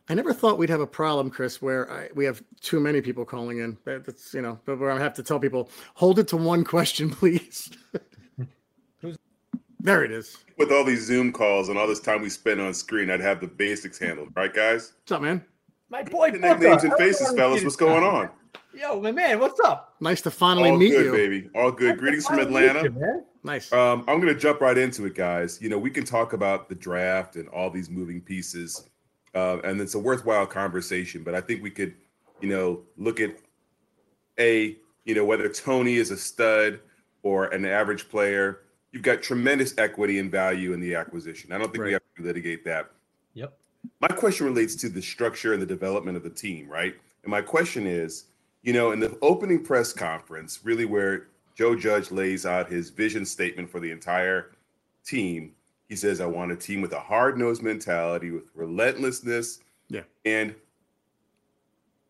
[0.09, 3.25] I never thought we'd have a problem, Chris, where I, we have too many people
[3.25, 3.77] calling in.
[3.85, 7.09] That's you know, but where I have to tell people, hold it to one question,
[7.11, 7.69] please.
[9.79, 10.37] there it is.
[10.57, 13.41] With all these Zoom calls and all this time we spend on screen, I'd have
[13.41, 14.93] the basics handled, right, guys?
[15.01, 15.43] What's up, man?
[15.89, 17.63] My boy, The names and faces, fellas.
[17.63, 18.29] What's going on?
[18.73, 19.95] Yo, my man, what's up?
[20.01, 21.11] Nice to finally All meet good, you.
[21.11, 21.49] baby.
[21.55, 21.97] All good.
[21.97, 22.83] Greetings from Atlanta.
[22.83, 23.23] you, man.
[23.47, 23.71] Nice.
[23.71, 25.59] Um, I'm going to jump right into it, guys.
[25.61, 28.89] You know, we can talk about the draft and all these moving pieces,
[29.33, 31.23] uh, and it's a worthwhile conversation.
[31.23, 31.95] But I think we could,
[32.41, 33.37] you know, look at
[34.37, 34.75] a,
[35.05, 36.81] you know, whether Toney is a stud
[37.23, 38.63] or an average player.
[38.91, 41.51] You've got tremendous equity and value in the acquisition.
[41.53, 42.91] I don't think we have to litigate that.
[43.33, 43.57] Yep.
[44.01, 46.95] My question relates to the structure and the development of the team, right?
[47.23, 48.25] And my question is,
[48.63, 51.27] you know, in the opening press conference, really where
[51.57, 54.51] Joe Judge lays out his vision statement for the entire
[55.03, 55.53] team,
[55.89, 59.59] he says, I want a team with a hard nosed mentality, with relentlessness.
[59.89, 60.03] Yeah.
[60.25, 60.53] And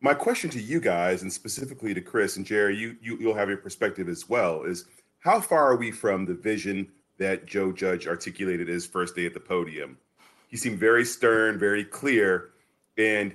[0.02, 3.48] my question to you guys, and specifically to Chris and Jerry, you, you you'll have
[3.48, 4.86] your perspective as well, is
[5.20, 6.88] how far are we from the vision
[7.18, 9.98] that Joe Judge articulated his first day at the podium?
[10.50, 12.50] He seemed very stern, very clear,
[12.98, 13.34] and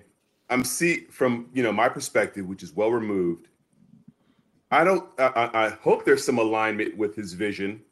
[0.50, 3.48] I'm see from you know my perspective, which is well removed.
[4.72, 5.08] I don't.
[5.18, 7.82] I, I hope there's some alignment with his vision.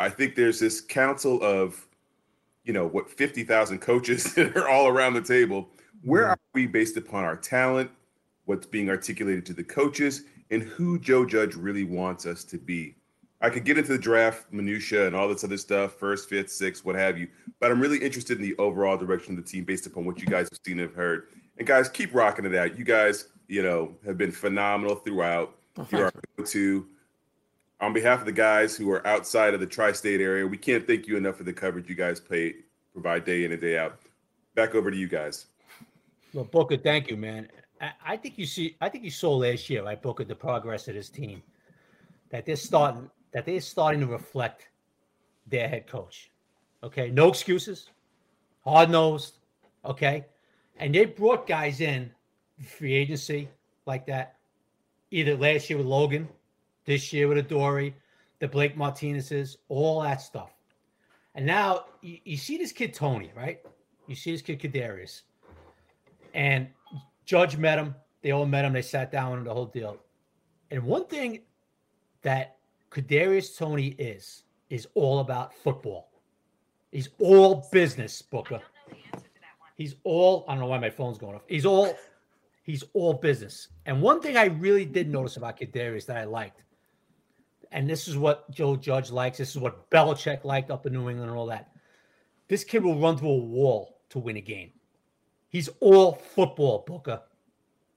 [0.00, 1.86] I think there's this council of,
[2.64, 5.68] you know, what fifty thousand coaches that are all around the table.
[6.02, 6.32] Where mm-hmm.
[6.32, 7.92] are we based upon our talent,
[8.46, 12.96] what's being articulated to the coaches, and who Joe Judge really wants us to be?
[13.40, 16.84] I could get into the draft minutia and all this other stuff, first, fifth, sixth,
[16.84, 17.28] what have you.
[17.60, 20.26] But I'm really interested in the overall direction of the team based upon what you
[20.26, 21.28] guys have seen and have heard.
[21.58, 22.76] And guys, keep rocking it out.
[22.78, 25.54] You guys, you know, have been phenomenal throughout.
[25.76, 26.86] Oh, You're our go-to.
[27.80, 31.06] On behalf of the guys who are outside of the tri-state area, we can't thank
[31.06, 32.54] you enough for the coverage you guys pay
[32.94, 33.98] provide day in and day out.
[34.54, 35.46] Back over to you guys.
[36.32, 37.48] Well, Booker, thank you, man.
[37.80, 38.76] I, I think you see.
[38.80, 41.42] I think you saw last year, right, Booker, the progress of this team.
[42.30, 43.10] That they're starting.
[43.32, 44.68] That they're starting to reflect
[45.46, 46.30] their head coach.
[46.82, 47.90] Okay, no excuses,
[48.64, 49.38] hard nosed.
[49.84, 50.24] Okay,
[50.78, 52.10] and they brought guys in
[52.64, 53.48] free agency
[53.86, 54.36] like that.
[55.14, 56.28] Either last year with Logan,
[56.86, 57.94] this year with Adoree,
[58.40, 60.50] the Blake Martinez's, all that stuff.
[61.36, 63.60] And now you, you see this kid Toney, right?
[64.08, 65.22] You see this kid Kadarius
[66.34, 66.66] and
[67.24, 67.94] Judge met him.
[68.22, 68.72] They all met him.
[68.72, 69.98] They sat down and the whole deal.
[70.72, 71.42] And one thing
[72.22, 72.56] that
[72.90, 76.10] Kadarius Toney is is all about football.
[76.90, 78.60] He's all business, Booker.
[79.76, 81.42] He's all I don't know why my phone's going off.
[81.46, 81.96] He's all
[82.64, 83.68] he's all business.
[83.86, 86.64] And one thing I really did notice about Kadarius that I liked,
[87.70, 89.38] and this is what Joe Judge likes.
[89.38, 91.70] This is what Belichick liked up in New England and all that.
[92.48, 94.72] This kid will run through a wall to win a game.
[95.48, 97.22] He's all football, Booker.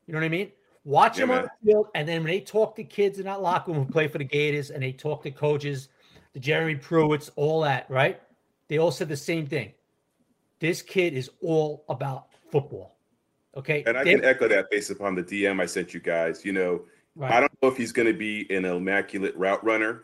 [0.06, 0.52] You know what I mean?
[0.84, 3.42] Watch Yeah, him on the field, and then when they talk to kids in that
[3.42, 5.90] locker room who play for the Gators, and they talk to coaches,
[6.34, 8.22] the Jeremy Pruitts, all that, right?
[8.68, 9.74] They all said the same thing.
[10.60, 12.97] This kid is all about football.
[13.58, 16.46] Okay, And I They- can echo that based upon the DM I sent you guys.
[16.46, 16.82] You know,
[17.16, 17.32] Right.
[17.32, 20.04] I don't know if he's going to be an immaculate route runner.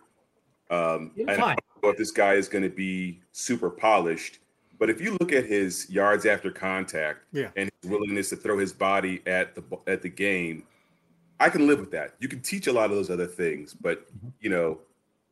[0.72, 4.40] Um, and I don't know if this guy is going to be super polished.
[4.80, 7.52] But if you look at his yards after contact Yeah.
[7.56, 10.64] and his willingness to throw his body at the at the game,
[11.40, 12.16] I can live with that.
[12.20, 14.28] You can teach a lot of those other things, but Mm-hmm.
[14.42, 14.80] you know,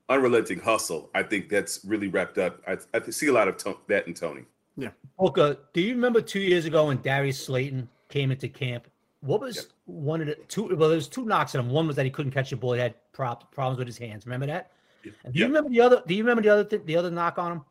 [0.10, 1.10] unrelenting hustle.
[1.16, 2.62] I think that's really wrapped up.
[2.68, 4.46] I, I see a lot of to- that in Toney.
[4.78, 4.92] Yeah.
[5.18, 8.88] Booker, do you remember two years ago when Darius Slayton came into camp
[9.22, 10.76] What was one of the two?
[10.76, 11.72] Well, there's two knocks on him.
[11.72, 12.74] One was that he couldn't catch a ball.
[12.74, 14.26] He had prop, problems with his hands.
[14.26, 14.72] Remember that?
[15.24, 16.04] And do you remember the other?
[16.06, 17.62] Do you remember the other th- the other knock on him?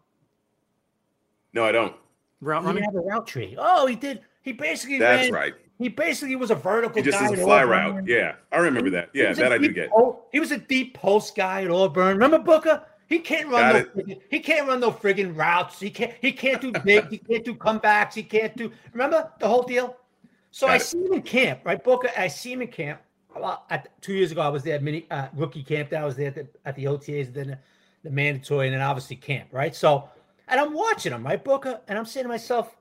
[1.52, 1.94] No, I don't.
[2.40, 3.54] Route He had a route tree.
[3.58, 4.20] Oh, he did.
[4.42, 5.54] He basically That's ran- right.
[5.78, 7.96] He basically was a vertical He just guy is a at fly Auburn.
[7.96, 8.06] route.
[8.06, 9.10] Yeah, I remember that.
[9.14, 9.90] Yeah, that I do get.
[9.90, 12.12] po- he was a deep post guy at Auburn.
[12.18, 12.82] Remember Booker?
[13.08, 15.80] He can't run Got no friggin- he can't run no friggin' routes.
[15.80, 19.48] He can't he can't do big, he can't do comebacks, he can't do remember the
[19.48, 19.96] whole deal?
[20.50, 20.82] So Got I it.
[20.82, 21.82] see him in camp, right?
[21.82, 23.00] Booker, I see him in camp.
[23.34, 25.90] Well, at, two years ago, I was there, at mini uh, rookie camp.
[25.90, 27.58] That I was there at the, at the OTAs, then the,
[28.02, 29.74] the mandatory, and then obviously camp, right?
[29.74, 30.08] So,
[30.48, 32.76] and I'm watching him, right, Booker, and I'm saying to myself,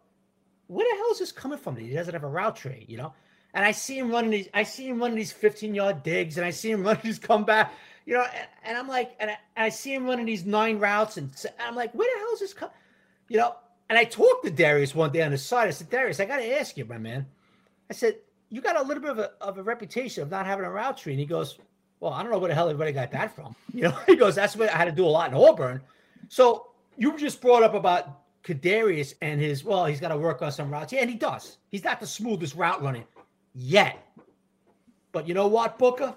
[0.67, 1.75] where the hell is this coming from?
[1.75, 3.13] He doesn't have a route tree, you know.
[3.53, 4.49] And I see him running these.
[4.53, 7.73] I see him running these 15 yard digs, and I see him running these comeback,
[8.05, 8.23] you know.
[8.23, 11.31] And, and I'm like, and I, and I see him running these nine routes, and
[11.59, 12.75] I'm like, where the hell is this coming?
[13.27, 13.55] You know.
[13.89, 15.67] And I talked to Darius one day on the side.
[15.67, 17.25] I said, Darius, I got to ask you, my man.
[17.89, 18.17] I said,
[18.49, 20.97] you got a little bit of a, of a reputation of not having a route
[20.97, 21.13] tree.
[21.13, 21.57] And he goes,
[21.99, 23.55] well, I don't know where the hell everybody got that from.
[23.73, 25.81] You know, he goes, that's what I had to do a lot in Auburn.
[26.27, 30.51] So you just brought up about Kadarius and his, well, he's got to work on
[30.51, 30.91] some routes.
[30.91, 31.57] Yeah, and he does.
[31.69, 33.05] He's not the smoothest route running
[33.53, 34.05] yet.
[35.11, 36.15] But you know what, Booker?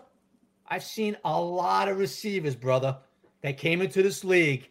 [0.66, 2.96] I've seen a lot of receivers, brother,
[3.42, 4.70] that came into this league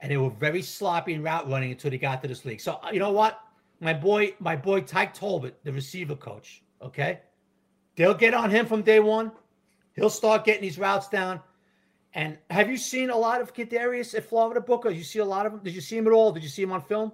[0.00, 2.60] and they were very sloppy in route running until they got to this league.
[2.60, 3.38] So uh, you know what?
[3.82, 7.18] My boy, my boy Tyke Tolbert, the receiver coach, okay?
[7.96, 9.32] They'll get on him from day one.
[9.96, 11.40] He'll start getting these routes down.
[12.14, 14.90] And have you seen a lot of Kadarius at Florida Booker?
[14.90, 15.60] You see a lot of him?
[15.64, 16.30] Did you see him at all?
[16.30, 17.10] Did you see him on film?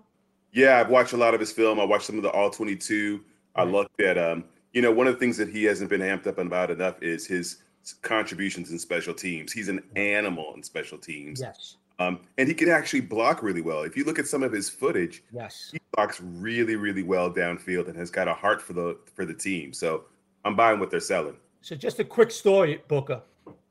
[0.53, 1.81] Yeah, I've watched a lot of his film.
[1.81, 3.25] I watched some of the All 22.
[3.57, 6.27] I looked at, um, you know, one of the things that he hasn't been amped
[6.27, 7.63] up about enough is his
[8.03, 9.55] contributions in special teams.
[9.55, 11.41] He's an animal in special teams.
[11.41, 11.77] Yes.
[12.01, 13.83] Um, and he can actually block really well.
[13.83, 15.71] If you look at some of his footage, Yes.
[15.73, 19.35] he blocks really, really well downfield and has got a heart for the for the
[19.35, 19.73] team.
[19.73, 20.05] So
[20.45, 21.37] I'm buying what they're selling.
[21.61, 23.21] So just a quick story, Booker.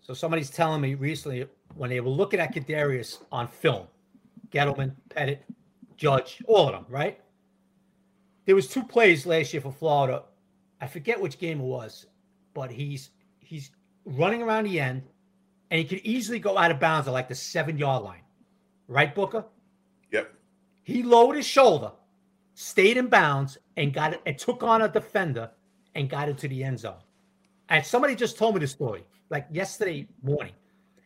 [0.01, 3.87] So somebody's telling me recently when they were looking at Kadarius on film,
[4.51, 5.43] Gettleman, Pettit,
[5.95, 7.19] Judge, all of them, right?
[8.45, 10.23] There was two plays last year for Florida.
[10.81, 12.05] I forget which game it was,
[12.53, 13.71] but he's he's
[14.05, 15.03] running around the end,
[15.69, 18.21] and he could easily go out of bounds at like the seven yard line,
[18.87, 19.45] right, Booker?
[20.11, 20.33] Yep.
[20.83, 21.91] He lowered his shoulder,
[22.53, 25.51] stayed in bounds, and got it and took on a defender
[25.95, 26.95] and got into the end zone.
[27.69, 30.53] And somebody just told me the story, like yesterday morning.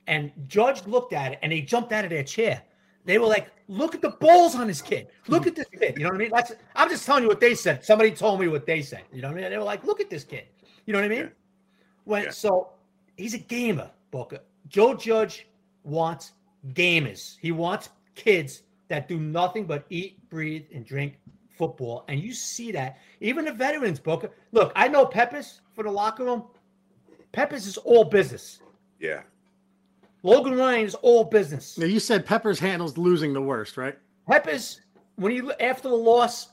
[0.08, 2.62] And Judge looked at it and they jumped out of their chair.
[3.06, 5.08] They were like, look at the balls on this kid.
[5.28, 5.98] Look at this kid.
[5.98, 6.32] You know what I mean?
[6.32, 7.84] That's I'm just telling you what they said.
[7.84, 9.04] Somebody told me what they said.
[9.12, 9.50] You know what I mean?
[9.50, 10.46] They were like, look at this kid.
[10.86, 11.32] You know what I mean?
[12.04, 12.70] When so
[13.18, 14.40] he's a gamer, Booker.
[14.68, 15.48] Joe Judge
[15.84, 16.34] wants
[16.74, 17.38] gamers.
[17.40, 21.18] He wants kids that do nothing but eat, breathe, and drink
[21.58, 22.04] football.
[22.08, 22.98] And you see that.
[23.20, 24.32] Even the veterans, Booker.
[24.52, 26.44] Look, I know Peppers for the locker room.
[27.32, 28.60] Peppers is all business.
[29.00, 29.22] Yeah.
[30.24, 31.78] Logan Ryan is all business.
[31.78, 33.98] Now you said Peppers handles losing the worst, right?
[34.30, 34.82] Peppers,
[35.16, 36.50] when you after the loss,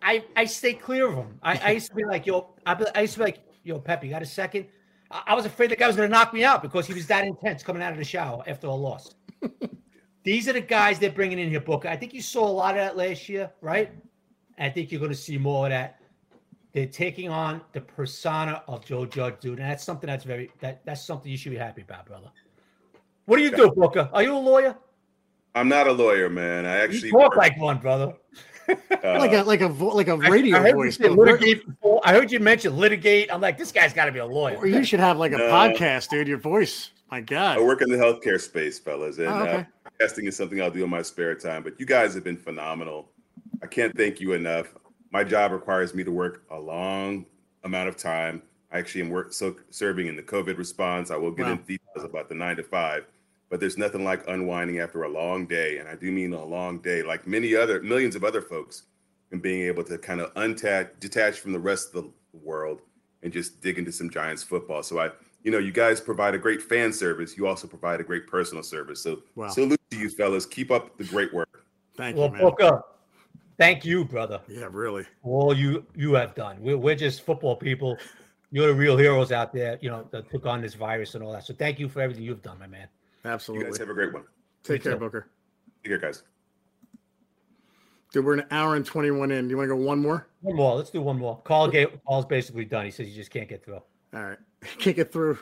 [0.00, 1.38] I I stay clear of him.
[1.42, 4.02] I, I used to be like, yo, I, I used to be like, yo, Pep,
[4.02, 4.66] you got a second?
[5.12, 7.06] I, I was afraid the guy was going to knock me out because he was
[7.06, 9.14] that intense coming out of the shower after a loss.
[10.24, 11.88] These are the guys they're bringing in here, Booker.
[11.88, 13.90] I think you saw a lot of that last year, right?
[14.56, 15.98] And I think you're going to see more of that.
[16.72, 20.82] They're taking on the persona of Joe Judge, dude, and that's something that's very that
[20.86, 22.30] that's something you should be happy about, brother.
[23.26, 24.08] What do you do, Booker?
[24.12, 24.76] Are you a lawyer?
[25.54, 26.64] I'm not a lawyer, man.
[26.64, 28.14] I actually You talk work, like one, brother.
[28.68, 28.74] Uh,
[29.18, 30.98] like a like a vo- like a radio I, heard voice.
[30.98, 32.00] You say but we're- litigate before.
[32.04, 33.32] I heard you mention litigate.
[33.32, 34.56] I'm like, this guy's got to be a lawyer.
[34.58, 35.50] Or you should have like a No.
[35.50, 36.28] podcast, dude.
[36.28, 37.58] Your voice, my God.
[37.58, 39.66] I work in the healthcare space, fellas, and Oh, okay.
[39.86, 41.62] uh, testing is something I'll do in my spare time.
[41.62, 43.08] But you guys have been phenomenal.
[43.62, 44.74] I can't thank you enough.
[45.12, 47.26] My job requires me to work a long
[47.64, 48.42] amount of time.
[48.72, 51.10] I actually am work so serving in the COVID response.
[51.10, 51.52] I will get Wow.
[51.52, 53.04] into details about the nine to five,
[53.52, 56.78] but there's nothing like unwinding after a long day, and I do mean a long
[56.78, 58.84] day, like many other millions of other folks,
[59.30, 62.80] and being able to kind of untach, detach from the rest of the world
[63.22, 64.82] and just dig into some Giants football.
[64.82, 65.10] So I,
[65.42, 67.36] you know, you guys provide a great fan service.
[67.36, 69.02] You also provide a great personal service.
[69.02, 69.48] So Wow.
[69.48, 70.46] salute to you fellas.
[70.46, 71.66] Keep up the great work.
[71.94, 72.40] Thank well, you, man.
[72.40, 72.82] Booker,
[73.58, 74.40] thank you, brother.
[74.48, 75.04] Yeah, really.
[75.22, 76.56] all you you have done.
[76.58, 77.98] We're, we're just football people.
[78.50, 81.32] You're the real heroes out there, you know, that took on this virus and all
[81.32, 81.44] that.
[81.44, 82.88] So thank you for everything you've done, my man.
[83.24, 83.66] You Absolutely.
[83.66, 84.24] guys have a great one.
[84.64, 84.98] Take You care, too.
[84.98, 85.28] Booker.
[85.84, 86.22] Take care, guys.
[88.12, 89.44] Dude, we're an hour and 21 in.
[89.46, 90.26] Do you want to go one more?
[90.42, 90.74] One more.
[90.76, 91.38] Let's do one more.
[91.44, 92.84] Call gave, Paul's basically done.
[92.84, 93.76] He says you just can't get through.
[94.14, 94.38] All right.
[94.78, 95.38] Can't get through.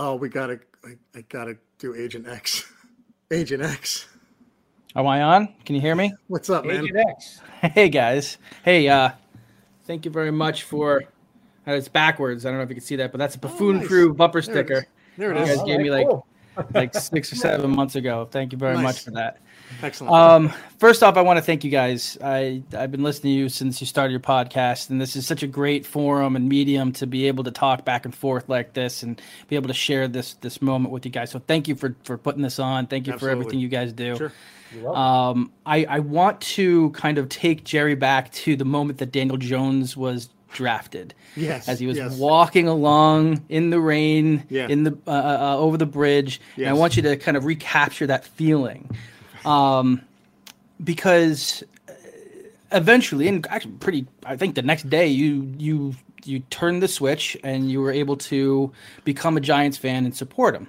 [0.00, 2.72] Oh, we gotta I, I gotta do Agent X.
[3.30, 4.08] Agent X.
[4.96, 5.54] Am I on?
[5.64, 6.12] Can you hear me?
[6.28, 6.84] What's up, man?
[6.84, 7.40] Agent X.
[7.60, 8.38] Hey guys.
[8.64, 9.10] Hey, uh
[9.86, 11.02] thank you very much for
[11.68, 12.44] Uh, It's backwards.
[12.46, 13.88] I don't know if you can see that, but that's a buffoon Oh, nice.
[13.88, 14.66] crew bumper There it is.
[14.66, 14.86] sticker.
[15.18, 15.48] There it you is.
[15.58, 16.26] guys gave me Alright, like cool.
[16.72, 18.28] Like six or seven months ago.
[18.30, 18.82] Thank you very Nice.
[18.82, 19.38] much for that.
[19.82, 20.12] Excellent.
[20.14, 22.16] Um, first off, I want to thank you guys.
[22.22, 25.42] I I've been listening to you since you started your podcast, and this is such
[25.42, 29.02] a great forum and medium to be able to talk back and forth like this
[29.02, 31.30] and be able to share this this moment with you guys.
[31.30, 32.86] So thank you for for putting this on.
[32.86, 34.16] Thank you for everything you guys do.
[34.16, 34.32] Sure.
[34.94, 39.36] Um, I I want to kind of take Jerry back to the moment that Daniel
[39.36, 41.12] Jones was drafted.
[41.36, 42.16] Yes, as he was yes.
[42.16, 44.68] walking along in the rain, Yeah.
[44.68, 46.40] in the uh, uh, over the bridge.
[46.56, 48.88] And I want you to kind of recapture that feeling,
[49.44, 50.00] um,
[50.82, 51.92] because uh,
[52.72, 55.94] eventually, and actually, pretty, I think the next day, you you
[56.24, 58.72] you turned the switch and you were able to
[59.04, 60.68] become a Giants fan and support him.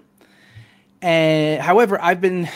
[1.02, 2.49] And however, I've been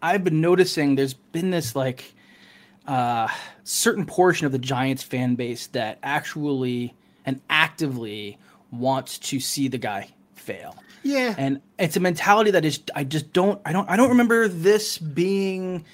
[0.00, 2.14] I've been noticing there's been this like
[2.86, 3.28] uh,
[3.64, 6.94] certain portion of the Giants fan base that actually
[7.24, 8.38] and actively
[8.70, 10.76] wants to see the guy fail.
[11.02, 11.34] Yeah.
[11.36, 14.98] And it's a mentality that is I just don't I don't I don't remember this
[14.98, 15.84] being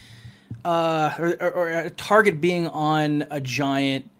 [0.64, 4.10] uh or, or, or a target being on a giant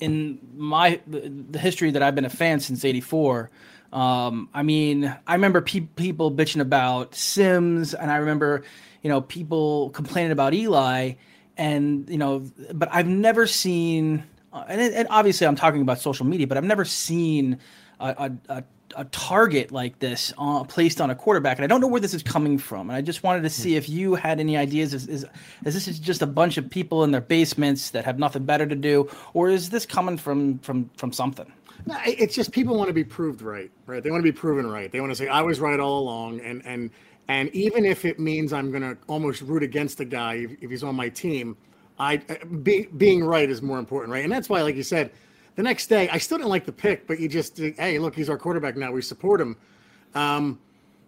[0.00, 3.50] in my the, history that I've been a fan since 84
[3.92, 8.62] um I mean I remember pe- people bitching about Simms and I remember
[9.02, 11.14] you know people complaining about Eli
[11.58, 16.00] and you know but I've never seen uh, and, it- and obviously I'm talking about
[16.00, 17.58] social media but I've never seen
[18.00, 18.64] a, a, a
[18.96, 22.14] a target like this uh, placed on a quarterback, and I don't know where this
[22.14, 22.88] is coming from.
[22.88, 24.94] And I just wanted to see if you had any ideas.
[24.94, 25.24] Is, is,
[25.66, 28.66] is this is just a bunch of people in their basements that have nothing better
[28.66, 31.52] to do, or is this coming from from from something?
[31.84, 34.02] No, it's just people want to be proved right, right?
[34.02, 34.90] They want to be proven right.
[34.90, 36.90] They want to say I was right all along, and and
[37.28, 40.70] and even if it means I'm going to almost root against the guy if, if
[40.70, 41.56] he's on my team,
[41.98, 44.24] I be, being right is more important, right?
[44.24, 45.10] And that's why, like you said,
[45.56, 48.30] the next day I still didn't like the pick, but you just hey, look, he's
[48.30, 48.92] our quarterback now.
[48.92, 49.56] We support him.
[50.14, 50.58] Um,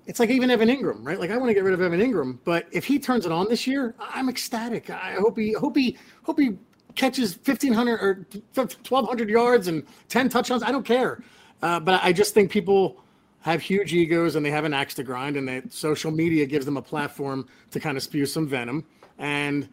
[0.07, 1.21] it's like even Evan Engram, right?
[1.21, 3.49] Like I want to get rid of Evan Engram, but if he turns it on
[3.49, 4.91] this year, I'm ecstatic.
[4.91, 6.59] I hope he hope he hope he
[6.97, 10.63] catches 1500 or 1200 yards and 10 touchdowns.
[10.63, 11.23] I don't care.
[11.63, 13.05] Uh, but I just think people
[13.41, 16.67] have huge egos and they have an axe to grind and that social media gives
[16.67, 18.85] them a platform to kind of spew some venom.
[19.19, 19.69] And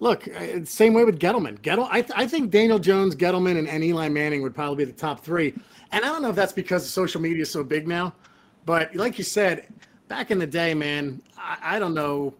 [0.00, 1.60] look, uh, same way with Gettleman.
[1.60, 4.96] Gettle, I, I think Daniel Jones, Gettleman, and, and Eli Manning would probably be the
[4.96, 5.54] top three.
[5.92, 8.14] And I don't know if that's because social media is so big now,
[8.64, 9.66] but like you said,
[10.08, 12.34] back in the day, man, I, I don't know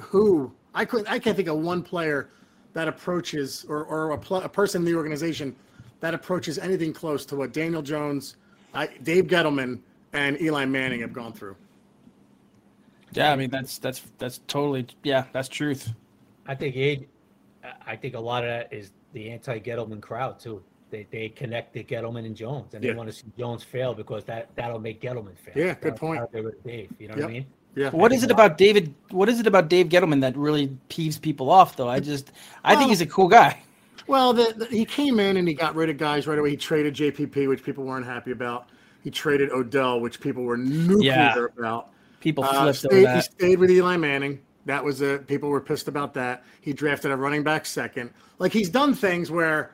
[0.00, 1.08] who I couldn't.
[1.08, 2.30] I can't think of one player
[2.72, 5.54] that approaches or, or a, pl- a person in the organization
[6.00, 8.36] that approaches anything close to what Daniel Jones,
[8.74, 9.80] I, Dave Gettleman,
[10.14, 11.56] and Eli Manning have gone through.
[13.12, 15.92] Yeah, I mean that's that's that's totally yeah, that's truth.
[16.46, 17.08] I think Aid,
[17.86, 20.62] I think a lot of that is the anti-Gettleman crowd too.
[20.90, 22.92] They they connect to Gettleman and Jones, and Yeah.
[22.92, 25.54] they want to see Jones fail because that that'll make Gettleman fail.
[25.54, 26.20] Yeah, good That's point.
[26.20, 26.90] how they Dave.
[26.98, 27.46] You know what I mean?
[27.76, 27.90] Yeah.
[27.90, 28.94] What is it about David?
[29.10, 31.76] What is it about Dave Gettleman that really peeves people off?
[31.76, 32.32] Though I just
[32.64, 33.62] I think he's a cool guy.
[34.06, 36.50] Well, the, the, he came in and he got rid of guys right away.
[36.50, 38.68] He traded JPP, which people weren't happy about.
[39.04, 41.46] He traded Odell, which people were nuclear Yeah.
[41.58, 41.90] about.
[42.20, 44.40] People Uh, flipped over stayed, he stayed with Eli Manning.
[44.64, 46.42] That was a people were pissed about that.
[46.62, 48.10] He drafted a running back second.
[48.38, 49.72] Like he's done things where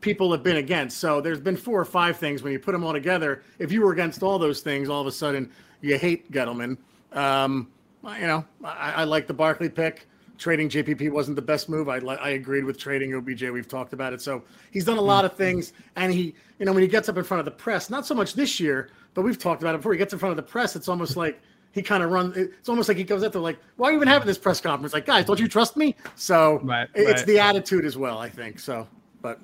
[0.00, 0.96] people have been against.
[0.96, 3.42] So there's been four or five things when you put them all together.
[3.58, 5.50] If you were against all those things, all of a sudden
[5.82, 6.78] you hate Gettleman.
[7.12, 7.68] Um,
[8.18, 10.08] you know, I, I like the Barkley pick.
[10.40, 11.90] Trading JPP wasn't the best move.
[11.90, 13.42] I I agreed with trading OBJ.
[13.50, 14.22] We've talked about it.
[14.22, 17.18] So he's done a lot of things, and he, you know, when he gets up
[17.18, 19.78] in front of the press, not so much this year, but we've talked about it
[19.78, 19.92] before.
[19.92, 21.42] He gets in front of the press, it's almost like
[21.72, 22.38] he kind of runs.
[22.38, 24.62] It's almost like he goes up there like, "Why are you even having this press
[24.62, 25.94] conference?" Like, guys, don't you trust me?
[26.16, 27.26] So Right, it's right.
[27.26, 28.60] the attitude as well, I think.
[28.60, 28.88] So,
[29.20, 29.38] but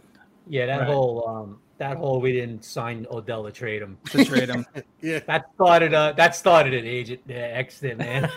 [0.48, 0.86] Yeah, that Right.
[0.88, 3.98] whole um, that whole we didn't sign Odell to trade him.
[4.10, 4.64] To trade him.
[5.00, 8.30] yeah, That started uh that started an agent uh, exit, man.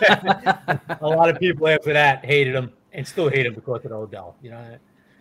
[1.00, 4.36] a lot of people after that hated him and still hate him because of Odell.
[4.42, 4.78] You know,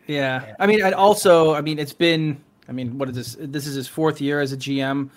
[0.07, 0.55] Yeah.
[0.59, 3.37] I mean, and also, I mean, it's been, I mean, what is this?
[3.39, 5.09] This is his fourth year as a GM,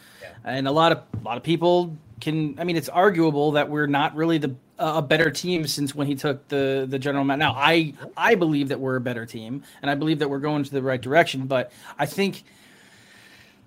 [0.44, 2.58] and a lot of a lot of people can.
[2.58, 6.14] I mean, it's arguable that we're not really the a better team since when he
[6.14, 7.38] took the the general man.
[7.38, 10.64] Now, I I believe that we're a better team, and I believe that we're going
[10.64, 11.46] to the right direction.
[11.46, 12.44] But I think.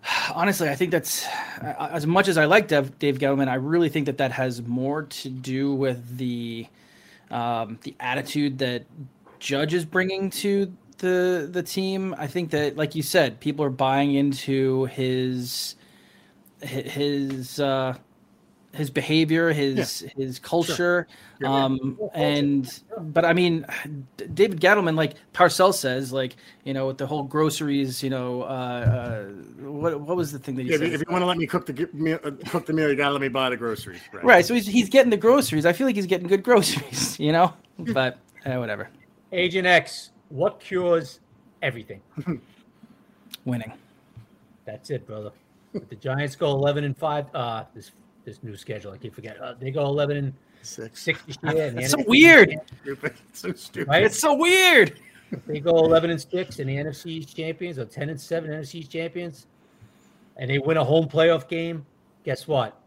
[0.34, 1.26] Honestly, I think that's
[1.62, 3.48] uh, as much as I like Dave, Dave Gettleman.
[3.48, 6.68] I really think that that has more to do with the
[7.32, 8.86] um, the attitude that
[9.40, 12.16] Judge is bringing to the the team.
[12.18, 15.76] I think that, like you said, people are buying into his
[16.62, 17.96] his uh,
[18.76, 21.08] his behavior, his his culture,
[21.44, 23.66] um, and but I mean,
[24.18, 28.44] D- David Gettleman, like Parcells says, like you know, with the whole groceries, you know,
[28.44, 29.24] uh, uh,
[29.70, 30.88] what what was the thing that he Yeah, if, said?
[30.90, 32.96] you- if you want to let me cook the meal, uh, cook the meal, you
[32.96, 34.02] gotta let me buy the groceries.
[34.14, 34.24] Right.
[34.24, 35.66] Right, so he's he's getting the groceries.
[35.66, 37.54] I feel like he's getting good groceries, you know.
[37.80, 38.90] But uh, whatever,
[39.32, 41.20] Agent X, what cures
[41.62, 42.02] everything?
[43.46, 43.72] winning.
[44.66, 45.32] That's it, brother.
[45.74, 47.92] If the Giants go 11 and 5, uh, this
[48.26, 49.42] this new schedule, I keep forgetting.
[49.42, 51.02] Uh, they go 11 and Six.
[51.04, 51.68] 6 this year.
[51.68, 52.60] and the That's so weird.
[52.82, 53.14] Stupid.
[53.34, 53.88] So stupid.
[53.88, 54.04] Right?
[54.04, 54.98] It's so weird.
[55.48, 59.48] They go 11 and 6 and the NFC's champions or 10 and 7 NFC's champions
[60.38, 61.86] and they win a home playoff game,
[62.24, 62.80] guess what?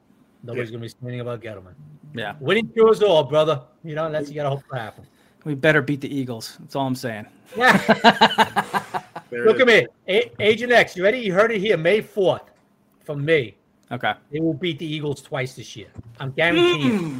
[0.42, 1.74] Nobody's going to be complaining about Gettleman.
[2.14, 3.60] Yeah, Winning cures all, brother.
[3.84, 5.06] You know, that's you got to hope for happen.
[5.44, 6.56] we better beat the Eagles.
[6.60, 7.26] That's all I'm saying.
[7.56, 7.72] Yeah.
[9.30, 9.86] Look it at me.
[10.08, 11.18] A- Agent X, you ready?
[11.18, 12.46] You heard it here May 4th
[13.04, 13.56] from me.
[13.90, 14.12] Okay.
[14.30, 15.88] They will beat the Eagles twice this year.
[16.20, 17.18] I'm guaranteeing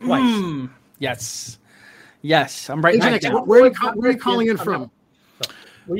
[0.00, 0.04] it.
[0.04, 0.22] Twice.
[0.22, 1.58] Mm, yes,
[2.22, 2.70] yes.
[2.70, 3.46] I'm writing Agent that X, down.
[3.46, 4.90] where, are you, where are you calling in from?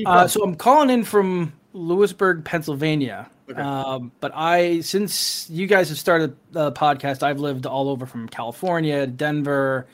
[0.06, 3.28] Uh, so I'm calling in from Lewisburg, Pennsylvania.
[3.48, 3.60] Okay.
[3.60, 8.28] Um, but I, since you guys have started the podcast, I've lived all over from
[8.28, 9.86] California, Denver,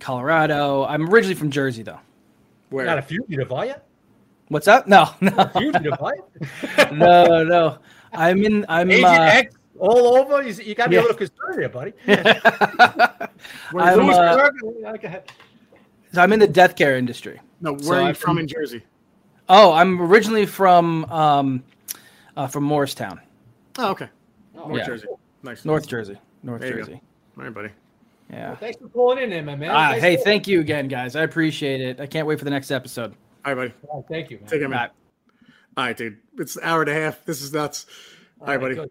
[0.00, 0.84] Colorado.
[0.84, 2.00] I'm originally from Jersey, though.
[2.70, 2.84] Where?
[2.84, 3.74] Not a fugitive, are you?
[4.48, 4.86] What's up?
[4.86, 6.92] No, no, Fugitive, are you?
[6.96, 7.78] no, no.
[8.12, 8.64] I'm in.
[8.68, 8.90] I'm.
[8.90, 10.42] Agent Uh, X all over.
[10.42, 11.02] You, you got to be Yeah.
[11.02, 11.92] a little concerned here, buddy.
[12.08, 15.22] I'm, uh, Lewisburg,
[16.12, 17.40] so I'm in the death care industry.
[17.60, 18.82] no, where So are you I'm from from- in Jersey?
[19.48, 21.64] Oh, I'm originally from um,
[22.36, 23.20] uh, from Morristown,
[23.78, 24.08] Oh, okay.
[24.54, 24.84] North Yeah.
[24.86, 25.08] Jersey.
[25.42, 25.64] Nice.
[25.64, 26.72] North Jersey, North There.
[26.72, 27.00] Jersey.
[27.38, 27.70] All right, buddy.
[28.30, 28.56] Yeah.
[28.56, 29.70] Thanks for calling in there, my man.
[29.70, 30.24] Ah, Nice hey, call.
[30.24, 31.16] thank you again, guys.
[31.16, 31.98] I appreciate it.
[32.00, 33.14] I can't wait for the next episode.
[33.44, 33.74] All right, buddy.
[33.90, 34.46] Oh, thank you, man.
[34.48, 34.88] Take care, man.
[34.88, 34.90] Bye.
[35.78, 36.18] All right, dude.
[36.36, 37.24] It's an hour and a half.
[37.24, 37.86] This is nuts.
[38.40, 38.74] All right, buddy.
[38.74, 38.90] good.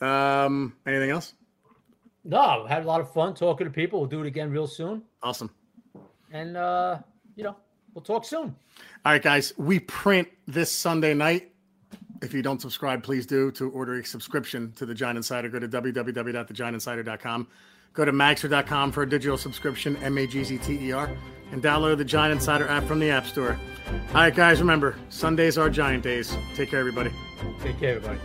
[0.00, 1.34] Um, anything else?
[2.24, 4.00] No, had a lot of fun talking to people.
[4.00, 5.02] We'll do it again real soon.
[5.22, 5.50] Awesome.
[6.32, 6.98] And, uh,
[7.36, 7.56] you know,
[7.94, 8.54] we'll talk soon.
[9.04, 9.52] All right, guys.
[9.56, 11.52] We print this Sunday night.
[12.20, 15.48] If you don't subscribe, please do to order a subscription to the Giant Insider.
[15.48, 17.48] Go to www.thegiantinsider.com.
[17.94, 21.10] Go to magzter.com for a digital subscription, M A G Z T E R,
[21.52, 23.58] and download the Giant Insider app from the App Store.
[24.08, 24.60] All right, guys.
[24.60, 26.36] Remember, Sundays are Giant days.
[26.54, 27.10] Take care, everybody.
[27.62, 28.20] Take care, everybody.